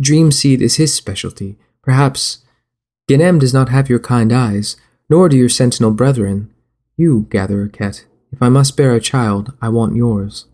Dream 0.00 0.30
seed 0.30 0.62
is 0.62 0.76
his 0.76 0.94
specialty. 0.94 1.58
Perhaps. 1.82 2.44
Ganem 3.08 3.40
does 3.40 3.52
not 3.52 3.68
have 3.68 3.90
your 3.90 3.98
kind 3.98 4.32
eyes, 4.32 4.76
nor 5.10 5.28
do 5.28 5.36
your 5.36 5.48
sentinel 5.48 5.90
brethren. 5.90 6.54
You, 6.96 7.26
gatherer 7.30 7.66
Ket, 7.66 8.06
if 8.30 8.40
I 8.40 8.48
must 8.48 8.76
bear 8.76 8.94
a 8.94 9.00
child, 9.00 9.52
I 9.60 9.68
want 9.68 9.96
yours. 9.96 10.46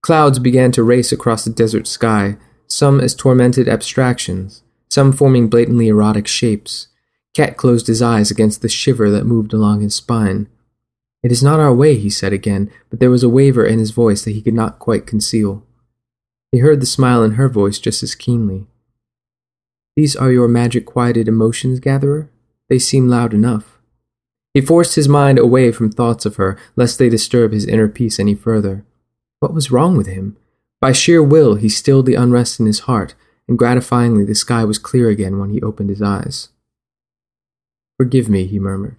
Clouds 0.00 0.38
began 0.38 0.72
to 0.72 0.82
race 0.82 1.12
across 1.12 1.44
the 1.44 1.50
desert 1.50 1.86
sky, 1.86 2.38
some 2.66 2.98
as 2.98 3.14
tormented 3.14 3.68
abstractions, 3.68 4.62
some 4.88 5.12
forming 5.12 5.48
blatantly 5.48 5.88
erotic 5.88 6.26
shapes. 6.26 6.88
Ket 7.34 7.56
closed 7.56 7.86
his 7.86 8.02
eyes 8.02 8.30
against 8.30 8.62
the 8.62 8.68
shiver 8.68 9.10
that 9.10 9.26
moved 9.26 9.52
along 9.52 9.80
his 9.80 9.94
spine. 9.94 10.48
It 11.22 11.30
is 11.30 11.42
not 11.42 11.60
our 11.60 11.74
way, 11.74 11.96
he 11.96 12.10
said 12.10 12.32
again, 12.32 12.70
but 12.88 12.98
there 12.98 13.10
was 13.10 13.22
a 13.22 13.28
waver 13.28 13.64
in 13.64 13.78
his 13.78 13.90
voice 13.90 14.24
that 14.24 14.32
he 14.32 14.42
could 14.42 14.54
not 14.54 14.78
quite 14.78 15.06
conceal. 15.06 15.64
He 16.50 16.58
heard 16.58 16.80
the 16.80 16.86
smile 16.86 17.22
in 17.22 17.32
her 17.32 17.48
voice 17.48 17.78
just 17.78 18.02
as 18.02 18.14
keenly. 18.14 18.66
These 19.96 20.16
are 20.16 20.32
your 20.32 20.48
magic 20.48 20.86
quieted 20.86 21.28
emotions, 21.28 21.78
gatherer? 21.78 22.30
They 22.68 22.78
seem 22.78 23.08
loud 23.08 23.34
enough. 23.34 23.78
He 24.54 24.60
forced 24.60 24.96
his 24.96 25.08
mind 25.08 25.38
away 25.38 25.70
from 25.70 25.92
thoughts 25.92 26.26
of 26.26 26.36
her, 26.36 26.58
lest 26.74 26.98
they 26.98 27.08
disturb 27.08 27.52
his 27.52 27.66
inner 27.66 27.88
peace 27.88 28.18
any 28.18 28.34
further. 28.34 28.84
What 29.38 29.54
was 29.54 29.70
wrong 29.70 29.96
with 29.96 30.06
him? 30.06 30.36
By 30.80 30.92
sheer 30.92 31.22
will, 31.22 31.56
he 31.56 31.68
stilled 31.68 32.06
the 32.06 32.14
unrest 32.14 32.58
in 32.58 32.66
his 32.66 32.80
heart, 32.80 33.14
and 33.46 33.58
gratifyingly 33.58 34.26
the 34.26 34.34
sky 34.34 34.64
was 34.64 34.78
clear 34.78 35.08
again 35.08 35.38
when 35.38 35.50
he 35.50 35.62
opened 35.62 35.90
his 35.90 36.02
eyes. 36.02 36.48
Forgive 38.00 38.30
me, 38.30 38.46
he 38.46 38.58
murmured. 38.58 38.96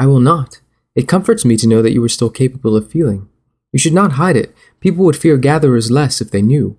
I 0.00 0.06
will 0.06 0.18
not. 0.18 0.62
It 0.94 1.06
comforts 1.06 1.44
me 1.44 1.58
to 1.58 1.66
know 1.66 1.82
that 1.82 1.92
you 1.92 2.02
are 2.02 2.08
still 2.08 2.30
capable 2.30 2.74
of 2.74 2.90
feeling. 2.90 3.28
You 3.70 3.78
should 3.78 3.92
not 3.92 4.12
hide 4.12 4.34
it. 4.34 4.54
People 4.80 5.04
would 5.04 5.14
fear 5.14 5.36
gatherers 5.36 5.90
less 5.90 6.22
if 6.22 6.30
they 6.30 6.40
knew. 6.40 6.78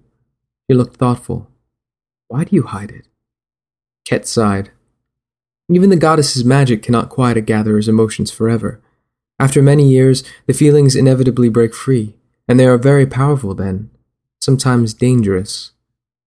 He 0.68 0.74
looked 0.74 0.96
thoughtful. 0.96 1.52
Why 2.30 2.46
do 2.46 2.56
you 2.56 2.64
hide 2.64 2.90
it? 2.90 3.08
Ket 4.06 4.28
sighed. 4.28 4.72
Even 5.70 5.92
the 5.92 5.98
goddess's 5.98 6.44
magic 6.44 6.82
cannot 6.82 7.10
quiet 7.10 7.38
a 7.38 7.42
gatherer's 7.42 7.88
emotions 7.88 8.32
forever. 8.32 8.82
After 9.40 9.62
many 9.62 9.88
years, 9.88 10.24
the 10.48 10.54
feelings 10.54 10.96
inevitably 10.96 11.50
break 11.50 11.76
free, 11.76 12.16
and 12.48 12.60
they 12.60 12.66
are 12.66 12.80
very 12.80 13.06
powerful 13.06 13.54
then, 13.54 13.92
sometimes 14.42 14.96
dangerous. 14.96 15.74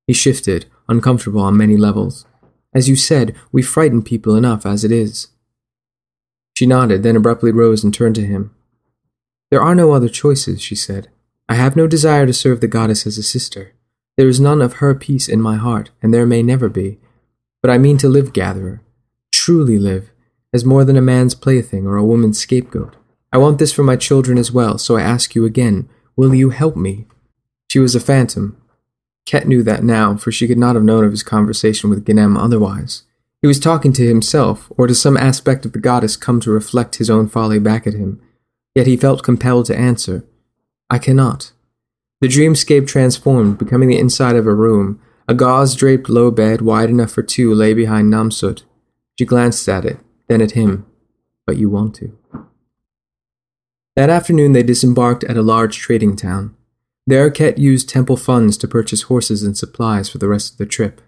He 0.07 0.13
shifted, 0.13 0.67
uncomfortable 0.89 1.41
on 1.41 1.57
many 1.57 1.77
levels. 1.77 2.25
As 2.77 2.91
you 2.91 2.95
said, 2.95 3.35
we 3.53 3.63
frighten 3.63 4.03
people 4.03 4.37
enough 4.37 4.67
as 4.67 4.85
it 4.85 4.93
is. 4.93 5.29
She 6.53 6.67
nodded, 6.67 7.03
then 7.03 7.17
abruptly 7.17 7.51
rose 7.51 7.83
and 7.83 7.93
turned 7.93 8.17
to 8.17 8.27
him. 8.27 8.55
There 9.51 9.63
are 9.63 9.75
no 9.75 9.93
other 9.93 10.11
choices, 10.11 10.61
she 10.61 10.75
said. 10.75 11.09
I 11.49 11.55
have 11.55 11.75
no 11.75 11.87
desire 11.87 12.27
to 12.27 12.35
serve 12.35 12.61
the 12.61 12.69
goddess 12.69 13.07
as 13.07 13.17
a 13.17 13.23
sister. 13.23 13.73
There 14.19 14.29
is 14.29 14.41
none 14.41 14.61
of 14.61 14.75
her 14.75 14.95
peace 14.95 15.27
in 15.27 15.41
my 15.41 15.57
heart, 15.57 15.91
and 16.03 16.13
there 16.13 16.27
may 16.27 16.43
never 16.43 16.69
be. 16.69 16.99
But 17.63 17.71
I 17.71 17.79
mean 17.79 17.97
to 17.97 18.11
live, 18.11 18.35
gatherer, 18.35 18.83
truly 19.33 19.79
live, 19.79 20.11
as 20.53 20.67
more 20.67 20.85
than 20.85 20.99
a 20.99 21.03
man's 21.03 21.35
plaything 21.35 21.87
or 21.87 21.97
a 21.97 22.05
woman's 22.05 22.39
scapegoat. 22.39 22.95
I 23.33 23.39
want 23.39 23.59
this 23.59 23.73
for 23.73 23.85
my 23.85 23.97
children 23.97 24.37
as 24.37 24.53
well, 24.53 24.77
so 24.77 24.99
I 24.99 25.03
ask 25.03 25.35
you 25.35 25.47
again, 25.47 25.89
will 26.15 26.35
you 26.35 26.51
help 26.51 26.77
me? 26.77 27.07
She 27.69 27.79
was 27.79 27.95
a 27.95 28.01
phantom. 28.01 28.61
Ket 29.27 29.47
knew 29.47 29.63
that 29.65 29.85
now, 29.85 30.17
for 30.17 30.33
she 30.33 30.49
could 30.49 30.59
not 30.59 30.77
have 30.77 30.85
known 30.85 31.05
of 31.05 31.11
his 31.11 31.23
conversation 31.23 31.91
with 31.91 32.05
Ganem 32.05 32.37
otherwise. 32.37 33.03
He 33.43 33.49
was 33.49 33.61
talking 33.61 33.93
to 33.93 34.07
himself, 34.07 34.73
or 34.79 34.87
to 34.87 34.95
some 34.95 35.17
aspect 35.17 35.67
of 35.67 35.73
the 35.73 35.81
goddess 35.81 36.17
come 36.17 36.41
to 36.41 36.51
reflect 36.51 36.97
his 36.97 37.11
own 37.11 37.29
folly 37.29 37.59
back 37.59 37.87
at 37.87 37.95
him. 37.95 38.21
Yet 38.75 38.87
he 38.87 38.97
felt 38.97 39.23
compelled 39.23 39.67
to 39.67 39.77
answer, 39.77 40.25
I 40.89 40.99
cannot. 40.99 41.53
The 42.21 42.29
dreamscape 42.29 42.87
transformed, 42.87 43.59
becoming 43.59 43.89
the 43.89 43.99
inside 43.99 44.37
of 44.37 44.47
a 44.47 44.55
room. 44.55 45.01
A 45.29 45.35
gauze 45.35 45.75
draped 45.75 46.09
low 46.09 46.31
bed, 46.31 46.61
wide 46.63 46.89
enough 46.89 47.11
for 47.11 47.23
two, 47.23 47.53
lay 47.53 47.75
behind 47.75 48.13
Namsut. 48.13 48.63
She 49.19 49.25
glanced 49.25 49.69
at 49.69 49.85
it, 49.85 49.99
then 50.29 50.41
at 50.41 50.53
him. 50.53 50.87
But 51.47 51.57
you 51.57 51.69
want 51.69 51.97
to. 51.97 52.17
That 53.97 54.11
afternoon 54.11 54.53
they 54.53 54.63
disembarked 54.63 55.25
at 55.25 55.37
a 55.37 55.43
large 55.43 55.79
trading 55.79 56.17
town. 56.17 56.55
There 57.09 57.31
Ket 57.31 57.59
used 57.59 57.89
temple 57.89 58.17
funds 58.17 58.57
to 58.59 58.67
purchase 58.67 59.03
horses 59.03 59.45
and 59.45 59.57
supplies 59.57 60.09
for 60.09 60.19
the 60.19 60.29
rest 60.29 60.53
of 60.53 60.59
the 60.59 60.67
trip. 60.67 61.01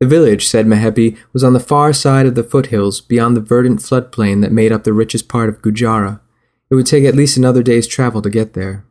The 0.00 0.06
village, 0.06 0.46
said 0.46 0.66
Mehepi, 0.66 1.16
was 1.32 1.42
on 1.42 1.54
the 1.54 1.60
far 1.60 1.92
side 1.92 2.26
of 2.26 2.34
the 2.34 2.44
foothills, 2.44 3.00
beyond 3.00 3.36
the 3.36 3.40
verdant 3.40 3.80
floodplain 3.80 4.42
that 4.42 4.52
made 4.52 4.70
up 4.70 4.84
the 4.84 4.92
richest 4.92 5.28
part 5.28 5.48
of 5.48 5.62
Gujaareh. 5.62 6.20
It 6.70 6.74
would 6.74 6.86
take 6.86 7.04
at 7.04 7.16
least 7.16 7.36
another 7.36 7.62
day's 7.62 7.86
travel 7.86 8.20
to 8.22 8.30
get 8.30 8.52
there. 8.52 8.84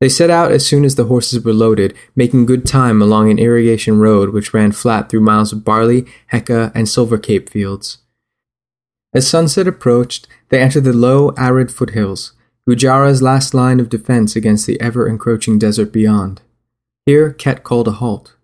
They 0.00 0.08
set 0.08 0.30
out 0.30 0.52
as 0.52 0.64
soon 0.64 0.84
as 0.84 0.94
the 0.94 1.06
horses 1.06 1.44
were 1.44 1.52
loaded, 1.52 1.94
making 2.14 2.46
good 2.46 2.64
time 2.64 3.02
along 3.02 3.30
an 3.30 3.40
irrigation 3.40 3.98
road 3.98 4.30
which 4.30 4.54
ran 4.54 4.70
flat 4.70 5.10
through 5.10 5.20
miles 5.20 5.52
of 5.52 5.64
barley, 5.64 6.06
hekka, 6.32 6.70
and 6.74 6.88
silver 6.88 7.18
cape 7.18 7.50
fields. 7.50 7.98
As 9.12 9.26
sunset 9.28 9.66
approached, 9.66 10.28
they 10.50 10.60
entered 10.60 10.84
the 10.84 10.92
low, 10.92 11.30
arid 11.36 11.72
foothills, 11.72 12.32
Gujaareh's 12.68 13.22
last 13.22 13.54
line 13.54 13.80
of 13.80 13.88
defense 13.88 14.36
against 14.36 14.66
the 14.66 14.78
ever 14.78 15.08
encroaching 15.08 15.58
desert 15.58 15.90
beyond. 15.90 16.42
Here, 17.06 17.32
Ket 17.32 17.64
called 17.64 17.88
a 17.88 17.92
halt. 17.92 18.36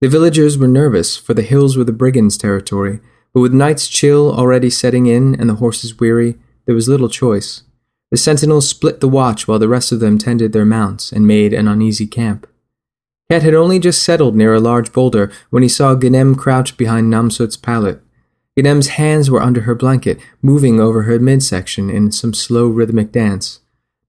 The 0.00 0.08
villagers 0.08 0.56
were 0.56 0.66
nervous, 0.66 1.18
for 1.18 1.34
the 1.34 1.42
hills 1.42 1.76
were 1.76 1.84
the 1.84 1.92
brigands' 1.92 2.38
territory, 2.38 3.00
but 3.34 3.40
with 3.40 3.52
night's 3.52 3.86
chill 3.86 4.32
already 4.32 4.70
setting 4.70 5.04
in 5.04 5.38
and 5.38 5.50
the 5.50 5.56
horses 5.56 6.00
weary, 6.00 6.36
there 6.64 6.74
was 6.74 6.88
little 6.88 7.10
choice. 7.10 7.64
The 8.10 8.16
sentinels 8.16 8.66
split 8.66 9.00
the 9.00 9.10
watch 9.10 9.46
while 9.46 9.58
the 9.58 9.68
rest 9.68 9.92
of 9.92 10.00
them 10.00 10.16
tended 10.16 10.54
their 10.54 10.64
mounts 10.64 11.12
and 11.12 11.26
made 11.26 11.52
an 11.52 11.68
uneasy 11.68 12.06
camp. 12.06 12.46
Ket 13.30 13.42
had 13.42 13.52
only 13.52 13.78
just 13.78 14.02
settled 14.02 14.34
near 14.34 14.54
a 14.54 14.60
large 14.60 14.90
boulder 14.90 15.30
when 15.50 15.62
he 15.62 15.68
saw 15.68 15.94
Ganem 15.94 16.34
crouched 16.34 16.78
behind 16.78 17.12
Namsut's 17.12 17.58
pallet. 17.58 18.00
Ganem's 18.56 18.88
hands 18.88 19.30
were 19.30 19.42
under 19.42 19.62
her 19.62 19.74
blanket, 19.74 20.18
moving 20.40 20.80
over 20.80 21.02
her 21.02 21.18
midsection 21.18 21.90
in 21.90 22.10
some 22.10 22.32
slow 22.32 22.68
rhythmic 22.68 23.12
dance. 23.12 23.60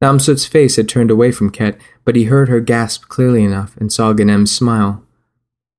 Namsut's 0.01 0.45
face 0.45 0.75
had 0.75 0.87
turned 0.87 1.09
away 1.09 1.31
from 1.31 1.49
Ket, 1.49 1.79
but 2.05 2.15
he 2.15 2.25
heard 2.25 2.49
her 2.49 2.59
gasp 2.59 3.07
clearly 3.07 3.43
enough 3.43 3.75
and 3.77 3.91
saw 3.91 4.13
Ganem's 4.13 4.51
smile. 4.51 5.03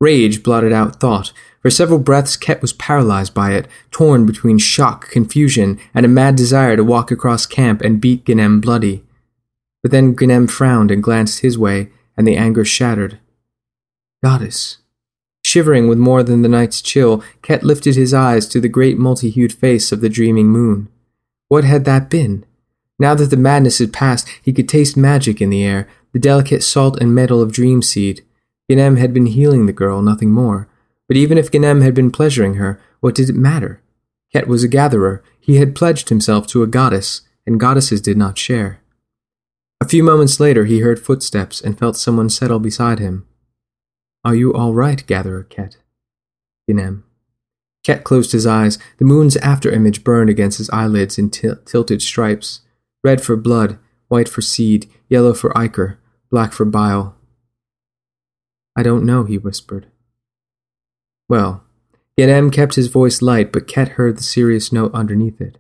Rage 0.01 0.43
blotted 0.43 0.73
out 0.73 1.01
thought. 1.01 1.33
For 1.61 1.71
several 1.71 1.99
breaths, 1.99 2.37
Ket 2.37 2.63
was 2.63 2.73
paralyzed 2.73 3.35
by 3.35 3.53
it, 3.53 3.67
torn 3.91 4.27
between 4.27 4.59
shock, 4.59 5.11
confusion, 5.11 5.79
and 5.93 6.07
a 6.07 6.09
mad 6.09 6.37
desire 6.37 6.77
to 6.77 6.85
walk 6.85 7.11
across 7.11 7.47
camp 7.47 7.81
and 7.81 8.01
beat 8.01 8.25
Ganem 8.25 8.61
bloody. 8.61 9.05
But 9.83 9.91
then 9.93 10.15
Ganem 10.15 10.47
frowned 10.47 10.91
and 10.91 11.03
glanced 11.03 11.41
his 11.41 11.59
way, 11.59 11.91
and 12.17 12.27
the 12.27 12.37
anger 12.37 12.65
shattered. 12.65 13.19
Goddess. 14.23 14.79
Shivering 15.45 15.89
with 15.89 15.99
more 15.99 16.23
than 16.23 16.43
the 16.43 16.49
night's 16.49 16.83
chill, 16.83 17.23
Ket 17.43 17.65
lifted 17.65 17.97
his 17.97 18.13
eyes 18.13 18.47
to 18.49 18.61
the 18.61 18.69
great 18.69 18.99
multi-hued 18.99 19.53
face 19.53 19.93
of 19.93 20.01
the 20.01 20.09
dreaming 20.09 20.49
moon. 20.49 20.89
What 21.49 21.65
had 21.65 21.85
that 21.87 22.11
been? 22.11 22.45
Now 22.99 23.15
that 23.15 23.31
the 23.31 23.37
madness 23.37 23.79
had 23.79 23.93
passed, 23.93 24.29
he 24.43 24.53
could 24.53 24.69
taste 24.69 24.97
magic 24.97 25.41
in 25.41 25.51
the 25.51 25.63
air, 25.63 25.89
the 26.13 26.19
delicate 26.19 26.63
salt 26.63 27.01
and 27.01 27.15
metal 27.15 27.41
of 27.41 27.53
dream 27.53 27.83
seed. 27.83 28.25
Ganem 28.69 28.97
had 28.97 29.15
been 29.15 29.27
healing 29.27 29.67
the 29.67 29.73
girl, 29.73 30.03
nothing 30.03 30.31
more. 30.31 30.69
But 31.07 31.17
even 31.17 31.39
if 31.39 31.51
Ganem 31.51 31.81
had 31.81 31.95
been 31.95 32.11
pleasuring 32.11 32.55
her, 32.55 32.81
what 33.01 33.15
did 33.15 33.31
it 33.31 33.37
matter? 33.37 33.81
Ket 34.33 34.49
was 34.49 34.63
a 34.63 34.69
gatherer. 34.69 35.23
He 35.41 35.57
had 35.57 35.75
pledged 35.75 36.09
himself 36.09 36.47
to 36.49 36.63
a 36.63 36.67
goddess, 36.67 37.23
and 37.47 37.61
goddesses 37.61 38.01
did 38.01 38.19
not 38.19 38.37
share. 38.37 38.81
A 39.81 39.89
few 39.89 40.03
moments 40.03 40.41
later, 40.41 40.65
he 40.65 40.81
heard 40.81 41.01
footsteps 41.01 41.61
and 41.61 41.79
felt 41.79 41.97
someone 41.97 42.29
settle 42.29 42.59
beside 42.59 42.99
him. 42.99 43.27
Are 44.25 44.35
you 44.35 44.53
all 44.53 44.75
right, 44.75 45.07
gatherer 45.07 45.45
Ket? 45.45 45.77
Ganem. 46.67 47.05
Ket 47.85 48.05
closed 48.05 48.33
his 48.33 48.47
eyes. 48.47 48.77
The 48.99 49.05
moon's 49.05 49.37
after 49.39 49.71
image 49.71 50.05
burned 50.05 50.29
against 50.29 50.59
his 50.59 50.69
eyelids 50.71 51.17
in 51.17 51.31
til- 51.31 51.57
tilted 51.65 52.03
stripes 52.03 52.61
red 53.03 53.23
for 53.23 53.37
blood, 53.37 53.79
white 54.09 54.29
for 54.29 54.41
seed, 54.41 54.91
yellow 55.09 55.35
for 55.35 55.57
ichor, 55.57 55.99
black 56.31 56.53
for 56.53 56.65
bile. 56.65 57.17
I 58.77 58.83
don't 58.83 59.05
know, 59.05 59.25
he 59.25 59.39
whispered. 59.39 59.87
Well, 61.29 61.65
Ganem 62.17 62.51
kept 62.51 62.75
his 62.75 62.89
voice 62.89 63.23
light, 63.23 63.53
but 63.53 63.69
Ket 63.69 63.91
heard 63.91 64.19
the 64.19 64.23
serious 64.23 64.73
note 64.73 64.93
underneath 64.95 65.41
it. 65.41 65.59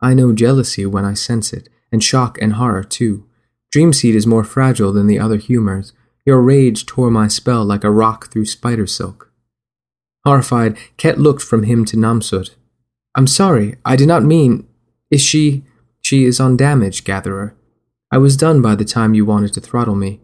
I 0.00 0.14
know 0.14 0.32
jealousy 0.32 0.86
when 0.86 1.04
I 1.04 1.14
sense 1.14 1.52
it, 1.52 1.68
and 1.92 2.02
shock 2.02 2.38
and 2.40 2.54
horror 2.54 2.84
too. 2.84 3.26
Dreamseed 3.74 4.14
is 4.14 4.26
more 4.26 4.44
fragile 4.44 4.92
than 4.92 5.06
the 5.06 5.18
other 5.18 5.36
humors. 5.36 5.92
Your 6.24 6.40
rage 6.40 6.86
tore 6.86 7.10
my 7.10 7.28
spell 7.28 7.64
like 7.64 7.84
a 7.84 7.90
rock 7.90 8.30
through 8.30 8.46
spider 8.46 8.86
silk. 8.86 9.30
Horrified, 10.24 10.76
Ket 10.96 11.18
looked 11.18 11.42
from 11.42 11.64
him 11.64 11.84
to 11.86 11.96
Namsut. 11.96 12.50
I'm 13.14 13.26
sorry, 13.26 13.76
I 13.84 13.96
did 13.96 14.08
not 14.08 14.22
mean. 14.22 14.66
Is 15.10 15.20
she. 15.20 15.64
She 16.00 16.24
is 16.24 16.40
undamaged, 16.40 17.04
Gatherer. 17.04 17.54
I 18.10 18.18
was 18.18 18.36
done 18.36 18.60
by 18.60 18.74
the 18.74 18.84
time 18.84 19.14
you 19.14 19.24
wanted 19.24 19.52
to 19.54 19.60
throttle 19.60 19.94
me. 19.94 20.20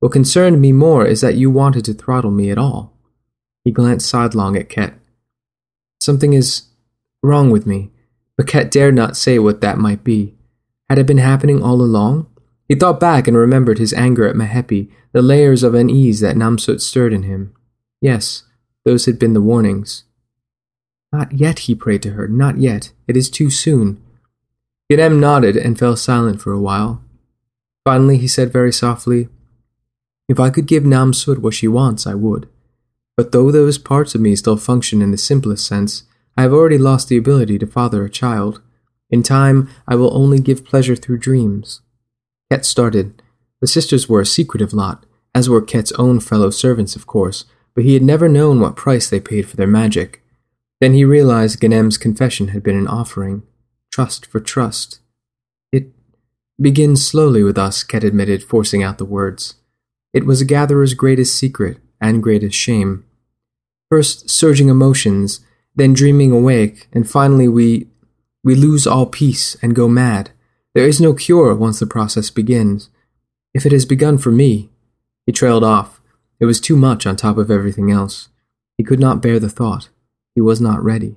What 0.00 0.12
concerned 0.12 0.60
me 0.60 0.72
more 0.72 1.04
is 1.06 1.20
that 1.20 1.36
you 1.36 1.50
wanted 1.50 1.84
to 1.86 1.94
throttle 1.94 2.30
me 2.30 2.50
at 2.50 2.58
all. 2.58 2.96
He 3.64 3.70
glanced 3.70 4.08
sidelong 4.08 4.56
at 4.56 4.68
Ket. 4.68 4.94
Something 6.00 6.32
is 6.32 6.68
wrong 7.22 7.50
with 7.50 7.66
me, 7.66 7.90
but 8.36 8.46
Ket 8.46 8.70
dared 8.70 8.94
not 8.94 9.16
say 9.16 9.38
what 9.38 9.60
that 9.60 9.78
might 9.78 10.04
be. 10.04 10.34
Had 10.88 10.98
it 10.98 11.06
been 11.06 11.18
happening 11.18 11.62
all 11.62 11.82
along? 11.82 12.26
He 12.68 12.74
thought 12.74 13.00
back 13.00 13.26
and 13.26 13.36
remembered 13.36 13.78
his 13.78 13.92
anger 13.92 14.26
at 14.26 14.36
Mehepi, 14.36 14.90
the 15.12 15.22
layers 15.22 15.62
of 15.62 15.74
unease 15.74 16.20
that 16.20 16.36
Namsut 16.36 16.80
stirred 16.80 17.12
in 17.12 17.24
him. 17.24 17.54
Yes, 18.00 18.44
those 18.84 19.06
had 19.06 19.18
been 19.18 19.32
the 19.32 19.40
warnings. 19.40 20.04
Not 21.12 21.32
yet, 21.32 21.60
he 21.60 21.74
prayed 21.74 22.02
to 22.02 22.10
her, 22.10 22.28
not 22.28 22.58
yet. 22.58 22.92
It 23.06 23.16
is 23.16 23.30
too 23.30 23.50
soon. 23.50 24.02
Ganem 24.90 25.20
nodded 25.20 25.56
and 25.56 25.78
fell 25.78 25.96
silent 25.96 26.40
for 26.40 26.52
a 26.52 26.60
while. 26.60 27.02
Finally, 27.84 28.18
he 28.18 28.28
said 28.28 28.52
very 28.52 28.72
softly, 28.72 29.28
if 30.28 30.38
I 30.38 30.50
could 30.50 30.66
give 30.66 30.82
Namsut 30.82 31.38
what 31.38 31.54
she 31.54 31.66
wants, 31.66 32.06
I 32.06 32.14
would. 32.14 32.48
But 33.16 33.32
though 33.32 33.50
those 33.50 33.78
parts 33.78 34.14
of 34.14 34.20
me 34.20 34.36
still 34.36 34.56
function 34.56 35.00
in 35.00 35.10
the 35.10 35.16
simplest 35.18 35.66
sense, 35.66 36.04
I 36.36 36.42
have 36.42 36.52
already 36.52 36.78
lost 36.78 37.08
the 37.08 37.16
ability 37.16 37.58
to 37.58 37.66
father 37.66 38.04
a 38.04 38.10
child. 38.10 38.60
In 39.10 39.22
time, 39.22 39.68
I 39.88 39.96
will 39.96 40.14
only 40.16 40.38
give 40.38 40.64
pleasure 40.64 40.94
through 40.94 41.18
dreams. 41.18 41.80
Ket 42.50 42.64
started. 42.64 43.22
The 43.60 43.66
sisters 43.66 44.08
were 44.08 44.20
a 44.20 44.26
secretive 44.26 44.72
lot, 44.72 45.04
as 45.34 45.48
were 45.48 45.62
Ket's 45.62 45.92
own 45.92 46.20
fellow 46.20 46.50
servants, 46.50 46.94
of 46.94 47.06
course, 47.06 47.44
but 47.74 47.84
he 47.84 47.94
had 47.94 48.02
never 48.02 48.28
known 48.28 48.60
what 48.60 48.76
price 48.76 49.08
they 49.08 49.20
paid 49.20 49.48
for 49.48 49.56
their 49.56 49.66
magic. 49.66 50.22
Then 50.80 50.94
he 50.94 51.04
realized 51.04 51.60
Ganem's 51.60 51.98
confession 51.98 52.48
had 52.48 52.62
been 52.62 52.76
an 52.76 52.86
offering. 52.86 53.42
Trust 53.90 54.26
for 54.26 54.40
trust. 54.40 55.00
It 55.72 55.92
begins 56.60 57.06
slowly 57.06 57.42
with 57.42 57.58
us, 57.58 57.82
Ket 57.82 58.04
admitted, 58.04 58.42
forcing 58.42 58.82
out 58.82 58.98
the 58.98 59.04
words. 59.04 59.54
It 60.12 60.26
was 60.26 60.40
a 60.40 60.46
gatherer's 60.46 60.94
greatest 60.94 61.36
secret 61.36 61.78
and 62.00 62.22
greatest 62.22 62.56
shame. 62.56 63.04
First 63.90 64.30
surging 64.30 64.68
emotions, 64.68 65.40
then 65.74 65.92
dreaming 65.92 66.32
awake, 66.32 66.88
and 66.92 67.08
finally 67.08 67.48
we 67.48 67.88
we 68.44 68.54
lose 68.54 68.86
all 68.86 69.06
peace 69.06 69.56
and 69.62 69.74
go 69.74 69.88
mad. 69.88 70.30
There 70.74 70.86
is 70.86 71.00
no 71.00 71.12
cure 71.12 71.54
once 71.54 71.80
the 71.80 71.86
process 71.86 72.30
begins. 72.30 72.88
If 73.52 73.66
it 73.66 73.72
has 73.72 73.84
begun 73.84 74.18
for 74.18 74.30
me, 74.30 74.70
he 75.26 75.32
trailed 75.32 75.64
off. 75.64 76.00
It 76.40 76.46
was 76.46 76.60
too 76.60 76.76
much 76.76 77.06
on 77.06 77.16
top 77.16 77.36
of 77.36 77.50
everything 77.50 77.90
else. 77.90 78.28
He 78.76 78.84
could 78.84 79.00
not 79.00 79.20
bear 79.20 79.40
the 79.40 79.50
thought. 79.50 79.88
He 80.34 80.40
was 80.40 80.60
not 80.60 80.82
ready. 80.82 81.16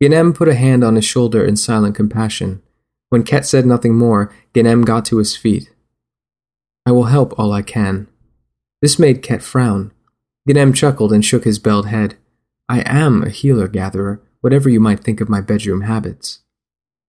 Ganem 0.00 0.32
put 0.32 0.48
a 0.48 0.54
hand 0.54 0.82
on 0.82 0.94
his 0.94 1.04
shoulder 1.04 1.44
in 1.44 1.56
silent 1.56 1.94
compassion. 1.94 2.62
When 3.10 3.22
Ket 3.22 3.44
said 3.44 3.66
nothing 3.66 3.94
more, 3.94 4.32
Ganem 4.54 4.82
got 4.82 5.04
to 5.06 5.18
his 5.18 5.36
feet. 5.36 5.70
I 6.86 6.92
will 6.92 7.04
help 7.04 7.38
all 7.38 7.52
I 7.52 7.62
can. 7.62 8.08
This 8.80 8.98
made 8.98 9.22
Ket 9.22 9.42
frown. 9.42 9.92
Ganem 10.46 10.72
chuckled 10.72 11.12
and 11.12 11.24
shook 11.24 11.44
his 11.44 11.58
belled 11.58 11.88
head. 11.88 12.16
I 12.68 12.80
am 12.80 13.22
a 13.22 13.28
healer 13.28 13.68
gatherer, 13.68 14.22
whatever 14.40 14.70
you 14.70 14.80
might 14.80 15.00
think 15.00 15.20
of 15.20 15.28
my 15.28 15.42
bedroom 15.42 15.82
habits. 15.82 16.40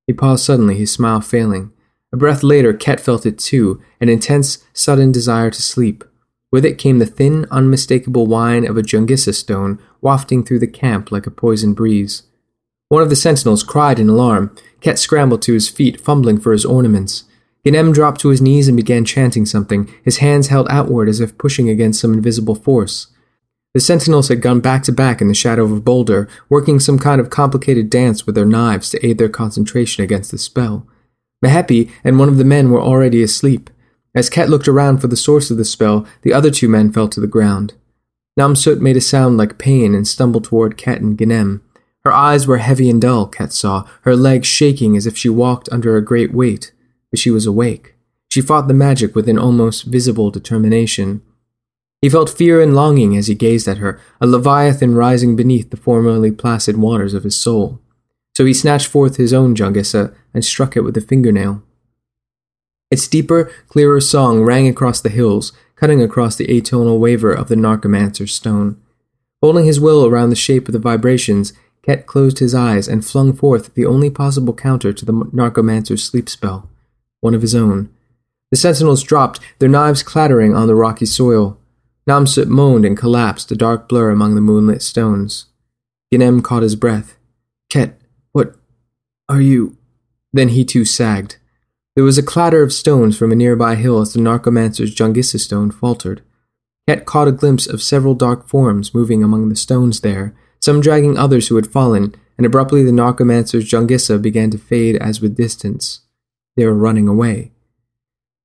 He 0.05 0.13
paused 0.13 0.43
suddenly, 0.43 0.75
his 0.75 0.91
smile 0.91 1.21
failing. 1.21 1.71
A 2.11 2.17
breath 2.17 2.43
later, 2.43 2.73
Ket 2.73 2.99
felt 2.99 3.25
it 3.25 3.39
too, 3.39 3.81
an 4.01 4.09
intense, 4.09 4.65
sudden 4.73 5.13
desire 5.13 5.49
to 5.49 5.61
sleep. 5.61 6.03
With 6.51 6.65
it 6.65 6.77
came 6.77 6.99
the 6.99 7.05
thin, 7.05 7.45
unmistakable 7.49 8.27
whine 8.27 8.67
of 8.67 8.75
a 8.75 8.81
Jungissa 8.81 9.33
stone 9.33 9.79
wafting 10.01 10.43
through 10.43 10.59
the 10.59 10.67
camp 10.67 11.09
like 11.09 11.25
a 11.25 11.31
poison 11.31 11.73
breeze. 11.73 12.23
One 12.91 13.01
of 13.01 13.09
the 13.09 13.15
sentinels 13.15 13.63
cried 13.63 13.99
in 13.99 14.09
alarm. 14.09 14.53
Ket 14.81 14.99
scrambled 14.99 15.41
to 15.43 15.53
his 15.53 15.69
feet, 15.69 16.01
fumbling 16.01 16.37
for 16.37 16.51
his 16.51 16.65
ornaments. 16.65 17.23
Genem 17.65 17.93
dropped 17.93 18.19
to 18.19 18.27
his 18.27 18.41
knees 18.41 18.67
and 18.67 18.75
began 18.75 19.05
chanting 19.05 19.45
something, 19.45 19.89
his 20.03 20.17
hands 20.17 20.47
held 20.47 20.67
outward 20.69 21.07
as 21.07 21.21
if 21.21 21.37
pushing 21.37 21.69
against 21.69 22.01
some 22.01 22.13
invisible 22.13 22.53
force. 22.53 23.07
The 23.73 23.79
sentinels 23.79 24.27
had 24.27 24.41
gone 24.41 24.59
back 24.59 24.83
to 24.83 24.91
back 24.91 25.21
in 25.21 25.29
the 25.29 25.33
shadow 25.33 25.63
of 25.63 25.71
a 25.71 25.79
boulder, 25.79 26.27
working 26.49 26.81
some 26.81 26.99
kind 26.99 27.21
of 27.21 27.29
complicated 27.29 27.89
dance 27.89 28.25
with 28.25 28.35
their 28.35 28.43
knives 28.43 28.89
to 28.89 29.07
aid 29.07 29.19
their 29.19 29.29
concentration 29.29 30.03
against 30.03 30.29
the 30.29 30.37
spell. 30.37 30.85
Mehepi 31.41 31.89
and 32.03 32.19
one 32.19 32.27
of 32.27 32.35
the 32.35 32.43
men 32.43 32.71
were 32.71 32.81
already 32.81 33.23
asleep. 33.23 33.69
As 34.13 34.29
Ket 34.29 34.49
looked 34.49 34.67
around 34.67 34.97
for 34.97 35.07
the 35.07 35.15
source 35.15 35.49
of 35.49 35.55
the 35.55 35.63
spell, 35.63 36.05
the 36.23 36.33
other 36.33 36.51
two 36.51 36.67
men 36.67 36.91
fell 36.91 37.07
to 37.07 37.21
the 37.21 37.25
ground. 37.25 37.73
Namsut 38.37 38.81
made 38.81 38.97
a 38.97 39.01
sound 39.01 39.37
like 39.37 39.57
pain 39.57 39.95
and 39.95 40.05
stumbled 40.05 40.43
toward 40.43 40.75
Ket 40.75 40.99
and 40.99 41.17
Genem. 41.17 41.61
Her 42.03 42.11
eyes 42.11 42.47
were 42.47 42.57
heavy 42.57 42.89
and 42.89 43.01
dull, 43.01 43.27
Ket 43.27 43.53
saw, 43.53 43.87
her 44.01 44.15
legs 44.15 44.47
shaking 44.47 44.97
as 44.97 45.05
if 45.05 45.17
she 45.17 45.29
walked 45.29 45.69
under 45.71 45.95
a 45.95 46.03
great 46.03 46.33
weight. 46.33 46.71
But 47.11 47.19
she 47.19 47.29
was 47.29 47.45
awake. 47.45 47.95
She 48.29 48.41
fought 48.41 48.67
the 48.67 48.73
magic 48.73 49.13
with 49.13 49.27
an 49.27 49.37
almost 49.37 49.85
visible 49.85 50.31
determination. 50.31 51.21
He 52.01 52.09
felt 52.09 52.29
fear 52.29 52.61
and 52.61 52.73
longing 52.73 53.15
as 53.15 53.27
he 53.27 53.35
gazed 53.35 53.67
at 53.67 53.77
her, 53.77 53.99
a 54.19 54.25
leviathan 54.25 54.95
rising 54.95 55.35
beneath 55.35 55.69
the 55.69 55.77
formerly 55.77 56.31
placid 56.31 56.77
waters 56.77 57.13
of 57.13 57.23
his 57.23 57.39
soul. 57.39 57.79
So 58.35 58.45
he 58.45 58.53
snatched 58.53 58.87
forth 58.87 59.17
his 59.17 59.33
own 59.33 59.55
Jungissa 59.55 60.15
and 60.33 60.43
struck 60.43 60.75
it 60.75 60.81
with 60.81 60.97
a 60.97 61.01
fingernail. 61.01 61.61
Its 62.89 63.07
deeper, 63.07 63.51
clearer 63.67 64.01
song 64.01 64.41
rang 64.41 64.67
across 64.67 65.01
the 65.01 65.09
hills, 65.09 65.53
cutting 65.75 66.01
across 66.01 66.35
the 66.35 66.47
atonal 66.47 66.99
waver 66.99 67.31
of 67.31 67.47
the 67.49 67.55
Narcomancer's 67.55 68.33
stone. 68.33 68.81
Holding 69.41 69.65
his 69.65 69.79
will 69.79 70.05
around 70.05 70.29
the 70.29 70.35
shape 70.35 70.67
of 70.67 70.73
the 70.73 70.79
vibrations, 70.79 71.53
Ket 71.83 72.05
closed 72.05 72.39
his 72.39 72.53
eyes 72.53 72.87
and 72.87 73.05
flung 73.05 73.33
forth 73.33 73.73
the 73.73 73.85
only 73.85 74.09
possible 74.09 74.53
counter 74.53 74.93
to 74.93 75.05
the 75.05 75.29
Narcomancer's 75.31 76.03
sleep 76.03 76.29
spell, 76.29 76.69
one 77.21 77.33
of 77.33 77.41
his 77.41 77.55
own. 77.55 77.89
The 78.51 78.57
sentinels 78.57 79.03
dropped, 79.03 79.39
their 79.59 79.69
knives 79.69 80.03
clattering 80.03 80.55
on 80.55 80.67
the 80.67 80.75
rocky 80.75 81.05
soil. 81.05 81.57
Namsut 82.07 82.47
moaned 82.47 82.85
and 82.85 82.97
collapsed, 82.97 83.51
a 83.51 83.55
dark 83.55 83.87
blur 83.87 84.09
among 84.09 84.35
the 84.35 84.41
moonlit 84.41 84.81
stones. 84.81 85.45
Genem 86.11 86.43
caught 86.43 86.63
his 86.63 86.75
breath. 86.75 87.17
Ket, 87.69 87.99
what 88.33 88.55
are 89.29 89.41
you? 89.41 89.77
Then 90.33 90.49
he 90.49 90.65
too 90.65 90.85
sagged. 90.85 91.37
There 91.95 92.03
was 92.03 92.17
a 92.17 92.23
clatter 92.23 92.61
of 92.63 92.73
stones 92.73 93.17
from 93.17 93.31
a 93.31 93.35
nearby 93.35 93.75
hill 93.75 94.01
as 94.01 94.13
the 94.13 94.21
narcomancer's 94.21 94.93
Jungissa 94.93 95.39
stone 95.39 95.71
faltered. 95.71 96.21
Ket 96.87 97.05
caught 97.05 97.27
a 97.27 97.33
glimpse 97.33 97.67
of 97.67 97.81
several 97.81 98.15
dark 98.15 98.47
forms 98.47 98.93
moving 98.93 99.23
among 99.23 99.49
the 99.49 99.55
stones 99.55 100.01
there, 100.01 100.35
some 100.61 100.79
dragging 100.79 101.17
others 101.17 101.47
who 101.47 101.55
had 101.55 101.67
fallen, 101.67 102.15
and 102.37 102.45
abruptly 102.45 102.83
the 102.83 102.91
narcomancer's 102.91 103.69
Jungissa 103.69 104.21
began 104.21 104.49
to 104.51 104.57
fade 104.57 104.95
as 104.97 105.21
with 105.21 105.35
distance. 105.35 106.01
They 106.55 106.65
were 106.65 106.73
running 106.73 107.07
away. 107.07 107.51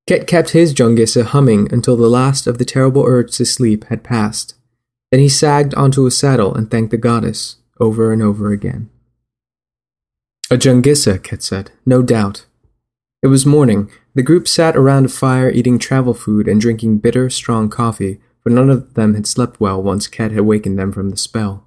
Ket 0.07 0.27
kept 0.27 0.51
his 0.51 0.73
Jungissa 0.73 1.25
humming 1.25 1.73
until 1.73 1.97
the 1.97 2.09
last 2.09 2.47
of 2.47 2.59
the 2.59 2.65
terrible 2.65 3.05
urge 3.05 3.37
to 3.37 3.45
sleep 3.45 3.85
had 3.85 4.05
passed. 4.05 4.55
Then 5.11 5.21
he 5.21 5.29
sagged 5.29 5.75
onto 5.75 6.07
a 6.07 6.11
saddle 6.11 6.55
and 6.55 6.71
thanked 6.71 6.91
the 6.91 6.97
goddess 6.97 7.57
over 7.81 8.13
and 8.13 8.23
over 8.23 8.53
again. 8.53 8.89
A 10.51 10.57
Jungissa, 10.57 11.23
Ket 11.23 11.43
said, 11.43 11.73
no 11.85 12.03
doubt. 12.03 12.47
It 13.23 13.27
was 13.27 13.45
morning. 13.45 13.91
The 14.15 14.23
group 14.23 14.47
sat 14.47 14.77
around 14.77 15.07
a 15.07 15.09
fire 15.09 15.51
eating 15.51 15.79
travel 15.79 16.15
food 16.15 16.47
and 16.47 16.61
drinking 16.61 16.99
bitter, 16.99 17.29
strong 17.29 17.69
coffee, 17.69 18.21
for 18.43 18.51
none 18.51 18.71
of 18.71 18.95
them 18.95 19.15
had 19.15 19.27
slept 19.27 19.59
well 19.59 19.83
once 19.83 20.07
Ket 20.07 20.31
had 20.31 20.43
wakened 20.43 20.79
them 20.79 20.93
from 20.93 21.11
the 21.11 21.17
spell. 21.17 21.66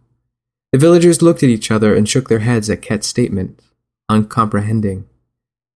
The 0.71 0.77
villagers 0.79 1.21
looked 1.21 1.41
at 1.41 1.49
each 1.49 1.71
other 1.71 1.95
and 1.95 2.07
shook 2.07 2.29
their 2.29 2.39
heads 2.39 2.69
at 2.69 2.81
Ket's 2.81 3.07
statement, 3.07 3.59
uncomprehending. 4.07 5.07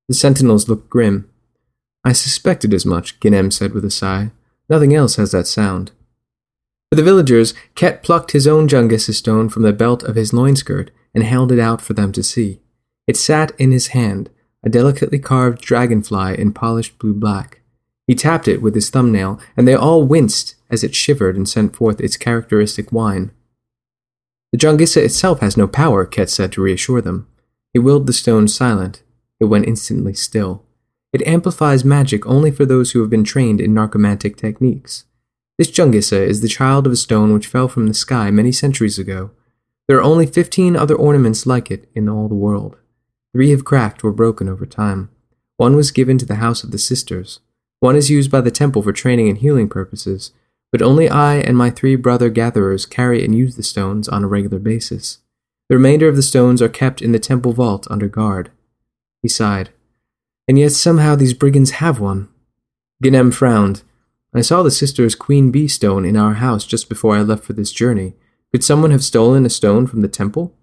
The 0.07 0.13
sentinels 0.13 0.69
looked 0.69 0.89
grim. 0.89 1.29
I 2.03 2.11
suspected 2.11 2.73
as 2.73 2.85
much, 2.85 3.19
Genem 3.19 3.51
said 3.51 3.73
with 3.73 3.85
a 3.85 3.91
sigh. 3.91 4.31
Nothing 4.69 4.93
else 4.93 5.15
has 5.15 5.31
that 5.31 5.47
sound. 5.47 5.91
For 6.91 6.95
the 6.95 7.03
villagers, 7.03 7.55
Ket 7.73 8.03
plucked 8.03 8.33
his 8.33 8.47
own 8.47 8.67
Jungissa 8.67 9.13
stone 9.13 9.49
from 9.49 9.63
the 9.63 9.73
belt 9.73 10.03
of 10.03 10.15
his 10.15 10.33
loin 10.33 10.55
skirt 10.55 10.91
and 11.15 11.23
held 11.23 11.51
it 11.51 11.59
out 11.59 11.81
for 11.81 11.93
them 11.93 12.11
to 12.11 12.21
see. 12.21 12.59
It 13.07 13.17
sat 13.17 13.51
in 13.59 13.71
his 13.71 13.87
hand, 13.87 14.29
a 14.63 14.69
delicately 14.69 15.19
carved 15.19 15.61
dragonfly 15.61 16.39
in 16.39 16.53
polished 16.53 16.99
blue 16.99 17.13
black. 17.13 17.61
He 18.05 18.15
tapped 18.15 18.47
it 18.47 18.61
with 18.61 18.75
his 18.75 18.89
thumbnail, 18.89 19.39
and 19.57 19.67
they 19.67 19.73
all 19.73 20.03
winced 20.03 20.55
as 20.69 20.83
it 20.83 20.93
shivered 20.93 21.35
and 21.35 21.47
sent 21.47 21.75
forth 21.75 21.99
its 21.99 22.17
characteristic 22.17 22.91
whine. 22.91 23.31
The 24.53 24.59
Jungissa 24.59 25.03
itself 25.03 25.39
has 25.39 25.57
no 25.57 25.67
power, 25.67 26.05
Ket 26.05 26.29
said 26.29 26.51
to 26.51 26.61
reassure 26.61 27.01
them. 27.01 27.27
He 27.73 27.79
willed 27.79 28.05
the 28.05 28.13
stone 28.13 28.47
silent. 28.47 29.01
It 29.39 29.45
went 29.45 29.65
instantly 29.65 30.13
still. 30.13 30.63
It 31.11 31.25
amplifies 31.27 31.83
magic 31.83 32.23
only 32.27 32.51
for 32.51 32.63
those 32.63 32.91
who 32.91 33.01
have 33.01 33.09
been 33.09 33.23
trained 33.23 33.59
in 33.59 33.73
narcomantic 33.73 34.37
techniques. 34.37 35.05
This 35.57 35.71
Jungissa 35.71 36.23
is 36.23 36.41
the 36.41 36.47
child 36.47 36.85
of 36.85 36.93
a 36.93 36.95
stone 36.95 37.33
which 37.33 37.47
fell 37.47 37.67
from 37.67 37.87
the 37.87 37.95
sky 37.95 38.29
many 38.29 38.51
centuries 38.51 38.99
ago. 38.99 39.31
There 39.87 39.97
are 39.97 40.03
only 40.03 40.27
fifteen 40.27 40.75
other 40.75 40.95
ornaments 40.95 41.47
like 41.47 41.71
it 41.71 41.89
in 41.95 42.07
all 42.07 42.27
the 42.27 42.35
world. 42.35 42.77
Three 43.33 43.49
have 43.49 43.65
cracked 43.65 44.03
or 44.03 44.11
broken 44.11 44.47
over 44.47 44.67
time. 44.67 45.09
One 45.57 45.75
was 45.75 45.89
given 45.89 46.19
to 46.19 46.27
the 46.27 46.35
House 46.35 46.63
of 46.63 46.69
the 46.69 46.77
Sisters. 46.77 47.39
One 47.79 47.95
is 47.95 48.11
used 48.11 48.29
by 48.29 48.41
the 48.41 48.51
temple 48.51 48.83
for 48.83 48.93
training 48.93 49.29
and 49.29 49.39
healing 49.39 49.67
purposes, 49.67 50.31
but 50.73 50.81
only 50.81 51.07
I 51.07 51.35
and 51.35 51.55
my 51.55 51.69
three 51.69 51.95
brother 51.95 52.31
gatherers 52.31 52.87
carry 52.87 53.23
and 53.23 53.35
use 53.35 53.55
the 53.55 53.61
stones 53.61 54.09
on 54.09 54.23
a 54.23 54.27
regular 54.27 54.57
basis. 54.57 55.19
The 55.69 55.75
remainder 55.75 56.07
of 56.07 56.15
the 56.15 56.23
stones 56.23 56.63
are 56.63 56.67
kept 56.67 56.99
in 56.99 57.11
the 57.11 57.19
temple 57.19 57.53
vault 57.53 57.85
under 57.91 58.07
guard. 58.07 58.49
He 59.21 59.29
sighed. 59.29 59.69
And 60.47 60.57
yet 60.57 60.71
somehow 60.71 61.13
these 61.13 61.35
brigands 61.35 61.71
have 61.71 61.99
one. 61.99 62.27
Genem 63.03 63.31
frowned. 63.31 63.83
I 64.33 64.41
saw 64.41 64.63
the 64.63 64.71
sister's 64.71 65.13
queen 65.13 65.51
bee 65.51 65.67
stone 65.67 66.05
in 66.05 66.17
our 66.17 66.33
house 66.33 66.65
just 66.65 66.89
before 66.89 67.15
I 67.15 67.21
left 67.21 67.43
for 67.43 67.53
this 67.53 67.71
journey. 67.71 68.15
Could 68.51 68.63
someone 68.63 68.89
have 68.89 69.03
stolen 69.03 69.45
a 69.45 69.51
stone 69.51 69.85
from 69.85 70.01
the 70.01 70.07
temple? 70.07 70.55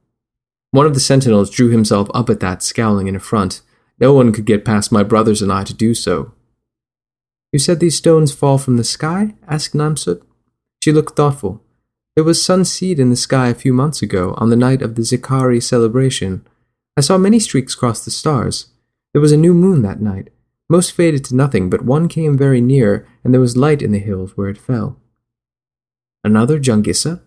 One 0.72 0.86
of 0.86 0.94
the 0.94 1.00
sentinels 1.00 1.50
drew 1.50 1.68
himself 1.68 2.10
up 2.12 2.28
at 2.28 2.40
that, 2.40 2.64
scowling 2.64 3.06
in 3.06 3.14
affront. 3.14 3.62
No 4.00 4.12
one 4.12 4.32
could 4.32 4.44
get 4.44 4.64
past 4.64 4.90
my 4.90 5.04
brothers 5.04 5.40
and 5.40 5.52
I 5.52 5.62
to 5.62 5.72
do 5.72 5.94
so. 5.94 6.32
You 7.52 7.58
said 7.58 7.80
these 7.80 7.96
stones 7.96 8.32
fall 8.32 8.58
from 8.58 8.76
the 8.76 8.84
sky? 8.84 9.34
asked 9.48 9.74
Namsut. 9.74 10.22
She 10.82 10.92
looked 10.92 11.16
thoughtful. 11.16 11.62
There 12.14 12.24
was 12.24 12.44
sun 12.44 12.64
seed 12.64 12.98
in 12.98 13.10
the 13.10 13.16
sky 13.16 13.48
a 13.48 13.54
few 13.54 13.72
months 13.72 14.02
ago, 14.02 14.34
on 14.38 14.50
the 14.50 14.56
night 14.56 14.82
of 14.82 14.94
the 14.94 15.02
Zikari 15.02 15.62
celebration. 15.62 16.46
I 16.96 17.00
saw 17.00 17.18
many 17.18 17.38
streaks 17.38 17.74
cross 17.74 18.04
the 18.04 18.10
stars. 18.10 18.66
There 19.12 19.20
was 19.20 19.32
a 19.32 19.36
new 19.36 19.54
moon 19.54 19.82
that 19.82 20.00
night. 20.00 20.30
Most 20.68 20.92
faded 20.92 21.24
to 21.26 21.34
nothing, 21.34 21.68
but 21.68 21.84
one 21.84 22.08
came 22.08 22.38
very 22.38 22.60
near, 22.60 23.06
and 23.24 23.34
there 23.34 23.40
was 23.40 23.56
light 23.56 23.82
in 23.82 23.92
the 23.92 23.98
hills 23.98 24.36
where 24.36 24.48
it 24.48 24.58
fell. 24.58 24.98
Another 26.22 26.60
Jungissa? 26.60 27.20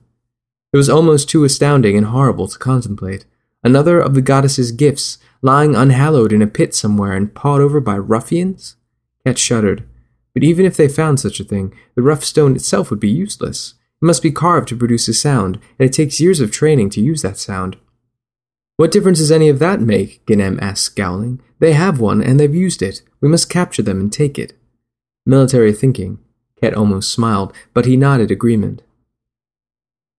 It 0.72 0.78
was 0.78 0.90
almost 0.90 1.30
too 1.30 1.44
astounding 1.44 1.98
and 1.98 2.08
horrible 2.08 2.48
to 2.48 2.58
contemplate. 2.58 3.26
Another 3.64 4.00
of 4.00 4.14
the 4.14 4.22
goddess's 4.22 4.72
gifts, 4.72 5.18
lying 5.42 5.76
unhallowed 5.76 6.32
in 6.32 6.42
a 6.42 6.48
pit 6.48 6.74
somewhere 6.74 7.14
and 7.14 7.34
pawed 7.34 7.62
over 7.62 7.80
by 7.80 7.96
ruffians? 7.96 8.76
Ket 9.26 9.38
shuddered. 9.38 9.84
But 10.34 10.44
even 10.44 10.66
if 10.66 10.76
they 10.76 10.88
found 10.88 11.20
such 11.20 11.40
a 11.40 11.44
thing, 11.44 11.74
the 11.96 12.02
rough 12.02 12.24
stone 12.24 12.56
itself 12.56 12.90
would 12.90 13.00
be 13.00 13.10
useless. 13.10 13.76
It 14.02 14.06
must 14.06 14.24
be 14.24 14.32
carved 14.32 14.68
to 14.70 14.76
produce 14.76 15.08
a 15.08 15.14
sound, 15.14 15.60
and 15.78 15.88
it 15.90 15.94
takes 15.94 16.20
years 16.20 16.40
of 16.40 16.52
training 16.52 16.90
to 16.92 17.02
use 17.02 17.22
that 17.22 17.38
sound. 17.38 17.78
What 18.76 18.92
difference 18.92 19.20
does 19.20 19.32
any 19.32 19.50
of 19.50 19.60
that 19.60 19.82
make? 19.82 20.26
Genem 20.26 20.60
asked, 20.62 20.84
scowling. 20.84 21.42
They 21.60 21.74
have 21.74 22.00
one, 22.00 22.22
and 22.22 22.40
they've 22.40 22.54
used 22.54 22.82
it. 22.82 23.02
We 23.22 23.30
must 23.30 23.50
capture 23.50 23.84
them 23.84 24.00
and 24.00 24.12
take 24.12 24.40
it. 24.40 24.54
Military 25.26 25.72
thinking. 25.72 26.20
Ket 26.60 26.74
almost 26.74 27.12
smiled, 27.12 27.54
but 27.74 27.86
he 27.86 27.96
nodded 27.96 28.32
agreement. 28.32 28.82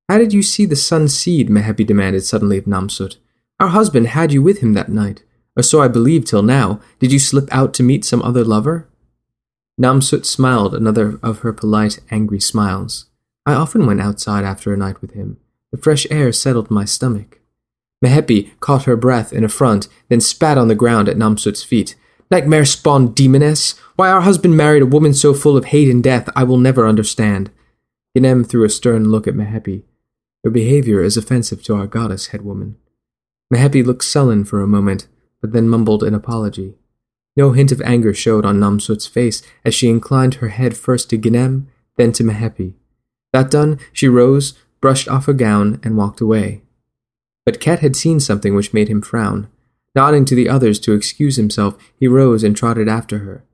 How 0.09 0.19
did 0.19 0.33
you 0.33 0.43
see 0.43 0.67
the 0.67 0.77
sun 0.77 1.09
seed? 1.09 1.49
Mehepi 1.49 1.87
demanded 1.87 2.25
suddenly 2.25 2.59
of 2.59 2.65
Namsut. 2.65 3.17
Our 3.59 3.69
husband 3.69 4.09
had 4.09 4.33
you 4.33 4.43
with 4.43 4.59
him 4.59 4.75
that 4.75 4.91
night, 4.91 5.23
or 5.57 5.63
so 5.63 5.81
I 5.81 5.89
believe 5.89 6.25
till 6.25 6.43
now. 6.43 6.81
Did 6.99 7.13
you 7.13 7.19
slip 7.19 7.49
out 7.51 7.75
to 7.75 7.83
meet 7.83 8.05
some 8.05 8.23
other 8.23 8.45
lover? 8.45 8.89
Namsut 9.81 10.25
smiled 10.25 10.75
another 10.75 11.19
of 11.23 11.41
her 11.41 11.53
polite, 11.53 11.99
angry 12.11 12.41
smiles. 12.41 13.07
I 13.45 13.55
often 13.55 13.87
went 13.87 14.01
outside 14.01 14.45
after 14.45 14.73
a 14.73 14.77
night 14.77 15.01
with 15.01 15.13
him. 15.13 15.39
The 15.73 15.79
fresh 15.79 16.07
air 16.11 16.33
settled 16.33 16.71
my 16.71 16.85
stomach. 16.85 17.41
Mehepi 18.05 18.53
caught 18.61 18.85
her 18.85 18.97
breath 18.97 19.33
in 19.33 19.45
affront, 19.45 19.89
then 20.09 20.21
spat 20.21 20.57
on 20.57 20.69
the 20.69 20.75
ground 20.75 21.09
at 21.09 21.17
Namsut's 21.17 21.65
feet. 21.65 21.97
Nightmare 22.31 22.65
spawned 22.65 23.15
demoness! 23.15 23.75
Why 23.97 24.11
our 24.11 24.21
husband 24.21 24.57
married 24.57 24.83
a 24.83 24.87
woman 24.87 25.15
so 25.15 25.35
full 25.35 25.57
of 25.57 25.67
hate 25.67 25.89
and 25.89 26.03
death 26.03 26.29
I 26.37 26.45
will 26.45 26.59
never 26.59 26.87
understand. 26.87 27.51
Genem 28.17 28.45
threw 28.45 28.65
a 28.65 28.71
stern 28.71 29.11
look 29.11 29.27
at 29.27 29.35
Mehepi. 29.35 29.83
Your 30.45 30.53
behavior 30.53 31.03
is 31.03 31.17
offensive 31.17 31.63
to 31.65 31.75
our 31.75 31.87
goddess, 31.87 32.29
headwoman. 32.29 32.75
Mehepi 33.53 33.85
looked 33.85 34.05
sullen 34.05 34.45
for 34.45 34.61
a 34.61 34.67
moment, 34.67 35.09
but 35.41 35.53
then 35.53 35.69
mumbled 35.69 36.03
an 36.03 36.15
apology. 36.15 36.75
No 37.37 37.53
hint 37.53 37.73
of 37.73 37.83
anger 37.83 38.15
showed 38.15 38.45
on 38.45 38.61
Namsut's 38.61 39.07
face 39.07 39.43
as 39.65 39.75
she 39.75 39.89
inclined 39.89 40.35
her 40.35 40.49
head 40.49 40.77
first 40.77 41.11
to 41.11 41.19
Ginem, 41.19 41.67
then 41.97 42.13
to 42.13 42.23
Mehepi. 42.23 42.75
That 43.33 43.51
done, 43.51 43.81
she 43.93 44.09
rose, 44.09 44.55
brushed 44.81 45.09
off 45.09 45.27
her 45.27 45.33
gown, 45.33 45.81
and 45.83 45.97
walked 45.97 46.21
away. 46.21 46.63
But 47.45 47.61
Ket 47.61 47.81
had 47.81 47.97
seen 47.97 48.21
something 48.21 48.55
which 48.55 48.73
made 48.73 48.89
him 48.89 49.03
frown. 49.03 49.49
Nodding 49.95 50.25
to 50.27 50.35
the 50.35 50.49
others 50.49 50.79
to 50.81 50.93
excuse 50.93 51.37
himself, 51.37 51.77
he 51.99 52.09
rose 52.09 52.43
and 52.43 52.57
trotted 52.57 52.89
after 52.89 53.19
her. 53.19 53.45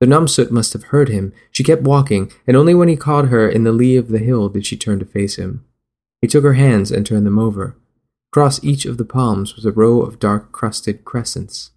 The 0.00 0.06
Namsut 0.06 0.50
must 0.50 0.72
have 0.72 0.84
heard 0.84 1.08
him. 1.08 1.32
She 1.50 1.64
kept 1.64 1.82
walking, 1.82 2.30
and 2.46 2.56
only 2.56 2.74
when 2.74 2.88
he 2.88 2.96
caught 2.96 3.28
her 3.28 3.48
in 3.48 3.64
the 3.64 3.72
lee 3.72 3.96
of 3.96 4.08
the 4.08 4.18
hill 4.18 4.48
did 4.48 4.66
she 4.66 4.76
turn 4.76 4.98
to 4.98 5.04
face 5.04 5.36
him. 5.36 5.64
He 6.20 6.28
took 6.28 6.44
her 6.44 6.54
hands 6.54 6.90
and 6.90 7.06
turned 7.06 7.26
them 7.26 7.38
over. 7.38 7.76
Across 8.32 8.64
each 8.64 8.86
of 8.86 8.96
the 8.98 9.04
palms 9.04 9.54
was 9.54 9.64
a 9.64 9.72
row 9.72 10.00
of 10.00 10.18
dark 10.18 10.52
crusted 10.52 11.04
crescents. 11.04 11.70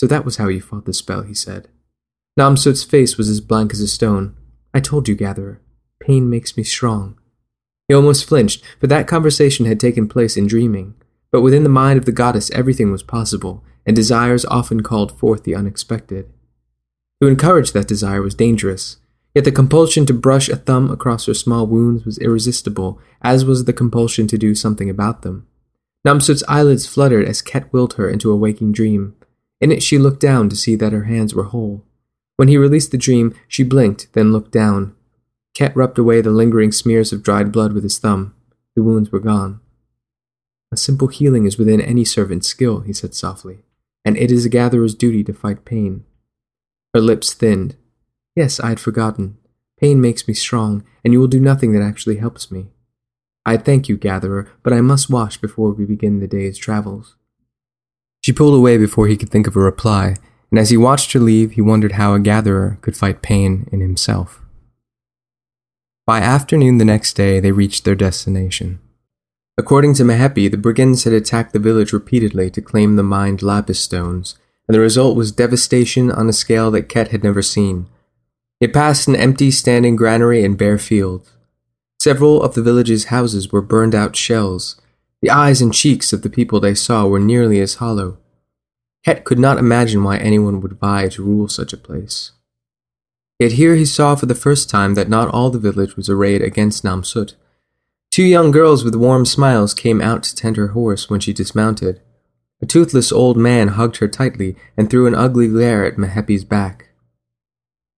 So 0.00 0.06
that 0.06 0.24
was 0.24 0.38
how 0.38 0.48
you 0.48 0.62
fought 0.62 0.86
the 0.86 0.94
spell, 0.94 1.24
he 1.24 1.34
said. 1.34 1.68
Namsut's 2.34 2.84
face 2.84 3.18
was 3.18 3.28
as 3.28 3.42
blank 3.42 3.70
as 3.74 3.82
a 3.82 3.86
stone. 3.86 4.34
I 4.72 4.80
told 4.80 5.08
you, 5.08 5.14
Gatherer. 5.14 5.60
Pain 6.00 6.30
makes 6.30 6.56
me 6.56 6.62
strong. 6.62 7.18
He 7.86 7.92
almost 7.92 8.24
flinched, 8.24 8.64
for 8.78 8.86
that 8.86 9.06
conversation 9.06 9.66
had 9.66 9.78
taken 9.78 10.08
place 10.08 10.38
in 10.38 10.46
dreaming. 10.46 10.94
But 11.30 11.42
within 11.42 11.64
the 11.64 11.68
mind 11.68 11.98
of 11.98 12.06
the 12.06 12.12
goddess 12.12 12.50
everything 12.52 12.90
was 12.90 13.02
possible, 13.02 13.62
and 13.84 13.94
desires 13.94 14.46
often 14.46 14.82
called 14.82 15.18
forth 15.18 15.44
the 15.44 15.54
unexpected. 15.54 16.32
To 17.20 17.28
encourage 17.28 17.72
that 17.72 17.86
desire 17.86 18.22
was 18.22 18.34
dangerous, 18.34 18.96
yet 19.34 19.44
the 19.44 19.52
compulsion 19.52 20.06
to 20.06 20.14
brush 20.14 20.48
a 20.48 20.56
thumb 20.56 20.90
across 20.90 21.26
her 21.26 21.34
small 21.34 21.66
wounds 21.66 22.06
was 22.06 22.16
irresistible, 22.20 22.98
as 23.20 23.44
was 23.44 23.66
the 23.66 23.74
compulsion 23.74 24.26
to 24.28 24.38
do 24.38 24.54
something 24.54 24.88
about 24.88 25.20
them. 25.20 25.46
Namsut's 26.06 26.42
eyelids 26.48 26.86
fluttered 26.86 27.28
as 27.28 27.42
Ket 27.42 27.70
willed 27.70 27.92
her 27.94 28.08
into 28.08 28.32
a 28.32 28.36
waking 28.36 28.72
dream. 28.72 29.14
In 29.60 29.70
it 29.70 29.82
she 29.82 29.98
looked 29.98 30.20
down 30.20 30.48
to 30.48 30.56
see 30.56 30.74
that 30.76 30.92
her 30.92 31.04
hands 31.04 31.34
were 31.34 31.44
whole. 31.44 31.84
When 32.36 32.48
he 32.48 32.56
released 32.56 32.90
the 32.90 32.98
dream, 32.98 33.34
she 33.46 33.62
blinked, 33.62 34.08
then 34.14 34.32
looked 34.32 34.52
down. 34.52 34.94
Ket 35.54 35.76
rubbed 35.76 35.98
away 35.98 36.20
the 36.20 36.30
lingering 36.30 36.72
smears 36.72 37.12
of 37.12 37.22
dried 37.22 37.52
blood 37.52 37.72
with 37.72 37.82
his 37.82 37.98
thumb. 37.98 38.34
The 38.74 38.82
wounds 38.82 39.12
were 39.12 39.20
gone. 39.20 39.60
A 40.72 40.76
simple 40.76 41.08
healing 41.08 41.44
is 41.44 41.58
within 41.58 41.80
any 41.80 42.04
servant's 42.04 42.48
skill, 42.48 42.80
he 42.80 42.92
said 42.92 43.14
softly, 43.14 43.58
and 44.04 44.16
it 44.16 44.30
is 44.30 44.46
a 44.46 44.48
gatherer's 44.48 44.94
duty 44.94 45.24
to 45.24 45.34
fight 45.34 45.64
pain. 45.64 46.04
Her 46.94 47.00
lips 47.00 47.34
thinned. 47.34 47.76
Yes, 48.36 48.60
I 48.60 48.70
had 48.70 48.80
forgotten. 48.80 49.36
Pain 49.78 50.00
makes 50.00 50.28
me 50.28 50.34
strong, 50.34 50.84
and 51.04 51.12
you 51.12 51.20
will 51.20 51.26
do 51.26 51.40
nothing 51.40 51.72
that 51.72 51.82
actually 51.82 52.16
helps 52.16 52.50
me. 52.50 52.68
I 53.44 53.56
thank 53.56 53.88
you, 53.88 53.96
gatherer, 53.96 54.48
but 54.62 54.72
I 54.72 54.80
must 54.80 55.10
wash 55.10 55.36
before 55.38 55.72
we 55.72 55.84
begin 55.84 56.20
the 56.20 56.28
day's 56.28 56.56
travels. 56.56 57.16
She 58.22 58.32
pulled 58.32 58.54
away 58.54 58.76
before 58.76 59.06
he 59.06 59.16
could 59.16 59.30
think 59.30 59.46
of 59.46 59.56
a 59.56 59.60
reply, 59.60 60.16
and 60.50 60.58
as 60.58 60.70
he 60.70 60.76
watched 60.76 61.12
her 61.12 61.20
leave, 61.20 61.52
he 61.52 61.60
wondered 61.60 61.92
how 61.92 62.14
a 62.14 62.20
gatherer 62.20 62.78
could 62.82 62.96
fight 62.96 63.22
pain 63.22 63.68
in 63.72 63.80
himself. 63.80 64.40
By 66.06 66.20
afternoon 66.20 66.78
the 66.78 66.84
next 66.84 67.14
day, 67.14 67.40
they 67.40 67.52
reached 67.52 67.84
their 67.84 67.94
destination. 67.94 68.80
According 69.56 69.94
to 69.94 70.04
Mehepi, 70.04 70.50
the 70.50 70.56
brigands 70.56 71.04
had 71.04 71.12
attacked 71.12 71.52
the 71.52 71.58
village 71.58 71.92
repeatedly 71.92 72.50
to 72.50 72.62
claim 72.62 72.96
the 72.96 73.02
mined 73.02 73.42
lapis 73.42 73.78
stones, 73.78 74.36
and 74.66 74.74
the 74.74 74.80
result 74.80 75.16
was 75.16 75.32
devastation 75.32 76.10
on 76.10 76.28
a 76.28 76.32
scale 76.32 76.70
that 76.70 76.88
Ket 76.88 77.08
had 77.08 77.22
never 77.22 77.42
seen. 77.42 77.86
It 78.60 78.72
passed 78.72 79.06
an 79.06 79.16
empty 79.16 79.50
standing 79.50 79.96
granary 79.96 80.44
and 80.44 80.56
bare 80.56 80.78
fields. 80.78 81.30
Several 82.00 82.42
of 82.42 82.54
the 82.54 82.62
village's 82.62 83.06
houses 83.06 83.52
were 83.52 83.62
burned 83.62 83.94
out 83.94 84.16
shells, 84.16 84.79
the 85.22 85.30
eyes 85.30 85.60
and 85.60 85.74
cheeks 85.74 86.12
of 86.12 86.22
the 86.22 86.30
people 86.30 86.60
they 86.60 86.74
saw 86.74 87.06
were 87.06 87.20
nearly 87.20 87.60
as 87.60 87.74
hollow. 87.74 88.18
Ket 89.04 89.24
could 89.24 89.38
not 89.38 89.58
imagine 89.58 90.02
why 90.04 90.18
anyone 90.18 90.60
would 90.60 90.78
vie 90.78 91.08
to 91.08 91.22
rule 91.22 91.48
such 91.48 91.72
a 91.72 91.78
place. 91.78 92.32
Yet 93.38 93.52
here 93.52 93.74
he 93.74 93.86
saw 93.86 94.14
for 94.14 94.26
the 94.26 94.34
first 94.34 94.68
time 94.68 94.94
that 94.94 95.08
not 95.08 95.28
all 95.28 95.50
the 95.50 95.58
village 95.58 95.96
was 95.96 96.10
arrayed 96.10 96.42
against 96.42 96.84
Namsut. 96.84 97.34
Two 98.10 98.24
young 98.24 98.50
girls 98.50 98.84
with 98.84 98.94
warm 98.94 99.24
smiles 99.24 99.72
came 99.72 100.00
out 100.02 100.22
to 100.24 100.34
tend 100.34 100.56
her 100.56 100.68
horse 100.68 101.08
when 101.08 101.20
she 101.20 101.32
dismounted. 101.32 102.00
A 102.60 102.66
toothless 102.66 103.10
old 103.10 103.38
man 103.38 103.68
hugged 103.68 103.96
her 103.98 104.08
tightly 104.08 104.56
and 104.76 104.90
threw 104.90 105.06
an 105.06 105.14
ugly 105.14 105.48
glare 105.48 105.86
at 105.86 105.96
Mehepi's 105.96 106.44
back. 106.44 106.88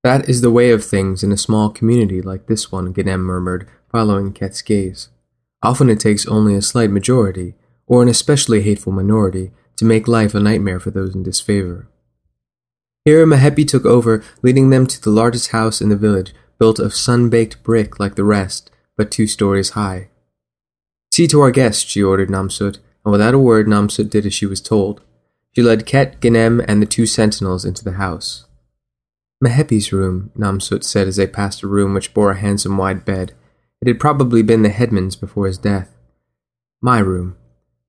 That 0.04 0.28
is 0.28 0.40
the 0.40 0.50
way 0.50 0.70
of 0.70 0.84
things 0.84 1.24
in 1.24 1.32
a 1.32 1.36
small 1.36 1.70
community 1.70 2.22
like 2.22 2.46
this 2.46 2.70
one, 2.70 2.92
Ginem 2.92 3.20
murmured, 3.20 3.68
following 3.90 4.32
Ket's 4.32 4.62
gaze. 4.62 5.08
Often 5.62 5.90
it 5.90 6.00
takes 6.00 6.26
only 6.26 6.54
a 6.54 6.62
slight 6.62 6.90
majority, 6.90 7.54
or 7.86 8.02
an 8.02 8.08
especially 8.08 8.62
hateful 8.62 8.92
minority, 8.92 9.52
to 9.76 9.84
make 9.84 10.08
life 10.08 10.34
a 10.34 10.40
nightmare 10.40 10.80
for 10.80 10.90
those 10.90 11.14
in 11.14 11.22
disfavor. 11.22 11.88
Here 13.04 13.26
Mehepi 13.26 13.66
took 13.66 13.84
over, 13.84 14.22
leading 14.42 14.70
them 14.70 14.86
to 14.86 15.00
the 15.00 15.10
largest 15.10 15.50
house 15.50 15.80
in 15.80 15.88
the 15.88 15.96
village, 15.96 16.34
built 16.58 16.78
of 16.78 16.94
sun-baked 16.94 17.62
brick 17.62 17.98
like 17.98 18.14
the 18.14 18.24
rest, 18.24 18.70
but 18.96 19.10
two 19.10 19.26
stories 19.26 19.70
high. 19.70 20.08
See 21.10 21.26
to 21.26 21.40
our 21.40 21.50
guest, 21.50 21.88
she 21.88 22.02
ordered 22.02 22.28
Namsut, 22.28 22.78
and 23.04 23.12
without 23.12 23.34
a 23.34 23.38
word 23.38 23.66
Namsut 23.66 24.08
did 24.08 24.24
as 24.24 24.34
she 24.34 24.46
was 24.46 24.60
told. 24.60 25.00
She 25.54 25.62
led 25.62 25.84
Ket, 25.84 26.20
Ginem, 26.20 26.64
and 26.66 26.80
the 26.80 26.86
two 26.86 27.04
sentinels 27.06 27.64
into 27.64 27.84
the 27.84 27.92
house. 27.92 28.46
Mehepi's 29.44 29.92
room, 29.92 30.30
Namsut 30.38 30.84
said 30.84 31.08
as 31.08 31.16
they 31.16 31.26
passed 31.26 31.62
a 31.62 31.66
room 31.66 31.94
which 31.94 32.14
bore 32.14 32.30
a 32.30 32.38
handsome 32.38 32.78
wide 32.78 33.04
bed. 33.04 33.34
It 33.82 33.88
had 33.88 33.98
probably 33.98 34.42
been 34.42 34.62
the 34.62 34.68
headman's 34.68 35.16
before 35.16 35.48
his 35.48 35.58
death. 35.58 35.90
My 36.80 37.00
room. 37.00 37.36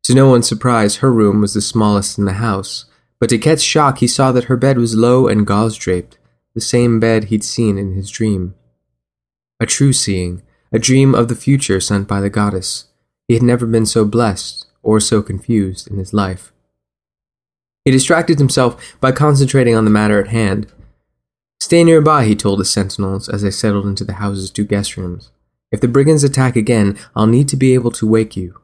To 0.06 0.16
no 0.16 0.28
one's 0.28 0.48
surprise, 0.48 0.98
her 0.98 1.14
room 1.14 1.40
was 1.40 1.54
the 1.54 1.62
smallest 1.62 2.18
in 2.18 2.26
the 2.26 2.34
house, 2.34 2.86
but 3.20 3.30
to 3.30 3.38
Ket's 3.38 3.62
shock, 3.62 4.00
he 4.00 4.08
saw 4.08 4.32
that 4.32 4.46
her 4.46 4.58
bed 4.58 4.80
was 4.80 4.98
low 4.98 5.28
and 5.28 5.46
gauze 5.46 5.78
draped, 5.78 6.18
the 6.56 6.62
same 6.62 7.00
bed 7.00 7.26
he'd 7.26 7.44
seen 7.44 7.78
in 7.78 7.94
his 7.94 8.10
dream. 8.10 8.56
A 9.60 9.68
true 9.68 9.94
seeing, 9.94 10.42
a 10.72 10.80
dream 10.80 11.14
of 11.14 11.28
the 11.28 11.36
future 11.36 11.80
sent 11.80 12.08
by 12.08 12.20
the 12.20 12.30
goddess. 12.30 12.86
He 13.28 13.36
had 13.36 13.44
never 13.44 13.68
been 13.68 13.86
so 13.86 14.04
blessed 14.04 14.66
or 14.82 15.00
so 15.00 15.22
confused 15.22 15.88
in 15.88 15.98
his 15.98 16.12
life. 16.12 16.52
He 17.86 17.92
distracted 17.92 18.40
himself 18.40 19.00
by 19.00 19.12
concentrating 19.12 19.76
on 19.76 19.86
the 19.86 19.92
matter 19.92 20.20
at 20.20 20.30
hand. 20.30 20.68
Stay 21.60 21.84
nearby, 21.84 22.26
he 22.26 22.36
told 22.36 22.60
the 22.60 22.66
sentinels 22.66 23.30
as 23.30 23.44
they 23.44 23.52
settled 23.52 23.86
into 23.86 24.04
the 24.04 24.14
house's 24.14 24.50
two 24.50 24.66
guest 24.66 24.98
rooms. 24.98 25.30
If 25.74 25.82
the 25.82 25.88
brigands 25.88 26.24
attack 26.24 26.56
again, 26.56 27.00
I'll 27.16 27.26
need 27.26 27.50
to 27.50 27.58
be 27.58 27.74
able 27.74 27.90
to 27.92 28.08
wake 28.08 28.38
you. 28.38 28.62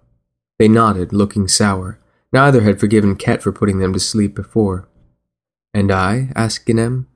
They 0.60 0.68
nodded, 0.68 1.12
looking 1.12 1.48
sour. 1.48 2.00
Neither 2.32 2.62
had 2.62 2.80
forgiven 2.80 3.16
Ket 3.16 3.42
for 3.42 3.52
putting 3.52 3.80
them 3.80 3.94
to 3.94 4.00
sleep 4.00 4.36
before. 4.36 4.88
And 5.74 5.92
I? 5.92 6.32
asked 6.36 6.68
Ginem. 6.68 7.08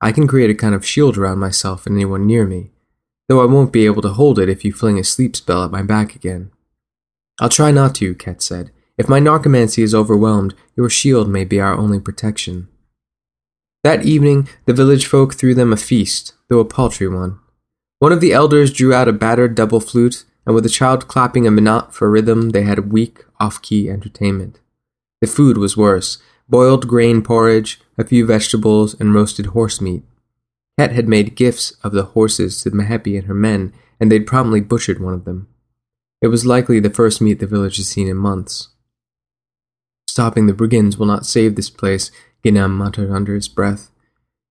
I 0.00 0.12
can 0.12 0.28
create 0.28 0.50
a 0.50 0.54
kind 0.54 0.72
of 0.72 0.86
shield 0.86 1.18
around 1.18 1.40
myself 1.40 1.84
and 1.84 1.96
anyone 1.96 2.28
near 2.28 2.46
me, 2.46 2.70
though 3.28 3.42
I 3.42 3.46
won't 3.46 3.72
be 3.72 3.86
able 3.86 4.02
to 4.02 4.10
hold 4.10 4.38
it 4.38 4.48
if 4.48 4.64
you 4.64 4.72
fling 4.72 5.00
a 5.00 5.04
sleep 5.04 5.34
spell 5.34 5.64
at 5.64 5.72
my 5.72 5.82
back 5.82 6.14
again. 6.14 6.52
I'll 7.40 7.48
try 7.48 7.72
not 7.72 7.96
to, 7.96 8.14
Ket 8.14 8.40
said. 8.40 8.70
If 8.96 9.08
my 9.08 9.18
narcomancy 9.18 9.82
is 9.82 9.94
overwhelmed, 9.94 10.54
your 10.76 10.88
shield 10.88 11.28
may 11.28 11.44
be 11.44 11.60
our 11.60 11.74
only 11.74 11.98
protection. 11.98 12.68
That 13.82 14.04
evening, 14.04 14.48
the 14.66 14.74
village 14.74 15.06
folk 15.06 15.34
threw 15.34 15.54
them 15.54 15.72
a 15.72 15.76
feast, 15.76 16.34
though 16.48 16.60
a 16.60 16.64
paltry 16.64 17.08
one. 17.08 17.40
One 18.00 18.12
of 18.12 18.22
the 18.22 18.32
elders 18.32 18.72
drew 18.72 18.94
out 18.94 19.08
a 19.08 19.12
battered 19.12 19.54
double 19.54 19.78
flute, 19.78 20.24
and 20.46 20.54
with 20.54 20.64
the 20.64 20.70
child 20.70 21.06
clapping 21.06 21.46
a 21.46 21.50
minot 21.50 21.94
for 21.94 22.10
rhythm, 22.10 22.50
they 22.50 22.62
had 22.62 22.90
weak, 22.90 23.24
off 23.38 23.60
key 23.60 23.90
entertainment. 23.90 24.58
The 25.20 25.26
food 25.26 25.58
was 25.58 25.76
worse 25.76 26.18
boiled 26.48 26.88
grain 26.88 27.22
porridge, 27.22 27.80
a 27.96 28.04
few 28.04 28.26
vegetables, 28.26 28.94
and 28.98 29.14
roasted 29.14 29.46
horse 29.46 29.80
meat. 29.80 30.02
Ket 30.76 30.90
had 30.90 31.06
made 31.06 31.36
gifts 31.36 31.72
of 31.84 31.92
the 31.92 32.02
horses 32.02 32.60
to 32.62 32.70
Mehepi 32.70 33.16
and 33.16 33.26
her 33.26 33.34
men, 33.34 33.72
and 34.00 34.10
they'd 34.10 34.26
promptly 34.26 34.60
butchered 34.60 34.98
one 34.98 35.14
of 35.14 35.24
them. 35.24 35.46
It 36.20 36.26
was 36.26 36.44
likely 36.44 36.80
the 36.80 36.90
first 36.90 37.20
meat 37.20 37.38
the 37.38 37.46
village 37.46 37.76
had 37.76 37.86
seen 37.86 38.08
in 38.08 38.16
months. 38.16 38.70
Stopping 40.08 40.46
the 40.46 40.52
brigands 40.54 40.98
will 40.98 41.06
not 41.06 41.24
save 41.24 41.54
this 41.54 41.70
place, 41.70 42.10
Ginem 42.44 42.72
muttered 42.72 43.10
under 43.12 43.34
his 43.34 43.46
breath. 43.46 43.90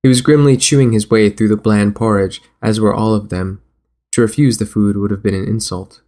He 0.02 0.10
was 0.10 0.22
grimly 0.22 0.56
chewing 0.56 0.93
his 0.93 1.10
way 1.10 1.30
through 1.30 1.50
the 1.50 1.58
bland 1.58 1.95
porridge, 1.95 2.41
as 2.62 2.80
were 2.80 2.93
all 2.93 3.14
of 3.14 3.30
them. 3.30 3.62
To 4.14 4.22
refuse 4.22 4.58
the 4.58 4.66
food 4.66 4.97
would 4.97 5.12
have 5.12 5.22
been 5.22 5.36
an 5.36 5.47
insult. 5.47 6.02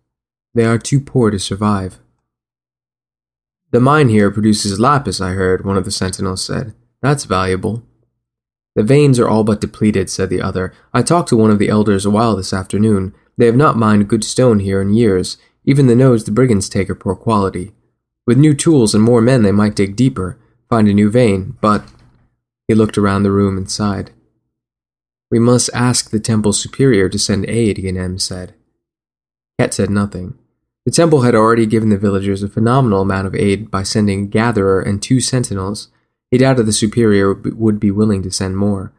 They 0.53 0.65
are 0.65 0.77
too 0.77 0.99
poor 0.99 1.29
to 1.29 1.39
survive. 1.39 1.99
The 3.71 3.79
mine 3.79 4.09
here 4.09 4.31
produces 4.31 4.79
lapis, 4.79 5.21
I 5.21 5.31
heard, 5.31 5.65
one 5.65 5.77
of 5.77 5.85
the 5.85 5.91
sentinels 5.91 6.43
said. 6.43 6.73
That's 7.01 7.25
valuable. 7.25 7.83
The 8.75 8.83
veins 8.83 9.19
are 9.19 9.27
all 9.27 9.43
but 9.43 9.61
depleted, 9.61 10.09
said 10.09 10.29
the 10.29 10.41
other. 10.41 10.73
I 10.93 11.01
talked 11.01 11.29
to 11.29 11.37
one 11.37 11.51
of 11.51 11.59
the 11.59 11.69
elders 11.69 12.05
a 12.05 12.09
while 12.09 12.35
this 12.35 12.53
afternoon. 12.53 13.13
They 13.37 13.45
have 13.45 13.55
not 13.55 13.77
mined 13.77 14.07
good 14.07 14.23
stone 14.23 14.59
here 14.59 14.81
in 14.81 14.93
years. 14.93 15.37
Even 15.65 15.87
the 15.87 15.95
nodes 15.95 16.23
the 16.23 16.31
brigands 16.31 16.69
take 16.69 16.89
are 16.89 16.95
poor 16.95 17.15
quality. 17.15 17.73
With 18.25 18.37
new 18.37 18.53
tools 18.53 18.93
and 18.93 19.03
more 19.03 19.21
men, 19.21 19.43
they 19.43 19.51
might 19.51 19.75
dig 19.75 19.95
deeper, 19.95 20.37
find 20.69 20.87
a 20.87 20.93
new 20.93 21.09
vein, 21.09 21.57
but 21.61 21.83
he 22.71 22.75
looked 22.75 22.97
around 22.97 23.23
the 23.23 23.31
room 23.31 23.57
and 23.57 23.69
sighed. 23.69 24.11
We 25.29 25.39
must 25.39 25.69
ask 25.73 26.09
the 26.09 26.21
temple 26.21 26.53
superior 26.53 27.09
to 27.09 27.19
send 27.19 27.45
aid, 27.49 27.75
Ginem 27.75 28.19
said. 28.19 28.53
Ket 29.59 29.73
said 29.73 29.89
nothing. 29.89 30.35
The 30.85 30.91
temple 30.91 31.23
had 31.23 31.35
already 31.35 31.65
given 31.65 31.89
the 31.89 31.97
villagers 31.97 32.43
a 32.43 32.47
phenomenal 32.47 33.01
amount 33.01 33.27
of 33.27 33.35
aid 33.35 33.69
by 33.69 33.83
sending 33.83 34.29
Gatherer 34.29 34.79
and 34.79 35.01
two 35.01 35.19
sentinels. 35.19 35.89
He 36.29 36.37
doubted 36.37 36.65
the 36.65 36.71
superior 36.71 37.33
would 37.33 37.77
be 37.77 37.91
willing 37.91 38.23
to 38.23 38.31
send 38.31 38.55
more. 38.55 38.93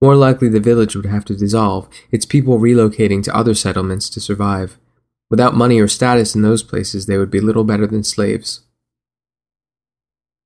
More 0.00 0.16
likely, 0.16 0.48
the 0.48 0.58
village 0.58 0.96
would 0.96 1.04
have 1.04 1.26
to 1.26 1.36
dissolve, 1.36 1.90
its 2.10 2.24
people 2.24 2.58
relocating 2.58 3.22
to 3.24 3.36
other 3.36 3.54
settlements 3.54 4.08
to 4.08 4.20
survive. 4.20 4.78
Without 5.28 5.54
money 5.54 5.78
or 5.78 5.86
status 5.86 6.34
in 6.34 6.40
those 6.40 6.62
places, 6.62 7.04
they 7.04 7.18
would 7.18 7.30
be 7.30 7.40
little 7.40 7.64
better 7.64 7.86
than 7.86 8.04
slaves. 8.04 8.62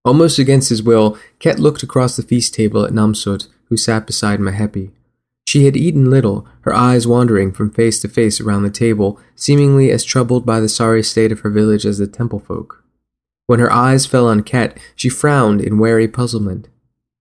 Almost 0.06 0.38
against 0.38 0.70
his 0.70 0.82
will, 0.82 1.18
Ket 1.40 1.58
looked 1.58 1.82
across 1.82 2.16
the 2.16 2.22
feast 2.22 2.54
table 2.54 2.84
at 2.84 2.92
Namsut, 2.92 3.48
who 3.68 3.76
sat 3.76 4.06
beside 4.06 4.40
Mehepi. 4.40 4.92
She 5.46 5.66
had 5.66 5.76
eaten 5.76 6.08
little, 6.08 6.46
her 6.62 6.72
eyes 6.72 7.06
wandering 7.06 7.52
from 7.52 7.70
face 7.70 8.00
to 8.00 8.08
face 8.08 8.40
around 8.40 8.62
the 8.62 8.70
table, 8.70 9.20
seemingly 9.34 9.90
as 9.90 10.04
troubled 10.04 10.46
by 10.46 10.60
the 10.60 10.68
sorry 10.68 11.02
state 11.02 11.32
of 11.32 11.40
her 11.40 11.50
village 11.50 11.84
as 11.84 11.98
the 11.98 12.06
temple 12.06 12.38
folk. 12.38 12.84
When 13.46 13.60
her 13.60 13.70
eyes 13.70 14.06
fell 14.06 14.28
on 14.28 14.44
Ket, 14.44 14.78
she 14.94 15.08
frowned 15.08 15.60
in 15.60 15.78
wary 15.78 16.08
puzzlement. 16.08 16.68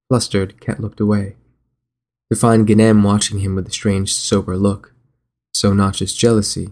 Flustered, 0.08 0.62
Ket 0.62 0.80
looked 0.80 1.00
away 1.00 1.36
to 2.32 2.36
find 2.36 2.68
Ganem 2.68 3.04
watching 3.04 3.40
him 3.40 3.56
with 3.56 3.68
a 3.68 3.72
strange, 3.72 4.14
sober 4.14 4.58
look. 4.58 4.94
So 5.54 5.74
not 5.74 5.96
just 5.96 6.18
jealousy. 6.18 6.70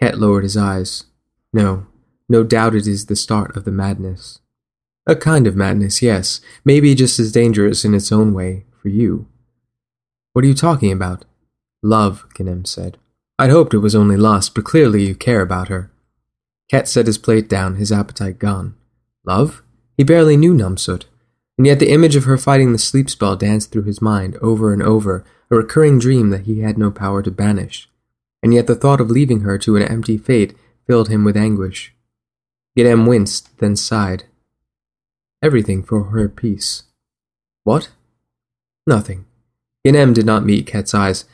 Ket 0.00 0.18
lowered 0.18 0.44
his 0.44 0.56
eyes. 0.56 1.06
No, 1.52 1.86
no 2.28 2.44
doubt 2.44 2.74
it 2.74 2.86
is 2.86 3.06
the 3.06 3.16
start 3.16 3.56
of 3.56 3.64
the 3.64 3.72
madness. 3.72 4.40
A 5.08 5.16
kind 5.16 5.46
of 5.46 5.56
madness, 5.56 6.02
yes, 6.02 6.42
maybe 6.66 6.94
just 6.94 7.18
as 7.18 7.32
dangerous 7.32 7.82
in 7.82 7.94
its 7.94 8.12
own 8.12 8.34
way, 8.34 8.66
for 8.82 8.88
you. 8.90 9.26
What 10.34 10.44
are 10.44 10.48
you 10.48 10.54
talking 10.54 10.92
about? 10.92 11.24
Love, 11.82 12.26
Ganem 12.34 12.66
said. 12.66 12.98
I'd 13.38 13.48
hoped 13.48 13.72
it 13.72 13.78
was 13.78 13.94
only 13.94 14.18
lust, 14.18 14.54
but 14.54 14.66
clearly 14.66 15.06
you 15.06 15.14
care 15.14 15.40
about 15.40 15.68
her. 15.68 15.90
Ket 16.70 16.86
set 16.88 17.06
his 17.06 17.16
plate 17.16 17.48
down, 17.48 17.76
his 17.76 17.90
appetite 17.90 18.38
gone. 18.38 18.74
Love? 19.24 19.62
He 19.96 20.04
barely 20.04 20.36
knew 20.36 20.52
Namsut. 20.52 21.04
And 21.56 21.66
yet 21.66 21.78
the 21.78 21.90
image 21.90 22.14
of 22.14 22.24
her 22.24 22.36
fighting 22.36 22.72
the 22.72 22.78
sleep 22.78 23.08
spell 23.08 23.34
danced 23.34 23.72
through 23.72 23.84
his 23.84 24.02
mind 24.02 24.36
over 24.42 24.74
and 24.74 24.82
over, 24.82 25.24
a 25.50 25.56
recurring 25.56 25.98
dream 25.98 26.28
that 26.30 26.42
he 26.42 26.60
had 26.60 26.76
no 26.76 26.90
power 26.90 27.22
to 27.22 27.30
banish. 27.30 27.88
And 28.42 28.52
yet 28.52 28.66
the 28.66 28.74
thought 28.74 29.00
of 29.00 29.10
leaving 29.10 29.40
her 29.40 29.56
to 29.56 29.76
an 29.76 29.82
empty 29.82 30.18
fate 30.18 30.54
filled 30.86 31.08
him 31.08 31.24
with 31.24 31.36
anguish. 31.36 31.94
Ganem 32.76 33.06
winced, 33.06 33.56
then 33.58 33.74
sighed. 33.74 34.24
Everything 35.42 35.82
for 35.82 36.04
her 36.04 36.28
peace. 36.28 36.84
What? 37.64 37.90
Nothing. 38.86 39.26
Ganem 39.84 40.12
did 40.12 40.26
not 40.26 40.44
meet 40.44 40.66
Ket's 40.66 40.94
eyes. 40.94 41.24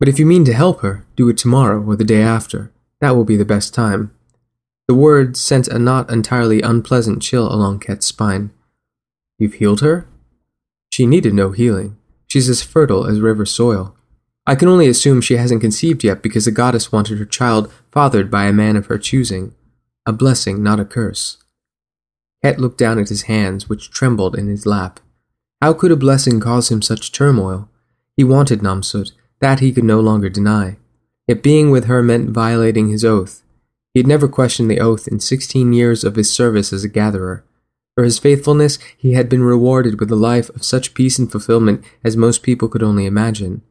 But 0.00 0.08
if 0.08 0.18
you 0.18 0.26
mean 0.26 0.44
to 0.46 0.54
help 0.54 0.80
her, 0.80 1.06
do 1.16 1.28
it 1.28 1.36
tomorrow 1.36 1.80
or 1.82 1.94
the 1.96 2.04
day 2.04 2.22
after. 2.22 2.72
That 3.00 3.14
will 3.14 3.24
be 3.24 3.36
the 3.36 3.44
best 3.44 3.74
time. 3.74 4.12
The 4.88 4.94
words 4.94 5.40
sent 5.40 5.68
a 5.68 5.78
not 5.78 6.10
entirely 6.10 6.62
unpleasant 6.62 7.22
chill 7.22 7.52
along 7.52 7.80
Ket's 7.80 8.06
spine. 8.06 8.50
You've 9.38 9.54
healed 9.54 9.80
her? 9.80 10.08
She 10.90 11.06
needed 11.06 11.34
no 11.34 11.50
healing. 11.52 11.96
She's 12.26 12.48
as 12.48 12.62
fertile 12.62 13.06
as 13.06 13.20
river 13.20 13.44
soil. 13.44 13.96
I 14.46 14.54
can 14.54 14.68
only 14.68 14.88
assume 14.88 15.20
she 15.20 15.36
hasn't 15.36 15.60
conceived 15.60 16.02
yet 16.02 16.22
because 16.22 16.46
the 16.46 16.50
goddess 16.50 16.90
wanted 16.90 17.18
her 17.18 17.24
child 17.24 17.72
fathered 17.90 18.30
by 18.30 18.46
a 18.46 18.52
man 18.52 18.76
of 18.76 18.86
her 18.86 18.98
choosing. 18.98 19.54
A 20.06 20.12
blessing, 20.12 20.62
not 20.62 20.80
a 20.80 20.84
curse. 20.84 21.41
Ket 22.44 22.58
looked 22.58 22.78
down 22.78 22.98
at 22.98 23.08
his 23.08 23.22
hands, 23.22 23.68
which 23.68 23.90
trembled 23.90 24.36
in 24.36 24.48
his 24.48 24.66
lap. 24.66 25.00
How 25.60 25.72
could 25.72 25.92
a 25.92 25.96
blessing 25.96 26.40
cause 26.40 26.70
him 26.70 26.82
such 26.82 27.12
turmoil? 27.12 27.68
He 28.16 28.24
wanted 28.24 28.60
Namsut, 28.60 29.12
that 29.40 29.60
he 29.60 29.72
could 29.72 29.84
no 29.84 30.00
longer 30.00 30.28
deny. 30.28 30.76
Yet 31.28 31.42
being 31.42 31.70
with 31.70 31.84
her 31.84 32.02
meant 32.02 32.30
violating 32.30 32.88
his 32.88 33.04
oath. 33.04 33.42
He 33.94 34.00
had 34.00 34.06
never 34.06 34.26
questioned 34.26 34.70
the 34.70 34.80
oath 34.80 35.06
in 35.06 35.20
sixteen 35.20 35.72
years 35.72 36.02
of 36.02 36.16
his 36.16 36.32
service 36.32 36.72
as 36.72 36.82
a 36.82 36.88
gatherer. 36.88 37.44
For 37.94 38.04
his 38.04 38.18
faithfulness, 38.18 38.78
he 38.96 39.12
had 39.12 39.28
been 39.28 39.42
rewarded 39.42 40.00
with 40.00 40.10
a 40.10 40.16
life 40.16 40.48
of 40.50 40.64
such 40.64 40.94
peace 40.94 41.18
and 41.18 41.30
fulfillment 41.30 41.84
as 42.02 42.16
most 42.16 42.42
people 42.42 42.68
could 42.68 42.82
only 42.82 43.04
imagine. 43.06 43.62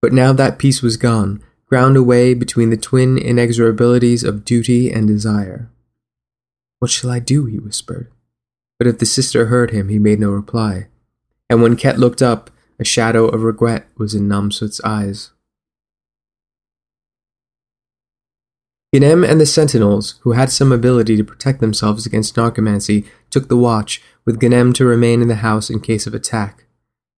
But 0.00 0.14
now 0.14 0.32
that 0.32 0.58
peace 0.58 0.80
was 0.82 0.96
gone, 0.96 1.44
ground 1.66 1.96
away 1.96 2.32
between 2.34 2.70
the 2.70 2.76
twin 2.76 3.16
inexorabilities 3.16 4.26
of 4.26 4.44
duty 4.44 4.90
and 4.90 5.06
desire. 5.06 5.70
What 6.80 6.90
shall 6.90 7.10
I 7.10 7.20
do? 7.20 7.46
he 7.46 7.58
whispered. 7.58 8.10
But 8.78 8.88
if 8.88 8.98
the 8.98 9.06
sister 9.06 9.46
heard 9.46 9.70
him, 9.70 9.88
he 9.90 9.98
made 9.98 10.18
no 10.18 10.30
reply. 10.30 10.88
And 11.48 11.62
when 11.62 11.76
Ket 11.76 11.98
looked 11.98 12.22
up, 12.22 12.50
a 12.78 12.84
shadow 12.84 13.26
of 13.26 13.42
regret 13.42 13.86
was 13.96 14.14
in 14.14 14.26
Namsut's 14.26 14.80
eyes. 14.82 15.30
Ganem 18.92 19.22
and 19.22 19.40
the 19.40 19.46
sentinels, 19.46 20.14
who 20.22 20.32
had 20.32 20.50
some 20.50 20.72
ability 20.72 21.16
to 21.16 21.22
protect 21.22 21.60
themselves 21.60 22.06
against 22.06 22.34
narcomancy, 22.34 23.06
took 23.28 23.48
the 23.48 23.56
watch, 23.56 24.02
with 24.24 24.40
Ganem 24.40 24.72
to 24.72 24.84
remain 24.84 25.22
in 25.22 25.28
the 25.28 25.36
house 25.36 25.70
in 25.70 25.80
case 25.80 26.06
of 26.06 26.14
attack. 26.14 26.64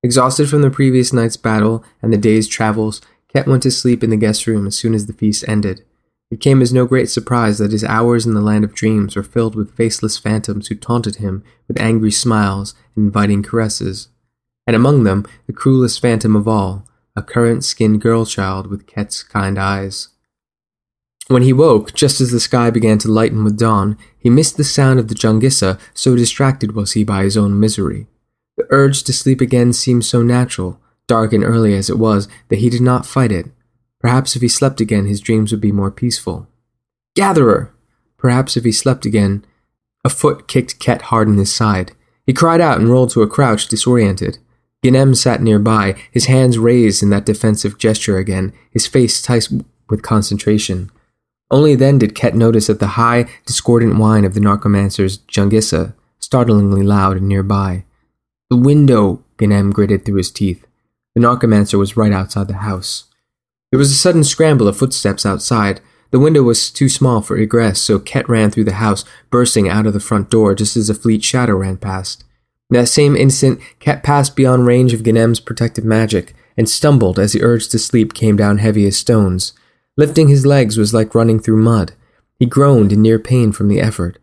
Exhausted 0.02 0.50
from 0.50 0.62
the 0.62 0.70
previous 0.70 1.12
night's 1.12 1.36
battle 1.36 1.84
and 2.02 2.12
the 2.12 2.18
day's 2.18 2.48
travels, 2.48 3.00
Ket 3.32 3.46
went 3.46 3.62
to 3.62 3.70
sleep 3.70 4.02
in 4.02 4.10
the 4.10 4.16
guest 4.16 4.46
room 4.48 4.66
as 4.66 4.76
soon 4.76 4.92
as 4.92 5.06
the 5.06 5.12
feast 5.12 5.44
ended. 5.46 5.84
It 6.32 6.40
came 6.40 6.62
as 6.62 6.72
no 6.72 6.86
great 6.86 7.10
surprise 7.10 7.58
that 7.58 7.72
his 7.72 7.84
hours 7.84 8.24
in 8.24 8.32
the 8.32 8.40
land 8.40 8.64
of 8.64 8.74
dreams 8.74 9.14
were 9.14 9.22
filled 9.22 9.54
with 9.54 9.76
faceless 9.76 10.16
phantoms 10.16 10.68
who 10.68 10.74
taunted 10.74 11.16
him 11.16 11.44
with 11.68 11.78
angry 11.78 12.10
smiles 12.10 12.74
and 12.96 13.04
inviting 13.04 13.42
caresses. 13.42 14.08
And 14.66 14.74
among 14.74 15.04
them, 15.04 15.26
the 15.46 15.52
cruelest 15.52 16.00
phantom 16.00 16.34
of 16.34 16.48
all, 16.48 16.86
a 17.14 17.22
currant 17.22 17.64
skinned 17.64 18.00
girl 18.00 18.24
child 18.24 18.68
with 18.68 18.86
Ket's 18.86 19.22
kind 19.22 19.58
eyes. 19.58 20.08
When 21.28 21.42
he 21.42 21.52
woke, 21.52 21.92
just 21.92 22.18
as 22.18 22.30
the 22.30 22.40
sky 22.40 22.70
began 22.70 22.96
to 22.98 23.12
lighten 23.12 23.44
with 23.44 23.58
dawn, 23.58 23.98
he 24.18 24.30
missed 24.30 24.56
the 24.56 24.64
sound 24.64 24.98
of 24.98 25.08
the 25.08 25.14
Jungissa, 25.14 25.78
so 25.92 26.16
distracted 26.16 26.72
was 26.74 26.92
he 26.92 27.04
by 27.04 27.24
his 27.24 27.36
own 27.36 27.60
misery. 27.60 28.06
The 28.56 28.66
urge 28.70 29.02
to 29.02 29.12
sleep 29.12 29.42
again 29.42 29.74
seemed 29.74 30.06
so 30.06 30.22
natural, 30.22 30.80
dark 31.06 31.34
and 31.34 31.44
early 31.44 31.74
as 31.74 31.90
it 31.90 31.98
was, 31.98 32.26
that 32.48 32.60
he 32.60 32.70
did 32.70 32.80
not 32.80 33.04
fight 33.04 33.32
it. 33.32 33.50
Perhaps 34.02 34.36
if 34.36 34.42
he 34.42 34.48
slept 34.48 34.80
again, 34.80 35.06
his 35.06 35.20
dreams 35.20 35.52
would 35.52 35.60
be 35.60 35.72
more 35.72 35.90
peaceful. 35.90 36.48
Gatherer! 37.14 37.72
Perhaps 38.18 38.56
if 38.56 38.64
he 38.64 38.72
slept 38.72 39.06
again. 39.06 39.44
A 40.04 40.10
foot 40.10 40.48
kicked 40.48 40.80
Ket 40.80 41.02
hard 41.02 41.28
in 41.28 41.38
his 41.38 41.54
side. 41.54 41.92
He 42.26 42.32
cried 42.32 42.60
out 42.60 42.78
and 42.78 42.90
rolled 42.90 43.10
to 43.10 43.22
a 43.22 43.28
crouch, 43.28 43.68
disoriented. 43.68 44.38
Ganem 44.82 45.14
sat 45.14 45.40
nearby, 45.40 45.94
his 46.10 46.26
hands 46.26 46.58
raised 46.58 47.02
in 47.02 47.10
that 47.10 47.24
defensive 47.24 47.78
gesture 47.78 48.18
again, 48.18 48.52
his 48.72 48.88
face 48.88 49.22
tight 49.22 49.48
with 49.88 50.02
concentration. 50.02 50.90
Only 51.50 51.76
then 51.76 51.98
did 51.98 52.16
Ket 52.16 52.34
notice 52.34 52.66
that 52.66 52.80
the 52.80 52.98
high, 52.98 53.26
discordant 53.46 53.98
whine 53.98 54.24
of 54.24 54.34
the 54.34 54.40
narcomancer's 54.40 55.18
jungissa, 55.18 55.94
startlingly 56.18 56.82
loud 56.82 57.18
and 57.18 57.28
nearby. 57.28 57.84
The 58.50 58.56
window, 58.56 59.22
Ganem 59.38 59.70
gritted 59.70 60.04
through 60.04 60.16
his 60.16 60.30
teeth. 60.32 60.66
The 61.14 61.20
narcomancer 61.20 61.78
was 61.78 61.96
right 61.96 62.12
outside 62.12 62.48
the 62.48 62.54
house. 62.54 63.04
There 63.72 63.78
was 63.78 63.90
a 63.90 63.94
sudden 63.94 64.22
scramble 64.22 64.68
of 64.68 64.76
footsteps 64.76 65.24
outside. 65.24 65.80
The 66.10 66.20
window 66.20 66.42
was 66.42 66.70
too 66.70 66.90
small 66.90 67.22
for 67.22 67.38
egress, 67.38 67.80
so 67.80 67.98
Ket 67.98 68.28
ran 68.28 68.50
through 68.50 68.64
the 68.64 68.74
house, 68.74 69.02
bursting 69.30 69.66
out 69.66 69.86
of 69.86 69.94
the 69.94 69.98
front 69.98 70.28
door 70.28 70.54
just 70.54 70.76
as 70.76 70.90
a 70.90 70.94
fleet 70.94 71.24
shadow 71.24 71.54
ran 71.54 71.78
past. 71.78 72.22
In 72.68 72.74
that 72.74 72.88
same 72.88 73.16
instant, 73.16 73.60
Ket 73.80 74.02
passed 74.02 74.36
beyond 74.36 74.66
range 74.66 74.92
of 74.92 75.02
Ganem's 75.02 75.40
protective 75.40 75.86
magic, 75.86 76.34
and 76.54 76.68
stumbled 76.68 77.18
as 77.18 77.32
the 77.32 77.42
urge 77.42 77.66
to 77.70 77.78
sleep 77.78 78.12
came 78.12 78.36
down 78.36 78.58
heavy 78.58 78.86
as 78.86 78.98
stones. 78.98 79.54
Lifting 79.96 80.28
his 80.28 80.44
legs 80.44 80.76
was 80.76 80.92
like 80.92 81.14
running 81.14 81.40
through 81.40 81.56
mud. 81.56 81.94
He 82.38 82.44
groaned 82.44 82.92
in 82.92 83.00
near 83.00 83.18
pain 83.18 83.52
from 83.52 83.68
the 83.68 83.80
effort. 83.80 84.18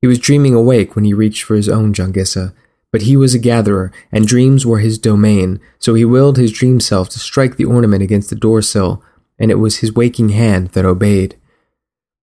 He 0.00 0.06
was 0.06 0.18
dreaming 0.18 0.54
awake 0.54 0.96
when 0.96 1.04
he 1.04 1.12
reached 1.12 1.42
for 1.42 1.56
his 1.56 1.68
own 1.68 1.92
Jungissa, 1.92 2.54
but 2.94 3.02
he 3.02 3.16
was 3.16 3.34
a 3.34 3.40
gatherer, 3.40 3.90
and 4.12 4.24
dreams 4.24 4.64
were 4.64 4.78
his 4.78 4.98
domain, 4.98 5.58
so 5.80 5.94
he 5.94 6.04
willed 6.04 6.36
his 6.36 6.52
dream 6.52 6.78
self 6.78 7.08
to 7.08 7.18
strike 7.18 7.56
the 7.56 7.64
ornament 7.64 8.04
against 8.04 8.30
the 8.30 8.36
door 8.36 8.62
sill, 8.62 9.02
and 9.36 9.50
it 9.50 9.56
was 9.56 9.78
his 9.78 9.92
waking 9.92 10.28
hand 10.28 10.68
that 10.68 10.84
obeyed. 10.84 11.34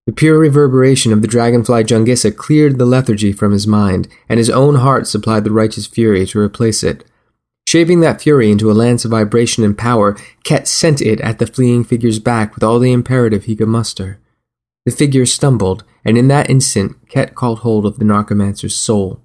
The 0.08 0.14
pure 0.14 0.40
reverberation 0.40 1.12
of 1.12 1.22
the 1.22 1.28
dragonfly 1.28 1.84
Jungissa 1.84 2.34
cleared 2.34 2.80
the 2.80 2.86
lethargy 2.86 3.34
from 3.34 3.52
his 3.52 3.68
mind, 3.68 4.08
and 4.30 4.38
his 4.38 4.50
own 4.50 4.76
heart 4.76 5.08
supplied 5.08 5.44
the 5.44 5.52
righteous 5.52 5.88
fury 5.88 6.26
to 6.28 6.40
replace 6.40 6.84
it. 6.84 7.04
Shaping 7.68 8.00
that 8.00 8.22
fury 8.22 8.50
into 8.50 8.72
a 8.72 8.80
lance 8.82 9.04
of 9.04 9.12
vibration 9.12 9.66
and 9.66 9.78
power, 9.78 10.16
Ket 10.46 10.70
sent 10.70 11.02
it 11.02 11.20
at 11.20 11.38
the 11.38 11.48
fleeing 11.48 11.84
figure's 11.84 12.20
back 12.20 12.56
with 12.56 12.64
all 12.64 12.80
the 12.80 12.94
imperative 12.94 13.44
he 13.44 13.58
could 13.58 13.68
muster. 13.68 14.20
The 14.86 14.94
figure 14.94 15.26
stumbled, 15.26 15.84
and 16.06 16.18
in 16.18 16.30
that 16.30 16.50
instant, 16.50 16.96
Ket 17.10 17.36
caught 17.36 17.60
hold 17.60 17.86
of 17.86 18.00
the 18.00 18.06
narcomancer's 18.06 18.78
soul. 18.78 19.20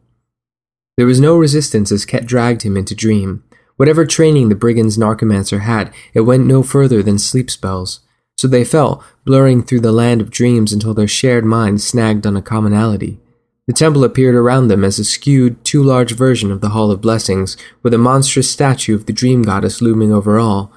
There 0.96 1.06
was 1.06 1.20
no 1.20 1.36
resistance 1.36 1.92
as 1.92 2.06
Ket 2.06 2.26
dragged 2.26 2.62
him 2.62 2.76
into 2.76 2.94
dream. 2.94 3.44
Whatever 3.76 4.06
training 4.06 4.48
the 4.48 4.54
brigand's 4.54 4.96
narcomancer 4.96 5.60
had, 5.60 5.92
it 6.14 6.22
went 6.22 6.46
no 6.46 6.62
further 6.62 7.02
than 7.02 7.18
sleep 7.18 7.50
spells. 7.50 8.00
So 8.38 8.48
they 8.48 8.64
fell, 8.64 9.04
blurring 9.24 9.62
through 9.62 9.80
the 9.80 9.92
land 9.92 10.20
of 10.20 10.30
dreams 10.30 10.72
until 10.72 10.94
their 10.94 11.08
shared 11.08 11.44
minds 11.44 11.86
snagged 11.86 12.26
on 12.26 12.36
a 12.36 12.42
commonality. 12.42 13.20
The 13.66 13.72
temple 13.72 14.04
appeared 14.04 14.34
around 14.34 14.68
them 14.68 14.84
as 14.84 14.98
a 14.98 15.04
skewed, 15.04 15.62
too 15.64 15.82
large 15.82 16.12
version 16.12 16.50
of 16.52 16.60
the 16.60 16.68
Hall 16.70 16.90
of 16.90 17.00
Blessings, 17.00 17.56
with 17.82 17.92
a 17.92 17.98
monstrous 17.98 18.50
statue 18.50 18.94
of 18.94 19.06
the 19.06 19.12
dream 19.12 19.42
goddess 19.42 19.82
looming 19.82 20.12
over 20.12 20.38
all. 20.38 20.72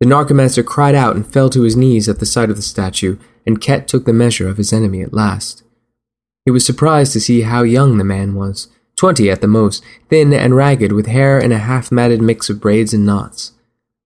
The 0.00 0.06
Narcomancer 0.06 0.64
cried 0.64 0.94
out 0.94 1.14
and 1.14 1.26
fell 1.26 1.50
to 1.50 1.62
his 1.62 1.76
knees 1.76 2.08
at 2.08 2.18
the 2.18 2.26
sight 2.26 2.50
of 2.50 2.56
the 2.56 2.62
statue, 2.62 3.18
and 3.46 3.60
Ket 3.60 3.86
took 3.86 4.04
the 4.04 4.12
measure 4.12 4.48
of 4.48 4.56
his 4.56 4.72
enemy 4.72 5.02
at 5.02 5.12
last. 5.12 5.62
He 6.44 6.50
was 6.50 6.64
surprised 6.64 7.12
to 7.12 7.20
see 7.20 7.42
how 7.42 7.62
young 7.62 7.98
the 7.98 8.04
man 8.04 8.34
was, 8.34 8.68
twenty 8.96 9.30
at 9.30 9.40
the 9.40 9.46
most, 9.46 9.84
thin 10.08 10.32
and 10.32 10.56
ragged, 10.56 10.92
with 10.92 11.06
hair 11.06 11.38
in 11.38 11.52
a 11.52 11.58
half 11.58 11.92
matted 11.92 12.22
mix 12.22 12.48
of 12.48 12.60
braids 12.60 12.94
and 12.94 13.04
knots. 13.04 13.52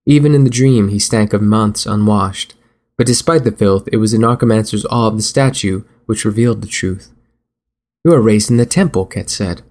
Even 0.07 0.35
in 0.35 0.45
the 0.45 0.51
dream 0.51 0.89
he 0.89 0.99
stank 0.99 1.33
of 1.33 1.43
months 1.43 1.87
unwashed, 1.87 2.55
but 2.97 3.07
despite 3.07 3.45
the 3.45 3.53
filth, 3.53 3.89
it 3.93 3.99
was 3.99 4.13
the 4.13 4.19
Narcomancer's 4.19 4.85
awe 4.87 5.07
of 5.07 5.17
the 5.17 5.23
statue 5.23 5.85
which 6.07 6.25
revealed 6.25 6.63
the 6.63 6.69
truth. 6.69 7.11
You 8.05 8.13
are 8.13 8.21
raised 8.21 8.51
in 8.51 8.57
the 8.57 8.67
temple, 8.67 9.07
Ket 9.07 9.31
said. 9.31 9.63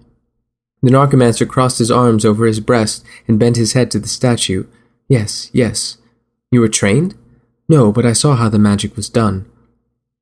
The 0.82 0.90
Narcomancer 0.90 1.46
crossed 1.46 1.78
his 1.78 1.90
arms 1.90 2.24
over 2.24 2.46
his 2.46 2.60
breast 2.60 3.04
and 3.26 3.38
bent 3.38 3.56
his 3.56 3.72
head 3.72 3.90
to 3.90 3.98
the 3.98 4.08
statue. 4.08 4.64
Yes, 5.08 5.50
yes. 5.52 5.98
You 6.50 6.60
were 6.60 6.68
trained? 6.68 7.16
No, 7.68 7.92
but 7.92 8.06
I 8.06 8.12
saw 8.12 8.36
how 8.36 8.48
the 8.48 8.58
magic 8.58 8.96
was 8.96 9.08
done. 9.10 9.50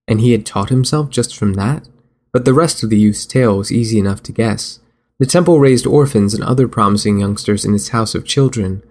And 0.08 0.20
he 0.20 0.32
had 0.32 0.46
taught 0.46 0.70
himself 0.70 1.10
just 1.10 1.36
from 1.36 1.54
that? 1.54 1.88
But 2.32 2.44
the 2.44 2.54
rest 2.54 2.82
of 2.82 2.90
the 2.90 2.98
youth's 2.98 3.26
tale 3.26 3.58
was 3.58 3.70
easy 3.70 3.98
enough 3.98 4.22
to 4.24 4.32
guess. 4.32 4.80
The 5.18 5.26
temple 5.26 5.60
raised 5.60 5.86
orphans 5.86 6.34
and 6.34 6.44
other 6.44 6.68
promising 6.68 7.18
youngsters 7.20 7.64
in 7.64 7.74
its 7.74 7.88
house 7.88 8.14
of 8.14 8.26
children. 8.26 8.82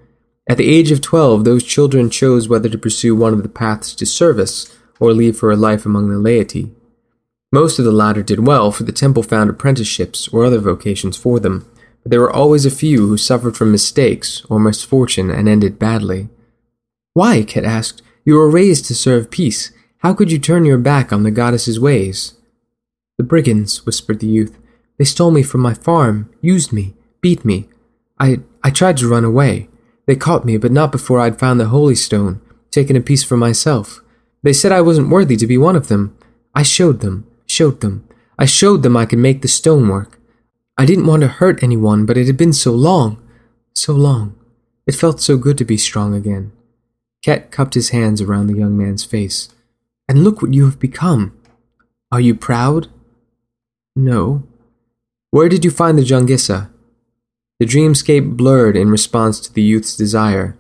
At 0.49 0.57
the 0.57 0.69
age 0.69 0.91
of 0.91 1.01
twelve, 1.01 1.43
those 1.43 1.63
children 1.63 2.09
chose 2.09 2.49
whether 2.49 2.69
to 2.69 2.78
pursue 2.78 3.15
one 3.15 3.34
of 3.34 3.43
the 3.43 3.49
paths 3.49 3.93
to 3.95 4.05
service 4.05 4.76
or 4.99 5.13
leave 5.13 5.38
for 5.38 5.51
a 5.51 5.55
life 5.55 5.86
among 5.86 6.09
the 6.09 6.17
laity. 6.17 6.71
Most 7.51 7.80
of 7.80 7.86
the 7.86 7.91
latter 7.91 8.23
did 8.23 8.45
well, 8.45 8.71
for 8.71 8.84
the 8.84 8.91
temple 8.91 9.23
found 9.23 9.49
apprenticeships 9.49 10.28
or 10.30 10.43
other 10.43 10.59
vocations 10.59 11.15
for 11.15 11.39
them, 11.39 11.69
but 12.01 12.09
there 12.09 12.21
were 12.21 12.34
always 12.34 12.65
a 12.65 12.71
few 12.71 13.07
who 13.07 13.17
suffered 13.17 13.55
from 13.55 13.71
mistakes 13.71 14.43
or 14.49 14.59
misfortune 14.59 15.30
and 15.30 15.47
ended 15.47 15.80
badly. 15.80 16.30
Why? 17.13 17.43
Ket 17.43 17.63
asked. 17.63 18.01
You 18.26 18.36
were 18.36 18.49
raised 18.49 18.86
to 18.86 18.95
serve 18.95 19.32
peace. 19.32 19.71
How 19.99 20.13
could 20.13 20.32
you 20.32 20.39
turn 20.39 20.65
your 20.65 20.78
back 20.78 21.13
on 21.13 21.23
the 21.23 21.32
goddess's 21.32 21.80
ways? 21.80 22.34
The 23.17 23.23
brigands, 23.23 23.86
whispered 23.86 24.19
the 24.19 24.28
youth. 24.28 24.57
They 24.97 25.05
stole 25.05 25.31
me 25.31 25.43
from 25.43 25.61
my 25.61 25.73
farm, 25.73 26.29
used 26.41 26.71
me, 26.71 26.93
beat 27.21 27.43
me. 27.43 27.67
I 28.19 28.39
I 28.63 28.69
tried 28.71 28.97
to 28.97 29.09
run 29.09 29.25
away. 29.25 29.67
They 30.05 30.15
caught 30.15 30.45
me, 30.45 30.57
but 30.57 30.71
not 30.71 30.91
before 30.91 31.19
I'd 31.19 31.39
found 31.39 31.59
the 31.59 31.67
holy 31.67 31.95
stone, 31.95 32.41
taken 32.71 32.95
a 32.95 33.01
piece 33.01 33.23
for 33.23 33.37
myself. 33.37 34.01
They 34.43 34.53
said 34.53 34.71
I 34.71 34.81
wasn't 34.81 35.09
worthy 35.09 35.35
to 35.37 35.47
be 35.47 35.57
one 35.57 35.75
of 35.75 35.87
them. 35.87 36.15
I 36.53 36.63
showed 36.63 36.99
them, 37.01 37.25
showed 37.47 37.81
them. 37.81 38.07
I 38.37 38.45
showed 38.45 38.83
them 38.83 38.95
I 38.95 39.05
could 39.05 39.19
make 39.19 39.41
the 39.41 39.47
stone 39.47 39.87
work. 39.87 40.19
I 40.77 40.85
didn't 40.85 41.07
want 41.07 41.21
to 41.21 41.27
hurt 41.27 41.63
anyone, 41.63 42.05
but 42.05 42.17
it 42.17 42.27
had 42.27 42.37
been 42.37 42.53
so 42.53 42.71
long, 42.71 43.21
so 43.73 43.93
long. 43.93 44.35
It 44.85 44.95
felt 44.95 45.21
so 45.21 45.37
good 45.37 45.57
to 45.57 45.65
be 45.65 45.77
strong 45.77 46.13
again. 46.13 46.51
Ket 47.23 47.49
cupped 47.49 47.73
his 47.73 47.89
hands 47.89 48.21
around 48.21 48.47
the 48.47 48.57
young 48.57 48.77
man's 48.77 49.03
face. 49.03 49.49
And 50.07 50.23
look 50.23 50.41
what 50.41 50.53
you 50.53 50.65
have 50.65 50.79
become. 50.79 51.35
Are 52.11 52.21
you 52.21 52.35
proud? 52.35 52.89
No. 53.95 54.43
Where 55.36 55.49
did 55.49 55.65
you 55.65 55.69
find 55.69 55.97
the 55.97 56.01
Jungissa? 56.01 56.69
The 57.59 57.65
dreamscape 57.65 58.38
blurred 58.38 58.77
in 58.77 58.89
response 58.89 59.38
to 59.41 59.51
the 59.51 59.61
youth's 59.61 59.97
desire. 59.97 60.57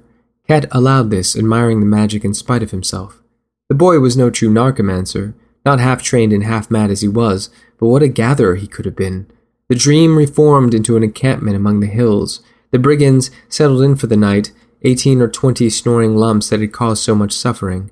Ket 0.49 0.65
allowed 0.69 1.11
this, 1.11 1.33
admiring 1.33 1.79
the 1.79 1.85
magic 1.85 2.25
in 2.25 2.33
spite 2.33 2.61
of 2.61 2.71
himself. 2.71 3.21
The 3.69 3.75
boy 3.75 3.99
was 3.99 4.17
no 4.17 4.29
true 4.29 4.49
narcomancer, 4.49 5.33
not 5.65 5.79
half 5.79 6.03
trained 6.03 6.33
and 6.33 6.43
half 6.43 6.69
mad 6.69 6.91
as 6.91 6.99
he 6.99 7.07
was, 7.07 7.49
but 7.79 7.87
what 7.87 8.03
a 8.03 8.09
gatherer 8.09 8.55
he 8.55 8.67
could 8.67 8.83
have 8.83 8.97
been. 8.97 9.31
The 9.69 9.75
dream 9.75 10.17
reformed 10.17 10.73
into 10.73 10.97
an 10.97 11.03
encampment 11.03 11.55
among 11.55 11.79
the 11.79 11.87
hills. 11.87 12.41
The 12.71 12.77
brigands 12.77 13.31
settled 13.47 13.81
in 13.81 13.95
for 13.95 14.07
the 14.07 14.17
night, 14.17 14.51
eighteen 14.81 15.21
or 15.21 15.29
twenty 15.29 15.69
snoring 15.69 16.17
lumps 16.17 16.49
that 16.49 16.59
had 16.59 16.73
caused 16.73 17.01
so 17.01 17.15
much 17.15 17.31
suffering. 17.31 17.91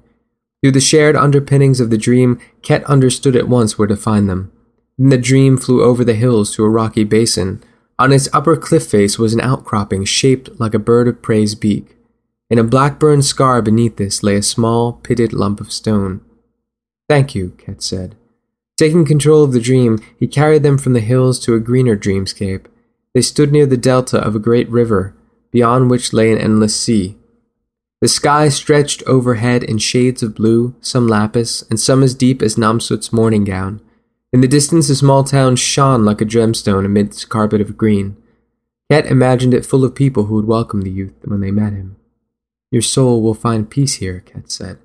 Through 0.62 0.74
the 0.74 0.82
shared 0.82 1.16
underpinnings 1.16 1.80
of 1.80 1.92
the 1.92 1.98
dream, 1.98 2.42
Ket 2.62 2.84
understood 2.84 3.38
at 3.38 3.48
once 3.48 3.80
where 3.80 3.88
to 3.88 3.96
find 3.96 4.30
them. 4.30 4.52
Then 4.98 5.10
the 5.10 5.18
dream 5.18 5.58
flew 5.58 5.84
over 5.84 6.04
the 6.04 6.14
hills 6.14 6.54
to 6.56 6.64
a 6.64 6.70
rocky 6.70 7.04
basin. 7.04 7.64
On 8.00 8.12
its 8.12 8.30
upper 8.34 8.56
cliff 8.56 8.86
face 8.88 9.18
was 9.20 9.34
an 9.34 9.42
outcropping 9.42 10.06
shaped 10.06 10.60
like 10.60 10.74
a 10.74 10.80
bird 10.80 11.08
of 11.08 11.22
prey's 11.22 11.56
beak. 11.56 11.96
In 12.50 12.60
a 12.60 12.64
black 12.64 13.00
burned 13.00 13.26
scar 13.26 13.62
beneath 13.62 13.98
this 13.98 14.22
lay 14.22 14.36
a 14.36 14.44
small, 14.44 14.94
pitted 14.94 15.34
lump 15.34 15.60
of 15.60 15.72
stone. 15.72 16.22
Thank 17.10 17.34
you, 17.36 17.56
Ket 17.58 17.82
said. 17.82 18.16
Taking 18.78 19.06
control 19.06 19.44
of 19.44 19.54
the 19.54 19.60
dream, 19.60 20.00
he 20.20 20.28
carried 20.28 20.64
them 20.64 20.78
from 20.78 20.94
the 20.94 21.00
hills 21.00 21.40
to 21.40 21.56
a 21.56 21.60
greener 21.60 21.96
dreamscape. 21.96 22.66
They 23.14 23.22
stood 23.22 23.52
near 23.52 23.66
the 23.66 23.78
delta 23.78 24.18
of 24.18 24.36
a 24.36 24.40
great 24.40 24.70
river, 24.70 25.16
beyond 25.52 25.90
which 25.90 26.14
lay 26.14 26.32
an 26.32 26.40
endless 26.40 26.80
sea. 26.80 27.16
The 28.02 28.08
sky 28.08 28.50
stretched 28.50 29.04
overhead 29.04 29.64
in 29.64 29.78
shades 29.78 30.24
of 30.24 30.36
blue, 30.36 30.76
some 30.82 31.08
lapis, 31.08 31.64
and 31.70 31.80
some 31.80 32.04
as 32.04 32.16
deep 32.16 32.42
as 32.42 32.58
Namsut's 32.58 33.14
morning 33.14 33.44
gown. 33.44 33.80
In 34.34 34.42
the 34.42 34.48
distance, 34.48 34.90
a 34.90 34.96
small 34.96 35.24
town 35.24 35.56
shone 35.56 36.04
like 36.04 36.20
a 36.20 36.26
gemstone 36.26 36.86
amidst 36.86 37.24
a 37.24 37.28
carpet 37.28 37.62
of 37.62 37.78
green. 37.78 38.18
Ket 38.90 39.06
imagined 39.06 39.54
it 39.54 39.66
full 39.66 39.86
of 39.86 39.94
people 39.94 40.26
who 40.26 40.34
would 40.34 40.48
welcome 40.48 40.82
the 40.82 40.90
youth 40.90 41.14
when 41.24 41.40
they 41.40 41.52
met 41.52 41.74
him. 41.74 41.98
Your 42.72 42.82
soul 42.82 43.22
will 43.22 43.36
find 43.36 43.70
peace 43.70 43.96
here, 43.96 44.22
Ket 44.22 44.50
said. 44.50 44.80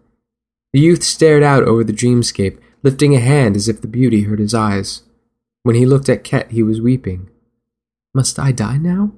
The 0.74 0.80
youth 0.80 1.02
stared 1.02 1.42
out 1.42 1.62
over 1.62 1.82
the 1.82 1.94
dreamscape, 1.94 2.58
lifting 2.82 3.16
a 3.16 3.20
hand 3.20 3.56
as 3.56 3.68
if 3.68 3.80
the 3.80 3.88
beauty 3.88 4.24
hurt 4.24 4.38
his 4.38 4.52
eyes. 4.52 5.02
When 5.62 5.76
he 5.76 5.86
looked 5.86 6.10
at 6.10 6.24
Ket, 6.24 6.50
he 6.50 6.62
was 6.62 6.82
weeping. 6.82 7.30
Must 8.14 8.38
I 8.38 8.52
die 8.52 8.76
now? 8.76 9.12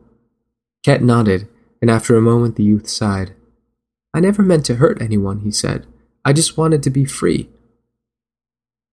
Ket 0.85 1.03
nodded, 1.03 1.49
and 1.83 1.91
after 1.91 2.17
a 2.17 2.23
moment 2.23 2.55
the 2.55 2.63
youth 2.63 2.89
sighed. 2.89 3.35
I 4.15 4.21
never 4.21 4.43
meant 4.43 4.65
to 4.67 4.77
hurt 4.77 5.03
anyone, 5.03 5.41
he 5.41 5.51
said. 5.51 5.89
I 6.25 6.33
just 6.33 6.57
wanted 6.57 6.85
to 6.85 6.91
be 6.91 7.05
free. 7.05 7.49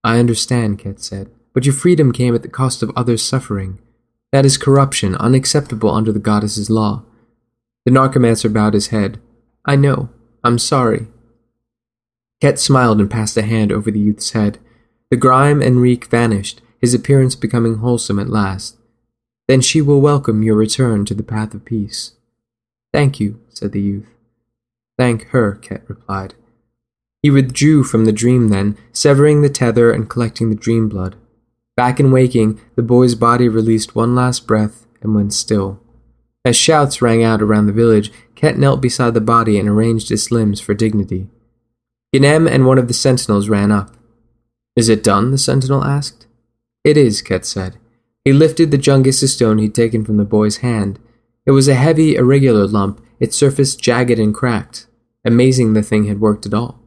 I 0.04 0.18
understand, 0.18 0.78
Ket 0.78 1.00
said, 1.00 1.30
but 1.52 1.64
your 1.64 1.74
freedom 1.74 2.12
came 2.12 2.34
at 2.34 2.42
the 2.42 2.48
cost 2.48 2.82
of 2.82 2.92
others' 2.94 3.22
suffering. 3.22 3.78
That 4.32 4.44
is 4.44 4.58
corruption, 4.58 5.16
unacceptable 5.16 5.90
under 5.90 6.12
the 6.12 6.18
goddess's 6.18 6.70
law. 6.70 7.02
The 7.84 7.90
Narcomancer 7.90 8.52
bowed 8.52 8.74
his 8.74 8.88
head. 8.88 9.20
I 9.64 9.76
know. 9.76 10.10
I'm 10.44 10.58
sorry. 10.58 11.08
Ket 12.40 12.58
smiled 12.60 13.00
and 13.00 13.10
passed 13.10 13.36
a 13.36 13.42
hand 13.42 13.72
over 13.72 13.90
the 13.90 13.98
youth's 13.98 14.30
head. 14.30 14.58
The 15.10 15.16
grime 15.16 15.60
and 15.60 15.80
reek 15.80 16.06
vanished, 16.06 16.60
his 16.80 16.94
appearance 16.94 17.34
becoming 17.34 17.76
wholesome 17.76 18.18
at 18.18 18.28
last. 18.28 18.76
Then 19.48 19.60
she 19.62 19.80
will 19.80 20.00
welcome 20.00 20.42
your 20.42 20.54
return 20.54 21.04
to 21.06 21.14
the 21.14 21.22
path 21.22 21.54
of 21.54 21.64
peace. 21.64 22.12
Thank 22.92 23.18
you, 23.18 23.40
said 23.48 23.72
the 23.72 23.80
youth. 23.80 24.08
Thank 24.98 25.28
her, 25.28 25.54
Ket 25.54 25.82
replied. 25.88 26.34
He 27.22 27.30
withdrew 27.30 27.84
from 27.84 28.04
the 28.04 28.12
dream 28.12 28.48
then, 28.48 28.76
severing 28.92 29.42
the 29.42 29.48
tether 29.48 29.90
and 29.90 30.08
collecting 30.08 30.50
the 30.50 30.56
dream 30.56 30.88
blood. 30.88 31.16
Back 31.76 32.00
in 32.00 32.10
waking, 32.10 32.60
the 32.76 32.82
boy's 32.82 33.14
body 33.14 33.48
released 33.48 33.94
one 33.94 34.14
last 34.14 34.46
breath 34.46 34.86
and 35.02 35.14
went 35.14 35.32
still. 35.32 35.80
As 36.44 36.56
shouts 36.56 37.02
rang 37.02 37.22
out 37.22 37.42
around 37.42 37.66
the 37.66 37.72
village, 37.72 38.12
Ket 38.34 38.56
knelt 38.58 38.80
beside 38.80 39.14
the 39.14 39.20
body 39.20 39.58
and 39.58 39.68
arranged 39.68 40.10
its 40.10 40.30
limbs 40.30 40.60
for 40.60 40.74
dignity. 40.74 41.28
Ginem 42.14 42.48
and 42.48 42.66
one 42.66 42.78
of 42.78 42.88
the 42.88 42.94
sentinels 42.94 43.48
ran 43.48 43.70
up. 43.70 43.94
Is 44.76 44.88
it 44.88 45.02
done? 45.04 45.30
the 45.30 45.38
sentinel 45.38 45.84
asked. 45.84 46.26
It 46.84 46.96
is, 46.96 47.20
Ket 47.20 47.44
said. 47.44 47.76
He 48.24 48.32
lifted 48.32 48.70
the 48.70 48.78
Jungissa 48.78 49.28
stone 49.28 49.58
he'd 49.58 49.74
taken 49.74 50.04
from 50.04 50.16
the 50.16 50.24
boy's 50.24 50.58
hand. 50.58 50.98
It 51.46 51.50
was 51.50 51.68
a 51.68 51.74
heavy, 51.74 52.14
irregular 52.14 52.66
lump, 52.66 53.04
its 53.18 53.36
surface 53.36 53.74
jagged 53.74 54.18
and 54.18 54.34
cracked. 54.34 54.86
Amazing 55.24 55.72
the 55.72 55.82
thing 55.82 56.04
had 56.04 56.20
worked 56.20 56.46
at 56.46 56.54
all. 56.54 56.80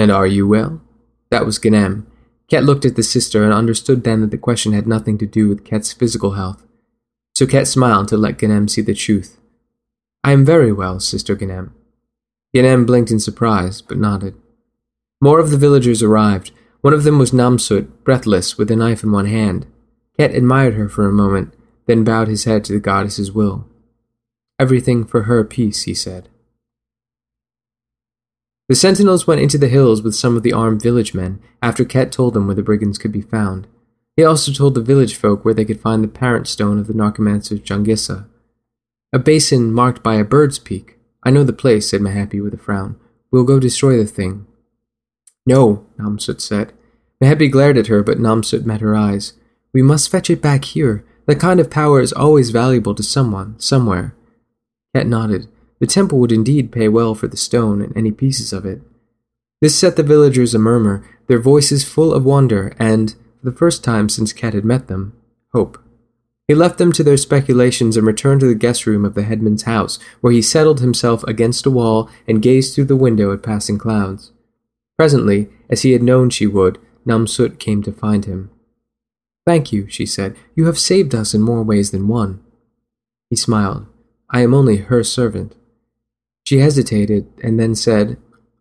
And 0.00 0.10
are 0.10 0.26
you 0.26 0.48
well? 0.48 0.80
That 1.28 1.44
was 1.44 1.58
Ganem. 1.58 2.06
Ket 2.48 2.64
looked 2.64 2.86
at 2.86 2.96
the 2.96 3.02
sister 3.02 3.44
and 3.44 3.52
understood 3.52 4.02
then 4.02 4.22
that 4.22 4.30
the 4.30 4.38
question 4.38 4.72
had 4.72 4.86
nothing 4.86 5.18
to 5.18 5.26
do 5.26 5.46
with 5.46 5.62
Ket's 5.62 5.92
physical 5.92 6.32
health. 6.32 6.66
So 7.34 7.46
Ket 7.46 7.68
smiled 7.68 8.08
to 8.08 8.16
let 8.16 8.38
Ganem 8.38 8.66
see 8.66 8.80
the 8.80 8.94
truth. 8.94 9.38
I 10.24 10.32
am 10.32 10.42
very 10.42 10.72
well, 10.72 11.00
Sister 11.00 11.34
Ganem. 11.34 11.74
Ganem 12.54 12.86
blinked 12.86 13.10
in 13.10 13.20
surprise, 13.20 13.82
but 13.82 13.98
nodded. 13.98 14.36
More 15.20 15.38
of 15.38 15.50
the 15.50 15.58
villagers 15.58 16.02
arrived. 16.02 16.50
One 16.80 16.94
of 16.94 17.04
them 17.04 17.18
was 17.18 17.32
Namsut, 17.32 17.88
breathless, 18.02 18.56
with 18.56 18.70
a 18.70 18.76
knife 18.76 19.04
in 19.04 19.12
one 19.12 19.26
hand. 19.26 19.66
Ket 20.18 20.34
admired 20.34 20.76
her 20.76 20.88
for 20.88 21.06
a 21.06 21.12
moment, 21.12 21.52
then 21.84 22.04
bowed 22.04 22.28
his 22.28 22.44
head 22.44 22.64
to 22.64 22.72
the 22.72 22.80
goddess's 22.80 23.32
will. 23.32 23.68
Everything 24.58 25.04
for 25.04 25.24
her 25.24 25.44
peace, 25.44 25.82
he 25.82 25.92
said. 25.92 26.29
The 28.70 28.76
sentinels 28.76 29.26
went 29.26 29.40
into 29.40 29.58
the 29.58 29.66
hills 29.66 30.00
with 30.00 30.14
some 30.14 30.36
of 30.36 30.44
the 30.44 30.52
armed 30.52 30.80
village 30.80 31.12
men 31.12 31.40
after 31.60 31.84
Ket 31.84 32.12
told 32.12 32.34
them 32.34 32.46
where 32.46 32.54
the 32.54 32.62
brigands 32.62 32.98
could 32.98 33.10
be 33.10 33.20
found. 33.20 33.66
He 34.16 34.22
also 34.22 34.52
told 34.52 34.76
the 34.76 34.80
village 34.80 35.16
folk 35.16 35.44
where 35.44 35.52
they 35.52 35.64
could 35.64 35.80
find 35.80 36.04
the 36.04 36.08
parent 36.08 36.46
stone 36.46 36.78
of 36.78 36.86
the 36.86 36.94
Narcomancer's 36.94 37.58
Jungissa. 37.62 38.28
A 39.12 39.18
basin 39.18 39.72
marked 39.72 40.04
by 40.04 40.14
a 40.14 40.24
bird's 40.24 40.60
peak. 40.60 40.98
I 41.24 41.30
know 41.30 41.42
the 41.42 41.52
place, 41.52 41.90
said 41.90 42.00
Mehepi 42.00 42.40
with 42.40 42.54
a 42.54 42.58
frown. 42.58 42.94
We'll 43.32 43.42
go 43.42 43.58
destroy 43.58 43.96
the 43.96 44.06
thing. 44.06 44.46
No, 45.44 45.84
Namsut 45.98 46.40
said. 46.40 46.72
Mehepi 47.20 47.50
glared 47.50 47.76
at 47.76 47.88
her, 47.88 48.04
but 48.04 48.18
Namsut 48.18 48.64
met 48.64 48.82
her 48.82 48.94
eyes. 48.94 49.32
We 49.72 49.82
must 49.82 50.08
fetch 50.08 50.30
it 50.30 50.40
back 50.40 50.64
here. 50.64 51.04
That 51.26 51.40
kind 51.40 51.58
of 51.58 51.70
power 51.72 52.00
is 52.00 52.12
always 52.12 52.50
valuable 52.50 52.94
to 52.94 53.02
someone, 53.02 53.58
somewhere. 53.58 54.14
Ket 54.94 55.08
nodded. 55.08 55.48
The 55.80 55.86
temple 55.86 56.18
would 56.20 56.32
indeed 56.32 56.70
pay 56.70 56.88
well 56.88 57.14
for 57.14 57.26
the 57.26 57.36
stone 57.36 57.80
and 57.80 57.96
any 57.96 58.12
pieces 58.12 58.52
of 58.52 58.64
it. 58.64 58.82
This 59.60 59.78
set 59.78 59.96
the 59.96 60.02
villagers 60.02 60.54
a 60.54 60.58
murmur, 60.58 61.04
their 61.26 61.40
voices 61.40 61.84
full 61.84 62.14
of 62.14 62.24
wonder 62.24 62.74
and, 62.78 63.10
for 63.40 63.50
the 63.50 63.56
first 63.56 63.82
time 63.82 64.08
since 64.08 64.32
Ket 64.32 64.54
had 64.54 64.64
met 64.64 64.88
them, 64.88 65.14
hope. 65.52 65.82
He 66.48 66.54
left 66.54 66.78
them 66.78 66.92
to 66.92 67.04
their 67.04 67.16
speculations 67.16 67.96
and 67.96 68.06
returned 68.06 68.40
to 68.40 68.46
the 68.46 68.54
guest 68.54 68.84
room 68.84 69.04
of 69.04 69.14
the 69.14 69.22
headman's 69.22 69.62
house, 69.62 69.98
where 70.20 70.32
he 70.32 70.42
settled 70.42 70.80
himself 70.80 71.22
against 71.24 71.64
a 71.64 71.70
wall 71.70 72.10
and 72.26 72.42
gazed 72.42 72.74
through 72.74 72.86
the 72.86 72.96
window 72.96 73.32
at 73.32 73.42
passing 73.42 73.78
clouds. 73.78 74.32
Presently, 74.98 75.48
as 75.68 75.82
he 75.82 75.92
had 75.92 76.02
known 76.02 76.28
she 76.28 76.46
would, 76.46 76.78
Namsut 77.06 77.58
came 77.58 77.82
to 77.84 77.92
find 77.92 78.24
him. 78.24 78.50
Thank 79.46 79.72
you, 79.72 79.88
she 79.88 80.04
said. 80.04 80.36
You 80.54 80.66
have 80.66 80.78
saved 80.78 81.14
us 81.14 81.34
in 81.34 81.42
more 81.42 81.62
ways 81.62 81.90
than 81.92 82.08
one. 82.08 82.42
He 83.30 83.36
smiled. 83.36 83.86
I 84.28 84.42
am 84.42 84.52
only 84.52 84.78
her 84.78 85.04
servant. 85.04 85.54
She 86.50 86.58
hesitated 86.58 87.28
and 87.44 87.60
then 87.60 87.76
said, 87.76 88.16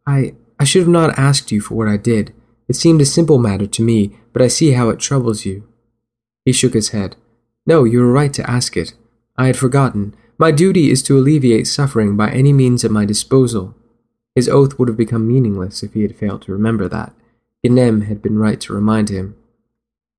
I, 0.06 0.36
I 0.60 0.64
should 0.64 0.84
have 0.84 0.88
not 0.88 1.18
asked 1.18 1.52
you 1.52 1.60
for 1.60 1.74
what 1.74 1.88
I 1.88 1.98
did. 1.98 2.36
It 2.68 2.76
seemed 2.76 3.02
a 3.02 3.06
simple 3.06 3.40
matter 3.40 3.66
to 3.66 3.82
me, 3.82 4.16
but 4.32 4.44
I 4.44 4.48
see 4.48 4.74
how 4.74 4.90
it 4.90 5.00
troubles 5.00 5.44
you. 5.44 5.68
He 6.46 6.54
shook 6.54 6.76
his 6.76 6.90
head. 6.90 7.16
No, 7.66 7.86
you 7.86 8.02
were 8.02 8.12
right 8.12 8.32
to 8.34 8.48
ask 8.48 8.78
it. 8.78 8.94
I 9.38 9.48
had 9.48 9.58
forgotten. 9.58 10.16
My 10.38 10.52
duty 10.52 10.92
is 10.92 11.02
to 11.02 11.18
alleviate 11.18 11.66
suffering 11.66 12.16
by 12.16 12.30
any 12.30 12.54
means 12.54 12.86
at 12.86 12.92
my 12.92 13.06
disposal. 13.06 13.74
His 14.36 14.48
oath 14.48 14.78
would 14.78 14.88
have 14.88 14.96
become 14.96 15.28
meaningless 15.28 15.82
if 15.82 15.96
he 15.96 16.04
had 16.04 16.16
failed 16.16 16.44
to 16.44 16.52
remember 16.52 16.88
that. 16.90 17.14
Ganem 17.64 18.02
had 18.02 18.22
been 18.22 18.38
right 18.38 18.62
to 18.62 18.74
remind 18.74 19.10
him. 19.10 19.36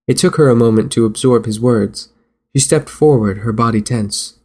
It 0.08 0.18
took 0.18 0.38
her 0.38 0.48
a 0.48 0.56
moment 0.56 0.90
to 0.94 1.04
absorb 1.04 1.46
his 1.46 1.60
words. 1.60 2.08
She 2.52 2.58
stepped 2.58 2.88
forward, 2.88 3.38
her 3.38 3.52
body 3.52 3.80
tense. 3.80 4.40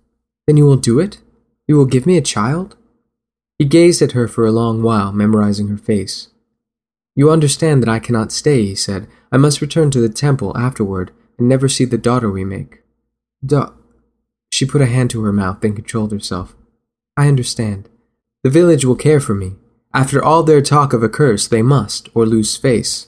Then 0.46 0.58
you 0.58 0.66
will 0.66 0.78
do 0.78 1.00
it? 1.00 1.22
You 1.68 1.76
will 1.76 1.88
give 1.88 2.06
me 2.06 2.18
a 2.18 2.22
child? 2.22 2.78
He 3.58 3.66
gazed 3.66 4.02
at 4.02 4.12
her 4.12 4.28
for 4.28 4.46
a 4.46 4.52
long 4.52 4.82
while, 4.82 5.12
memorizing 5.12 5.68
her 5.70 5.78
face. 5.78 6.30
You 7.16 7.32
understand 7.32 7.82
that 7.82 7.90
I 7.90 8.00
cannot 8.00 8.32
stay, 8.32 8.66
he 8.66 8.76
said. 8.76 9.08
I 9.32 9.38
must 9.38 9.62
return 9.62 9.92
to 9.92 10.02
the 10.02 10.10
temple 10.10 10.58
afterward 10.58 11.12
and 11.38 11.48
never 11.48 11.70
see 11.70 11.86
the 11.86 11.98
daughter 11.98 12.30
we 12.30 12.44
make. 12.44 12.82
Da. 13.46 13.72
She 14.52 14.66
put 14.66 14.82
a 14.82 14.86
hand 14.86 15.10
to 15.12 15.24
her 15.24 15.34
mouth, 15.34 15.62
then 15.62 15.76
controlled 15.76 16.12
herself. 16.12 16.56
I 17.16 17.28
understand. 17.28 17.90
The 18.44 18.50
village 18.50 18.86
will 18.86 18.96
care 18.96 19.20
for 19.20 19.34
me. 19.34 19.54
After 19.94 20.24
all 20.24 20.44
their 20.44 20.62
talk 20.62 20.92
of 20.92 21.04
a 21.04 21.10
curse, 21.10 21.48
they 21.48 21.62
must, 21.62 22.10
or 22.14 22.26
lose 22.26 22.58
face. 22.58 23.08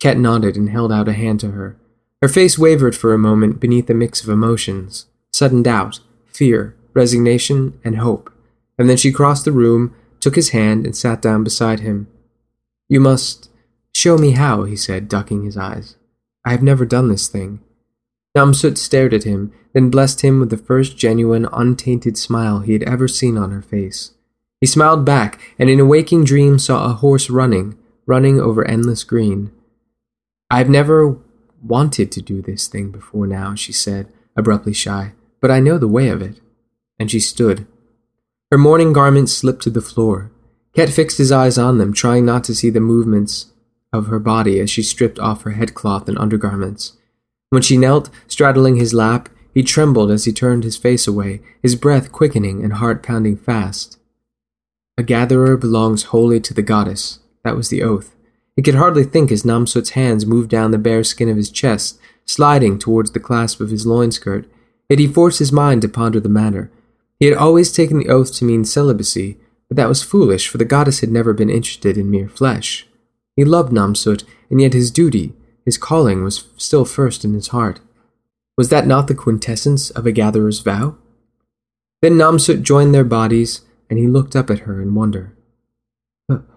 Ket 0.00 0.18
nodded 0.18 0.56
and 0.56 0.70
held 0.70 0.90
out 0.90 1.08
a 1.08 1.12
hand 1.12 1.40
to 1.40 1.52
her. 1.52 1.76
Her 2.20 2.28
face 2.28 2.58
wavered 2.58 2.96
for 2.96 3.14
a 3.14 3.18
moment 3.18 3.60
beneath 3.60 3.88
a 3.88 3.94
mix 3.94 4.22
of 4.22 4.28
emotions 4.28 5.06
sudden 5.32 5.62
doubt, 5.62 6.00
fear, 6.26 6.76
resignation, 6.92 7.78
and 7.82 7.96
hope. 7.96 8.30
And 8.80 8.88
then 8.88 8.96
she 8.96 9.12
crossed 9.12 9.44
the 9.44 9.52
room, 9.52 9.94
took 10.20 10.36
his 10.36 10.48
hand, 10.48 10.86
and 10.86 10.96
sat 10.96 11.20
down 11.20 11.44
beside 11.44 11.80
him. 11.80 12.08
You 12.88 12.98
must 12.98 13.50
show 13.92 14.16
me 14.16 14.30
how, 14.30 14.64
he 14.64 14.74
said, 14.74 15.06
ducking 15.06 15.44
his 15.44 15.58
eyes. 15.58 15.96
I 16.46 16.52
have 16.52 16.62
never 16.62 16.86
done 16.86 17.08
this 17.08 17.28
thing. 17.28 17.60
Namsut 18.34 18.78
stared 18.78 19.12
at 19.12 19.24
him, 19.24 19.52
then 19.74 19.90
blessed 19.90 20.22
him 20.22 20.40
with 20.40 20.48
the 20.48 20.56
first 20.56 20.96
genuine, 20.96 21.46
untainted 21.52 22.16
smile 22.16 22.60
he 22.60 22.72
had 22.72 22.82
ever 22.84 23.06
seen 23.06 23.36
on 23.36 23.50
her 23.50 23.60
face. 23.60 24.12
He 24.62 24.66
smiled 24.66 25.04
back, 25.04 25.38
and 25.58 25.68
in 25.68 25.78
a 25.78 25.84
waking 25.84 26.24
dream 26.24 26.58
saw 26.58 26.86
a 26.86 26.94
horse 26.94 27.28
running, 27.28 27.76
running 28.06 28.40
over 28.40 28.66
endless 28.66 29.04
green. 29.04 29.52
I've 30.50 30.70
never 30.70 31.18
wanted 31.62 32.10
to 32.12 32.22
do 32.22 32.40
this 32.40 32.66
thing 32.66 32.92
before 32.92 33.26
now, 33.26 33.54
she 33.54 33.74
said, 33.74 34.10
abruptly 34.34 34.72
shy, 34.72 35.12
but 35.42 35.50
I 35.50 35.60
know 35.60 35.76
the 35.76 35.86
way 35.86 36.08
of 36.08 36.22
it. 36.22 36.40
And 36.98 37.10
she 37.10 37.20
stood. 37.20 37.66
Her 38.50 38.58
mourning 38.58 38.92
garments 38.92 39.32
slipped 39.32 39.62
to 39.62 39.70
the 39.70 39.80
floor. 39.80 40.32
Ket 40.74 40.90
fixed 40.90 41.18
his 41.18 41.30
eyes 41.30 41.56
on 41.56 41.78
them, 41.78 41.92
trying 41.92 42.24
not 42.24 42.42
to 42.44 42.54
see 42.54 42.70
the 42.70 42.80
movements 42.80 43.46
of 43.92 44.06
her 44.06 44.18
body 44.18 44.58
as 44.58 44.70
she 44.70 44.82
stripped 44.82 45.18
off 45.18 45.42
her 45.42 45.52
headcloth 45.52 46.08
and 46.08 46.18
undergarments. 46.18 46.96
When 47.50 47.62
she 47.62 47.76
knelt, 47.76 48.10
straddling 48.26 48.76
his 48.76 48.94
lap, 48.94 49.28
he 49.54 49.62
trembled 49.62 50.10
as 50.10 50.24
he 50.24 50.32
turned 50.32 50.64
his 50.64 50.76
face 50.76 51.06
away, 51.06 51.42
his 51.62 51.76
breath 51.76 52.12
quickening 52.12 52.62
and 52.62 52.74
heart 52.74 53.02
pounding 53.02 53.36
fast. 53.36 53.98
A 54.98 55.02
gatherer 55.02 55.56
belongs 55.56 56.04
wholly 56.04 56.40
to 56.40 56.54
the 56.54 56.62
goddess. 56.62 57.20
That 57.44 57.56
was 57.56 57.68
the 57.68 57.82
oath. 57.82 58.14
He 58.56 58.62
could 58.62 58.74
hardly 58.74 59.04
think 59.04 59.32
as 59.32 59.44
Namsut's 59.44 59.90
hands 59.90 60.26
moved 60.26 60.50
down 60.50 60.70
the 60.70 60.78
bare 60.78 61.04
skin 61.04 61.28
of 61.28 61.36
his 61.36 61.50
chest, 61.50 61.98
sliding 62.26 62.78
towards 62.78 63.12
the 63.12 63.20
clasp 63.20 63.60
of 63.60 63.70
his 63.70 63.86
loin 63.86 64.10
skirt. 64.12 64.46
Yet 64.88 64.98
he 64.98 65.06
forced 65.06 65.38
his 65.38 65.52
mind 65.52 65.82
to 65.82 65.88
ponder 65.88 66.20
the 66.20 66.28
matter. 66.28 66.70
He 67.20 67.26
had 67.26 67.36
always 67.36 67.70
taken 67.70 67.98
the 67.98 68.08
oath 68.08 68.34
to 68.36 68.44
mean 68.44 68.64
celibacy, 68.64 69.36
but 69.68 69.76
that 69.76 69.88
was 69.88 70.02
foolish, 70.02 70.48
for 70.48 70.58
the 70.58 70.64
goddess 70.64 71.00
had 71.00 71.10
never 71.10 71.32
been 71.32 71.50
interested 71.50 71.96
in 71.96 72.10
mere 72.10 72.28
flesh. 72.28 72.88
He 73.36 73.44
loved 73.44 73.72
Namsut, 73.72 74.24
and 74.50 74.60
yet 74.60 74.72
his 74.72 74.90
duty, 74.90 75.34
his 75.64 75.78
calling, 75.78 76.24
was 76.24 76.48
still 76.56 76.86
first 76.86 77.24
in 77.24 77.34
his 77.34 77.48
heart. 77.48 77.80
Was 78.56 78.70
that 78.70 78.86
not 78.86 79.06
the 79.06 79.14
quintessence 79.14 79.90
of 79.90 80.06
a 80.06 80.12
gatherer's 80.12 80.60
vow? 80.60 80.96
Then 82.02 82.14
Namsut 82.14 82.62
joined 82.62 82.94
their 82.94 83.04
bodies, 83.04 83.60
and 83.88 83.98
he 83.98 84.06
looked 84.06 84.34
up 84.34 84.50
at 84.50 84.60
her 84.60 84.80
in 84.80 84.94
wonder. 84.94 85.36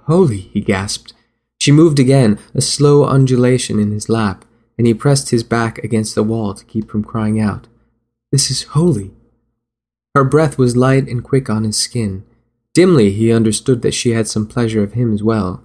Holy, 0.05 0.37
he 0.37 0.61
gasped. 0.61 1.13
She 1.59 1.71
moved 1.71 1.99
again, 1.99 2.39
a 2.53 2.61
slow 2.61 3.05
undulation 3.05 3.79
in 3.79 3.91
his 3.91 4.09
lap, 4.09 4.43
and 4.77 4.87
he 4.87 4.93
pressed 4.93 5.29
his 5.29 5.43
back 5.43 5.77
against 5.79 6.15
the 6.15 6.23
wall 6.23 6.53
to 6.53 6.65
keep 6.65 6.89
from 6.89 7.03
crying 7.03 7.39
out. 7.39 7.67
This 8.31 8.49
is 8.49 8.63
holy. 8.63 9.11
Her 10.15 10.23
breath 10.23 10.57
was 10.57 10.77
light 10.77 11.07
and 11.07 11.23
quick 11.23 11.49
on 11.49 11.63
his 11.63 11.77
skin. 11.77 12.23
Dimly 12.73 13.11
he 13.11 13.31
understood 13.31 13.81
that 13.81 13.93
she 13.93 14.11
had 14.11 14.27
some 14.27 14.47
pleasure 14.47 14.83
of 14.83 14.93
him 14.93 15.13
as 15.13 15.23
well. 15.23 15.63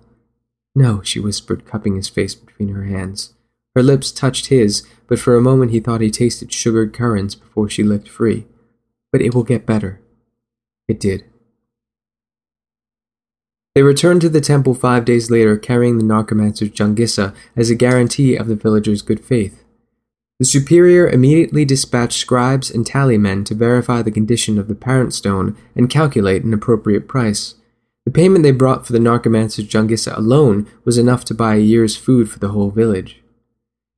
No, 0.74 1.03
she 1.03 1.20
whispered, 1.20 1.66
cupping 1.66 1.96
his 1.96 2.09
face 2.09 2.34
between 2.34 2.70
her 2.70 2.84
hands. 2.84 3.34
Her 3.74 3.82
lips 3.82 4.11
touched 4.11 4.46
his, 4.46 4.86
but 5.07 5.18
for 5.18 5.36
a 5.36 5.42
moment 5.42 5.70
he 5.70 5.80
thought 5.80 6.01
he 6.01 6.11
tasted 6.11 6.53
sugared 6.53 6.92
currants 6.92 7.34
before 7.34 7.68
she 7.68 7.82
licked 7.82 8.09
free. 8.09 8.46
But 9.12 9.22
it 9.22 9.34
will 9.34 9.44
get 9.44 9.66
better. 9.66 10.01
It 10.86 11.01
did. 11.01 11.24
They 13.74 13.82
returned 13.82 14.20
to 14.22 14.28
the 14.28 14.40
temple 14.40 14.74
five 14.74 15.05
days 15.05 15.30
later, 15.30 15.57
carrying 15.57 15.99
the 15.99 16.05
Narcomancer's 16.05 16.70
Jungissa 16.70 17.34
as 17.55 17.70
a 17.70 17.74
guarantee 17.74 18.34
of 18.34 18.49
the 18.49 18.57
villagers' 18.57 19.03
good 19.03 19.24
faith. 19.24 19.62
The 20.39 20.45
superior 20.45 21.09
immediately 21.09 21.64
dispatched 21.64 22.20
scribes 22.20 22.70
and 22.70 22.86
tallymen 22.86 23.45
to 23.47 23.55
verify 23.55 24.03
the 24.03 24.12
condition 24.12 24.57
of 24.57 24.68
the 24.68 24.76
parent 24.76 25.12
stone 25.12 25.57
and 25.74 25.91
calculate 25.91 26.45
an 26.45 26.55
appropriate 26.55 27.09
price. 27.09 27.57
The 28.05 28.12
payment 28.12 28.45
they 28.45 28.53
brought 28.53 28.86
for 28.86 28.93
the 28.93 29.01
Narcomancer's 29.01 29.66
Jungissa 29.66 30.16
alone 30.16 30.68
was 30.84 30.97
enough 30.97 31.24
to 31.26 31.34
buy 31.34 31.57
a 31.57 31.61
year's 31.61 31.97
food 31.97 32.30
for 32.30 32.39
the 32.39 32.49
whole 32.49 32.70
village. 32.70 33.20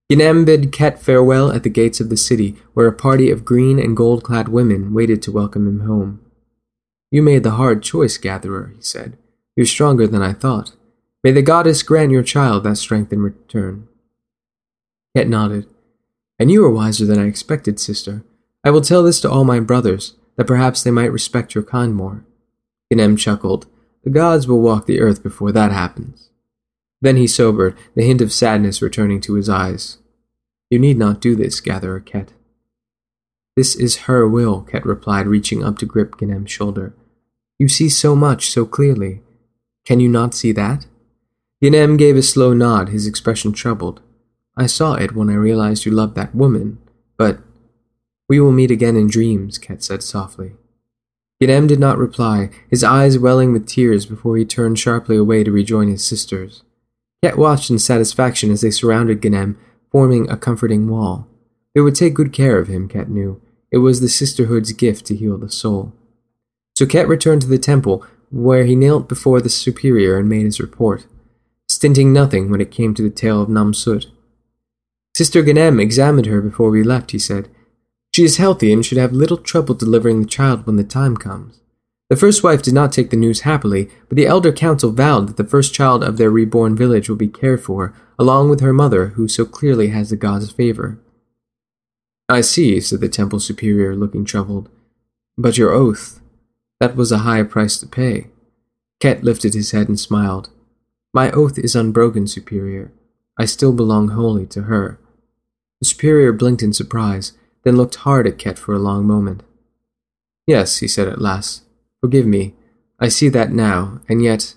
Ganem 0.09 0.45
bid 0.45 0.73
Ket 0.73 0.99
farewell 0.99 1.53
at 1.53 1.63
the 1.63 1.69
gates 1.69 2.01
of 2.01 2.09
the 2.09 2.17
city, 2.17 2.57
where 2.73 2.89
a 2.89 2.93
party 2.93 3.31
of 3.31 3.45
green 3.45 3.79
and 3.79 3.97
gold 3.97 4.25
clad 4.25 4.49
women 4.49 4.93
waited 4.95 5.23
to 5.23 5.31
welcome 5.31 5.69
him 5.69 5.81
home. 5.87 6.21
You 7.13 7.23
made 7.23 7.43
the 7.43 7.53
hard 7.53 7.83
choice, 7.83 8.17
gatherer, 8.17 8.73
he 8.75 8.83
said. 8.83 9.17
You're 9.57 9.67
stronger 9.67 10.07
than 10.07 10.23
I 10.23 10.33
thought. 10.33 10.73
May 11.23 11.33
the 11.33 11.43
goddess 11.43 11.83
grant 11.83 12.11
your 12.11 12.23
child 12.23 12.65
that 12.65 12.77
strength 12.77 13.13
in 13.13 13.21
return. 13.21 13.87
Ket 15.15 15.29
nodded. 15.29 15.67
And 16.41 16.51
you 16.51 16.65
are 16.65 16.71
wiser 16.71 17.05
than 17.05 17.19
I 17.19 17.27
expected, 17.27 17.79
sister. 17.79 18.25
I 18.65 18.71
will 18.71 18.81
tell 18.81 19.03
this 19.03 19.21
to 19.21 19.31
all 19.31 19.45
my 19.45 19.61
brothers, 19.61 20.15
that 20.37 20.47
perhaps 20.47 20.83
they 20.83 20.91
might 20.91 21.13
respect 21.13 21.55
your 21.55 21.63
kind 21.63 21.95
more. 21.95 22.25
Ganem 22.91 23.19
chuckled. 23.19 23.67
The 24.05 24.11
gods 24.11 24.49
will 24.49 24.63
walk 24.63 24.87
the 24.87 25.01
earth 25.01 25.23
before 25.23 25.53
that 25.53 25.71
happens. 25.71 26.31
Then 27.03 27.17
he 27.17 27.27
sobered, 27.27 27.77
the 27.95 28.07
hint 28.07 28.23
of 28.23 28.33
sadness 28.33 28.81
returning 28.81 29.21
to 29.23 29.35
his 29.35 29.51
eyes. 29.51 29.99
You 30.71 30.79
need 30.79 30.97
not 30.97 31.21
do 31.21 31.37
this, 31.37 31.61
Gatherer 31.61 32.01
Ket. 32.01 32.33
This 33.55 33.77
is 33.77 34.07
her 34.09 34.27
will, 34.27 34.63
Ket 34.63 34.87
replied, 34.87 35.27
reaching 35.27 35.63
up 35.63 35.77
to 35.79 35.87
grip 35.87 36.17
Ganem's 36.17 36.51
shoulder. 36.51 36.95
You 37.59 37.69
see 37.69 37.91
so 37.91 38.17
much 38.17 38.49
so 38.49 38.65
clearly. 38.65 39.21
Can 39.85 40.01
you 40.01 40.09
not 40.09 40.33
see 40.33 40.53
that? 40.53 40.87
Ganem 41.63 41.99
gave 41.99 42.17
a 42.17 42.23
slow 42.23 42.55
nod, 42.55 42.89
his 42.89 43.07
expression 43.07 43.53
troubled. 43.53 44.01
I 44.57 44.67
saw 44.67 44.95
it 44.95 45.15
when 45.15 45.31
I 45.31 45.35
realized 45.35 45.85
you 45.85 45.93
loved 45.93 46.15
that 46.17 46.35
woman, 46.35 46.79
but 47.17 47.39
we 48.29 48.41
will 48.41 48.53
meet 48.53 48.71
again 48.71 48.97
in 48.97 49.09
dreams, 49.09 49.59
Ket 49.59 49.83
said 49.83 50.03
softly. 50.03 50.53
Ganem 51.41 51.67
did 51.67 51.81
not 51.81 51.99
reply, 51.99 52.51
his 52.69 52.85
eyes 52.85 53.19
welling 53.19 53.53
with 53.53 53.67
tears 53.67 54.05
before 54.05 54.37
he 54.37 54.45
turned 54.45 54.79
sharply 54.79 55.17
away 55.17 55.43
to 55.43 55.51
rejoin 55.51 55.89
his 55.89 56.05
sisters. 56.05 56.63
Ket 57.23 57.39
watched 57.39 57.71
in 57.71 57.79
satisfaction 57.79 58.51
as 58.51 58.61
they 58.61 58.71
surrounded 58.71 59.21
Ganem, 59.21 59.59
forming 59.91 60.31
a 60.31 60.37
comforting 60.37 60.89
wall. 60.89 61.27
They 61.75 61.81
would 61.81 61.95
take 61.95 62.15
good 62.15 62.33
care 62.33 62.59
of 62.59 62.69
him, 62.69 62.89
Ket 62.89 63.09
knew. 63.09 63.41
It 63.73 63.79
was 63.79 64.01
the 64.01 64.09
sisterhood's 64.09 64.73
gift 64.73 65.07
to 65.07 65.17
heal 65.17 65.39
the 65.39 65.51
soul. 65.51 65.93
So 66.77 66.87
Ket 66.87 67.09
returned 67.09 67.43
to 67.43 67.49
the 67.49 67.59
temple, 67.59 68.05
where 68.31 68.65
he 68.65 68.77
knelt 68.77 69.09
before 69.09 69.41
the 69.41 69.49
superior 69.49 70.19
and 70.19 70.29
made 70.29 70.45
his 70.45 70.61
report, 70.61 71.07
stinting 71.69 72.13
nothing 72.13 72.51
when 72.51 72.61
it 72.61 72.71
came 72.71 72.95
to 72.95 73.03
the 73.03 73.11
tale 73.11 73.43
of 73.43 73.49
Namsut. 73.49 74.07
Sister 75.15 75.43
Ganem 75.43 75.81
examined 75.81 76.27
her 76.27 76.41
before 76.41 76.71
we 76.71 76.83
left, 76.83 77.11
he 77.11 77.19
said. 77.19 77.49
She 78.15 78.25
is 78.25 78.39
healthy 78.39 78.73
and 78.73 78.85
should 78.85 78.99
have 78.99 79.13
little 79.13 79.37
trouble 79.37 79.75
delivering 79.75 80.21
the 80.21 80.29
child 80.29 80.67
when 80.67 80.77
the 80.77 80.85
time 80.85 81.17
comes. 81.17 81.61
The 82.09 82.17
first 82.17 82.43
wife 82.43 82.61
did 82.63 82.75
not 82.75 82.91
take 82.91 83.11
the 83.11 83.17
news 83.17 83.43
happily, 83.43 83.89
but 84.09 84.17
the 84.17 84.27
elder 84.27 84.53
council 84.53 84.91
vowed 84.91 85.29
that 85.29 85.37
the 85.37 85.49
first 85.49 85.73
child 85.73 86.03
of 86.03 86.17
their 86.17 86.31
reborn 86.31 86.75
village 86.77 87.09
will 87.09 87.17
be 87.17 87.29
cared 87.29 87.63
for, 87.63 87.95
along 88.19 88.51
with 88.51 88.61
her 88.61 88.73
mother, 88.73 89.09
who 89.09 89.29
so 89.29 89.45
clearly 89.45 89.89
has 89.89 90.11
the 90.11 90.17
god's 90.17 90.51
favor. 90.51 90.99
I 92.29 92.41
see, 92.43 92.81
said 92.81 93.01
the 93.01 93.09
temple 93.09 93.41
superior, 93.41 93.97
looking 93.97 94.25
troubled. 94.25 94.69
But 95.37 95.59
your 95.59 95.71
oath, 95.71 96.21
that 96.81 96.97
was 96.97 97.11
a 97.11 97.19
high 97.19 97.43
price 97.43 97.79
to 97.79 97.87
pay. 97.87 98.29
Ket 99.01 99.25
lifted 99.25 99.55
his 99.55 99.71
head 99.71 99.89
and 99.89 99.99
smiled. 99.99 100.51
My 101.13 101.31
oath 101.33 101.59
is 101.59 101.75
unbroken, 101.75 102.27
superior. 102.27 102.93
I 103.39 103.47
still 103.47 103.73
belong 103.73 104.09
wholly 104.09 104.47
to 104.47 104.63
her. 104.63 105.00
The 105.81 105.87
superior 105.87 106.33
blinked 106.33 106.63
in 106.63 106.73
surprise, 106.73 107.33
then 107.65 107.77
looked 107.77 107.97
hard 107.97 108.27
at 108.27 108.39
Ket 108.39 108.59
for 108.59 108.75
a 108.75 108.79
long 108.79 109.07
moment. 109.07 109.43
Yes, 110.47 110.79
he 110.79 110.89
said 110.89 111.09
at 111.09 111.21
last. 111.21 111.63
Forgive 112.01 112.27
me. 112.27 112.55
I 112.99 113.09
see 113.09 113.29
that 113.31 113.53
now, 113.53 114.01
and 114.09 114.23
yet. 114.23 114.55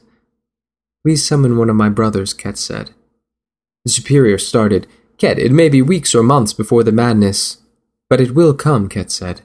Please 1.03 1.25
summon 1.25 1.57
one 1.57 1.69
of 1.69 1.75
my 1.75 1.89
brothers, 1.89 2.33
Ket 2.33 2.57
said. 2.57 2.91
The 3.85 3.91
superior 3.91 4.37
started. 4.37 4.87
Ket, 5.17 5.39
it 5.39 5.51
may 5.51 5.69
be 5.69 5.81
weeks 5.81 6.15
or 6.15 6.23
months 6.23 6.53
before 6.53 6.83
the 6.83 6.91
madness. 6.91 7.57
But 8.09 8.21
it 8.21 8.35
will 8.35 8.53
come, 8.53 8.89
Ket 8.89 9.11
said. 9.11 9.41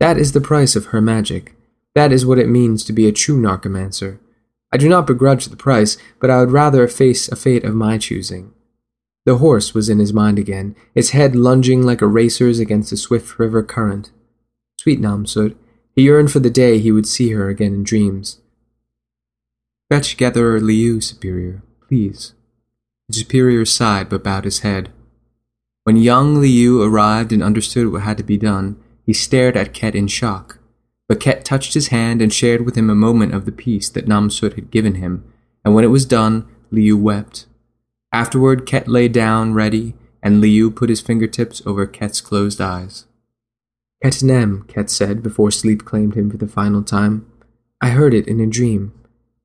That 0.00 0.18
is 0.18 0.32
the 0.32 0.40
price 0.40 0.76
of 0.76 0.86
her 0.86 1.00
magic. 1.00 1.54
That 1.94 2.12
is 2.12 2.24
what 2.24 2.38
it 2.38 2.48
means 2.48 2.84
to 2.84 2.92
be 2.92 3.06
a 3.06 3.12
true 3.12 3.40
narcomancer. 3.40 4.18
I 4.72 4.76
do 4.76 4.88
not 4.88 5.06
begrudge 5.06 5.46
the 5.46 5.56
price, 5.56 5.96
but 6.20 6.30
I 6.30 6.40
would 6.40 6.50
rather 6.50 6.86
face 6.88 7.28
a 7.28 7.36
fate 7.36 7.64
of 7.64 7.74
my 7.74 7.98
choosing. 7.98 8.52
The 9.28 9.36
horse 9.36 9.74
was 9.74 9.90
in 9.90 9.98
his 9.98 10.14
mind 10.14 10.38
again, 10.38 10.74
its 10.94 11.10
head 11.10 11.36
lunging 11.36 11.82
like 11.82 12.00
a 12.00 12.06
racer's 12.06 12.60
against 12.60 12.88
the 12.88 12.96
swift 12.96 13.38
river 13.38 13.62
current. 13.62 14.10
Sweet 14.80 15.02
Namsut, 15.02 15.54
he 15.94 16.04
yearned 16.04 16.32
for 16.32 16.40
the 16.40 16.48
day 16.48 16.78
he 16.78 16.90
would 16.90 17.06
see 17.06 17.32
her 17.32 17.50
again 17.50 17.74
in 17.74 17.84
dreams. 17.84 18.40
Fetch 19.90 20.16
Gatherer 20.16 20.62
Liu, 20.62 21.02
Superior, 21.02 21.62
please. 21.86 22.32
The 23.10 23.16
Superior 23.16 23.66
sighed 23.66 24.08
but 24.08 24.24
bowed 24.24 24.46
his 24.46 24.60
head. 24.60 24.88
When 25.84 25.98
young 25.98 26.36
Liu 26.36 26.82
arrived 26.82 27.30
and 27.30 27.42
understood 27.42 27.92
what 27.92 28.04
had 28.04 28.16
to 28.16 28.24
be 28.24 28.38
done, 28.38 28.82
he 29.04 29.12
stared 29.12 29.58
at 29.58 29.74
Ket 29.74 29.94
in 29.94 30.06
shock. 30.06 30.58
But 31.06 31.20
Ket 31.20 31.44
touched 31.44 31.74
his 31.74 31.88
hand 31.88 32.22
and 32.22 32.32
shared 32.32 32.64
with 32.64 32.78
him 32.78 32.88
a 32.88 32.94
moment 32.94 33.34
of 33.34 33.44
the 33.44 33.52
peace 33.52 33.90
that 33.90 34.06
Namsut 34.06 34.54
had 34.54 34.70
given 34.70 34.94
him, 34.94 35.30
and 35.66 35.74
when 35.74 35.84
it 35.84 35.88
was 35.88 36.06
done, 36.06 36.48
Liu 36.70 36.96
wept. 36.96 37.44
Afterward, 38.12 38.66
Ket 38.66 38.88
lay 38.88 39.08
down 39.08 39.54
ready, 39.54 39.94
and 40.22 40.40
Liu 40.40 40.70
put 40.70 40.88
his 40.88 41.00
fingertips 41.00 41.62
over 41.66 41.86
Ket's 41.86 42.20
closed 42.20 42.60
eyes. 42.60 43.04
Ketenem, 44.04 44.66
Ket 44.68 44.90
said 44.90 45.22
before 45.22 45.50
sleep 45.50 45.84
claimed 45.84 46.14
him 46.14 46.30
for 46.30 46.36
the 46.36 46.48
final 46.48 46.82
time. 46.82 47.26
I 47.80 47.90
heard 47.90 48.14
it 48.14 48.26
in 48.26 48.40
a 48.40 48.46
dream. 48.46 48.92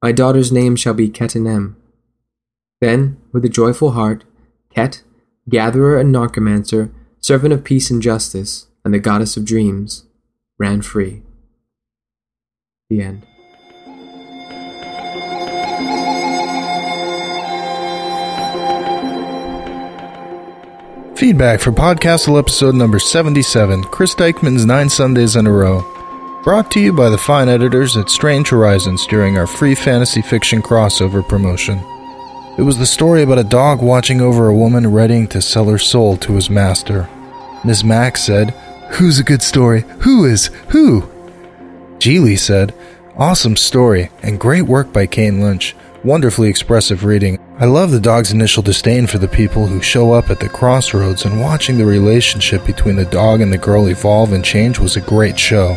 My 0.01 0.11
daughter's 0.11 0.51
name 0.51 0.75
shall 0.75 0.93
be 0.93 1.09
Ketenem. 1.09 1.75
Then, 2.81 3.17
with 3.31 3.45
a 3.45 3.49
joyful 3.49 3.91
heart, 3.91 4.23
Ket, 4.73 5.03
gatherer 5.49 5.99
and 5.99 6.13
narcomancer, 6.13 6.91
servant 7.19 7.53
of 7.53 7.63
peace 7.63 7.89
and 7.89 8.01
justice, 8.01 8.67
and 8.83 8.93
the 8.93 8.99
goddess 8.99 9.37
of 9.37 9.45
dreams, 9.45 10.05
ran 10.57 10.81
free. 10.81 11.23
The 12.89 13.01
end. 13.01 13.25
Feedback 21.23 21.61
for 21.61 21.71
Podcastle 21.71 22.37
episode 22.37 22.75
number 22.75 22.99
77 22.99 23.85
Kris 23.85 24.13
Dikeman's 24.13 24.65
Nine 24.65 24.89
Sundays 24.89 25.37
in 25.37 25.47
a 25.47 25.51
Row. 25.53 25.81
Brought 26.43 26.69
to 26.71 26.81
you 26.81 26.91
by 26.91 27.09
the 27.09 27.17
fine 27.17 27.47
editors 27.47 27.95
at 27.95 28.09
Strange 28.09 28.49
Horizons 28.49 29.07
during 29.07 29.37
our 29.37 29.47
free 29.47 29.73
fantasy 29.73 30.21
fiction 30.21 30.61
crossover 30.61 31.25
promotion. 31.25 31.79
It 32.57 32.63
was 32.63 32.77
the 32.77 32.85
story 32.85 33.23
about 33.23 33.39
a 33.39 33.45
dog 33.45 33.81
watching 33.81 34.19
over 34.19 34.49
a 34.49 34.53
woman 34.53 34.91
readying 34.91 35.27
to 35.27 35.41
sell 35.41 35.69
her 35.69 35.77
soul 35.77 36.17
to 36.17 36.33
his 36.33 36.49
master. 36.49 37.07
Ms. 37.63 37.85
Max 37.85 38.21
said, 38.21 38.49
Who's 38.95 39.17
a 39.17 39.23
good 39.23 39.41
story? 39.41 39.85
Who 39.99 40.25
is? 40.25 40.47
Who? 40.71 41.03
Geely 41.99 42.37
said, 42.37 42.75
Awesome 43.15 43.55
story 43.55 44.09
and 44.21 44.41
great 44.41 44.63
work 44.63 44.91
by 44.91 45.07
Kane 45.07 45.39
Lynch. 45.39 45.73
Wonderfully 46.03 46.49
expressive 46.49 47.05
reading. 47.05 47.39
I 47.59 47.65
love 47.65 47.91
the 47.91 47.99
dog's 47.99 48.31
initial 48.31 48.63
disdain 48.63 49.05
for 49.05 49.19
the 49.19 49.27
people 49.27 49.67
who 49.67 49.79
show 49.79 50.11
up 50.11 50.31
at 50.31 50.39
the 50.39 50.49
crossroads, 50.49 51.23
and 51.23 51.39
watching 51.39 51.77
the 51.77 51.85
relationship 51.85 52.65
between 52.65 52.95
the 52.95 53.05
dog 53.05 53.41
and 53.41 53.53
the 53.53 53.59
girl 53.59 53.87
evolve 53.89 54.33
and 54.33 54.43
change 54.43 54.79
was 54.79 54.97
a 54.97 55.01
great 55.01 55.37
show. 55.37 55.69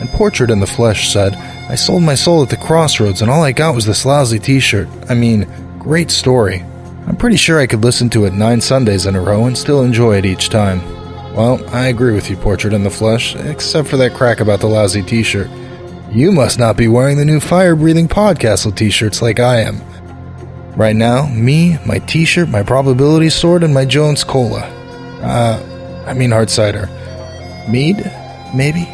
And 0.00 0.08
Portrait 0.08 0.50
in 0.50 0.60
the 0.60 0.66
Flesh 0.66 1.12
said, 1.12 1.34
I 1.68 1.74
sold 1.74 2.02
my 2.02 2.14
soul 2.14 2.42
at 2.42 2.48
the 2.48 2.56
crossroads, 2.56 3.20
and 3.20 3.30
all 3.30 3.42
I 3.42 3.52
got 3.52 3.74
was 3.74 3.84
this 3.84 4.06
lousy 4.06 4.38
t 4.38 4.60
shirt. 4.60 4.88
I 5.10 5.14
mean, 5.14 5.46
great 5.78 6.10
story. 6.10 6.64
I'm 7.06 7.16
pretty 7.16 7.36
sure 7.36 7.60
I 7.60 7.66
could 7.66 7.84
listen 7.84 8.08
to 8.10 8.24
it 8.24 8.32
nine 8.32 8.62
Sundays 8.62 9.04
in 9.04 9.14
a 9.14 9.20
row 9.20 9.44
and 9.44 9.56
still 9.56 9.82
enjoy 9.82 10.16
it 10.16 10.24
each 10.24 10.48
time. 10.48 10.80
Well, 11.34 11.62
I 11.68 11.88
agree 11.88 12.14
with 12.14 12.30
you, 12.30 12.36
Portrait 12.36 12.72
in 12.72 12.82
the 12.82 12.90
Flesh, 12.90 13.36
except 13.36 13.88
for 13.88 13.98
that 13.98 14.14
crack 14.14 14.40
about 14.40 14.60
the 14.60 14.68
lousy 14.68 15.02
t 15.02 15.22
shirt. 15.22 15.50
You 16.10 16.32
must 16.32 16.58
not 16.58 16.78
be 16.78 16.88
wearing 16.88 17.18
the 17.18 17.26
new 17.26 17.40
fire 17.40 17.76
breathing 17.76 18.08
Podcastle 18.08 18.74
t 18.74 18.88
shirts 18.88 19.20
like 19.20 19.38
I 19.38 19.60
am. 19.60 19.82
Right 20.76 20.96
now, 20.96 21.26
me, 21.28 21.78
my 21.84 21.98
t 21.98 22.24
shirt, 22.24 22.48
my 22.48 22.62
probability 22.62 23.28
sword, 23.28 23.62
and 23.62 23.74
my 23.74 23.84
Jones 23.84 24.24
Cola. 24.24 24.60
Uh, 25.20 26.04
I 26.06 26.14
mean 26.14 26.30
hard 26.30 26.50
cider. 26.50 26.88
Mead? 27.68 27.98
Maybe? 28.54 28.86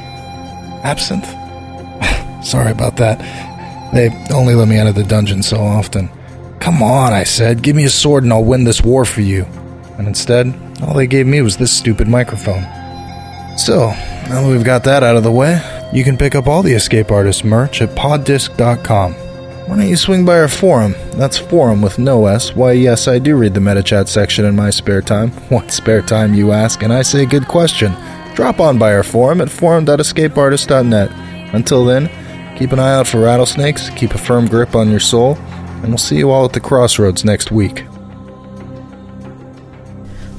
Absinthe? 0.84 1.26
Sorry 2.44 2.72
about 2.72 2.96
that. 2.96 3.18
They 3.94 4.10
only 4.34 4.54
let 4.54 4.68
me 4.68 4.78
out 4.78 4.86
of 4.86 4.94
the 4.94 5.04
dungeon 5.04 5.42
so 5.42 5.58
often. 5.58 6.10
Come 6.60 6.82
on, 6.82 7.12
I 7.12 7.24
said, 7.24 7.62
give 7.62 7.76
me 7.76 7.84
a 7.84 7.90
sword 7.90 8.24
and 8.24 8.32
I'll 8.32 8.44
win 8.44 8.64
this 8.64 8.82
war 8.82 9.04
for 9.04 9.20
you. 9.20 9.44
And 9.98 10.08
instead, 10.08 10.54
all 10.82 10.94
they 10.94 11.06
gave 11.06 11.26
me 11.26 11.40
was 11.40 11.56
this 11.56 11.72
stupid 11.72 12.08
microphone. 12.08 12.62
So, 13.56 13.90
now 14.28 14.42
that 14.42 14.48
we've 14.48 14.64
got 14.64 14.84
that 14.84 15.02
out 15.02 15.16
of 15.16 15.22
the 15.22 15.32
way, 15.32 15.60
you 15.92 16.04
can 16.04 16.18
pick 16.18 16.34
up 16.34 16.46
all 16.46 16.62
the 16.62 16.74
Escape 16.74 17.10
Artist 17.10 17.44
merch 17.44 17.80
at 17.80 17.90
poddisc.com. 17.90 19.14
Why 19.66 19.76
don't 19.76 19.88
you 19.88 19.96
swing 19.96 20.24
by 20.24 20.38
our 20.38 20.46
forum? 20.46 20.94
That's 21.14 21.38
forum 21.38 21.82
with 21.82 21.98
no 21.98 22.26
S. 22.26 22.54
Why, 22.54 22.72
yes, 22.72 23.08
I 23.08 23.18
do 23.18 23.36
read 23.36 23.52
the 23.52 23.60
MetaChat 23.60 24.06
section 24.06 24.44
in 24.44 24.54
my 24.54 24.70
spare 24.70 25.02
time. 25.02 25.30
What 25.48 25.72
spare 25.72 26.02
time, 26.02 26.34
you 26.34 26.52
ask? 26.52 26.84
And 26.84 26.92
I 26.92 27.02
say, 27.02 27.26
good 27.26 27.48
question. 27.48 27.92
Drop 28.36 28.60
on 28.60 28.78
by 28.78 28.94
our 28.94 29.02
forum 29.02 29.40
at 29.40 29.50
forum.escapeartist.net. 29.50 31.10
Until 31.52 31.84
then, 31.84 32.08
keep 32.56 32.70
an 32.70 32.78
eye 32.78 32.94
out 32.94 33.08
for 33.08 33.20
rattlesnakes, 33.20 33.90
keep 33.90 34.14
a 34.14 34.18
firm 34.18 34.46
grip 34.46 34.76
on 34.76 34.88
your 34.88 35.00
soul, 35.00 35.34
and 35.34 35.88
we'll 35.88 35.98
see 35.98 36.18
you 36.18 36.30
all 36.30 36.44
at 36.44 36.52
the 36.52 36.60
crossroads 36.60 37.24
next 37.24 37.50
week. 37.50 37.84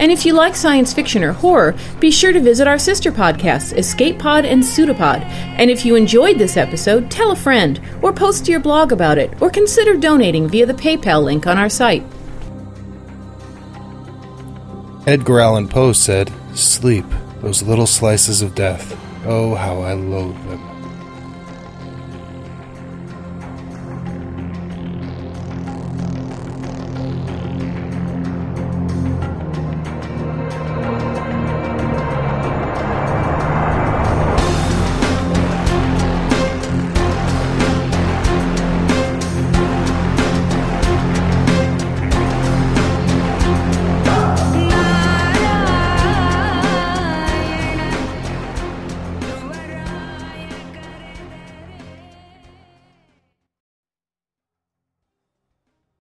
And 0.00 0.10
if 0.10 0.24
you 0.24 0.32
like 0.32 0.56
science 0.56 0.94
fiction 0.94 1.22
or 1.22 1.32
horror, 1.32 1.76
be 2.00 2.10
sure 2.10 2.32
to 2.32 2.40
visit 2.40 2.66
our 2.66 2.78
sister 2.78 3.12
podcasts, 3.12 3.76
Escape 3.76 4.18
Pod 4.18 4.46
and 4.46 4.64
Pseudopod. 4.64 5.22
And 5.58 5.70
if 5.70 5.84
you 5.84 5.94
enjoyed 5.94 6.38
this 6.38 6.56
episode, 6.56 7.10
tell 7.10 7.32
a 7.32 7.36
friend, 7.36 7.78
or 8.00 8.10
post 8.10 8.46
to 8.46 8.50
your 8.50 8.60
blog 8.60 8.92
about 8.92 9.18
it, 9.18 9.30
or 9.42 9.50
consider 9.50 9.98
donating 9.98 10.48
via 10.48 10.64
the 10.64 10.72
PayPal 10.72 11.22
link 11.22 11.46
on 11.46 11.58
our 11.58 11.68
site. 11.68 12.02
Edgar 15.06 15.40
Allan 15.40 15.68
Poe 15.68 15.92
said, 15.92 16.32
Sleep, 16.54 17.04
those 17.42 17.62
little 17.62 17.86
slices 17.86 18.40
of 18.40 18.54
death. 18.54 18.98
Oh, 19.26 19.54
how 19.54 19.82
I 19.82 19.92
loathe 19.92 20.34
them. 20.48 20.69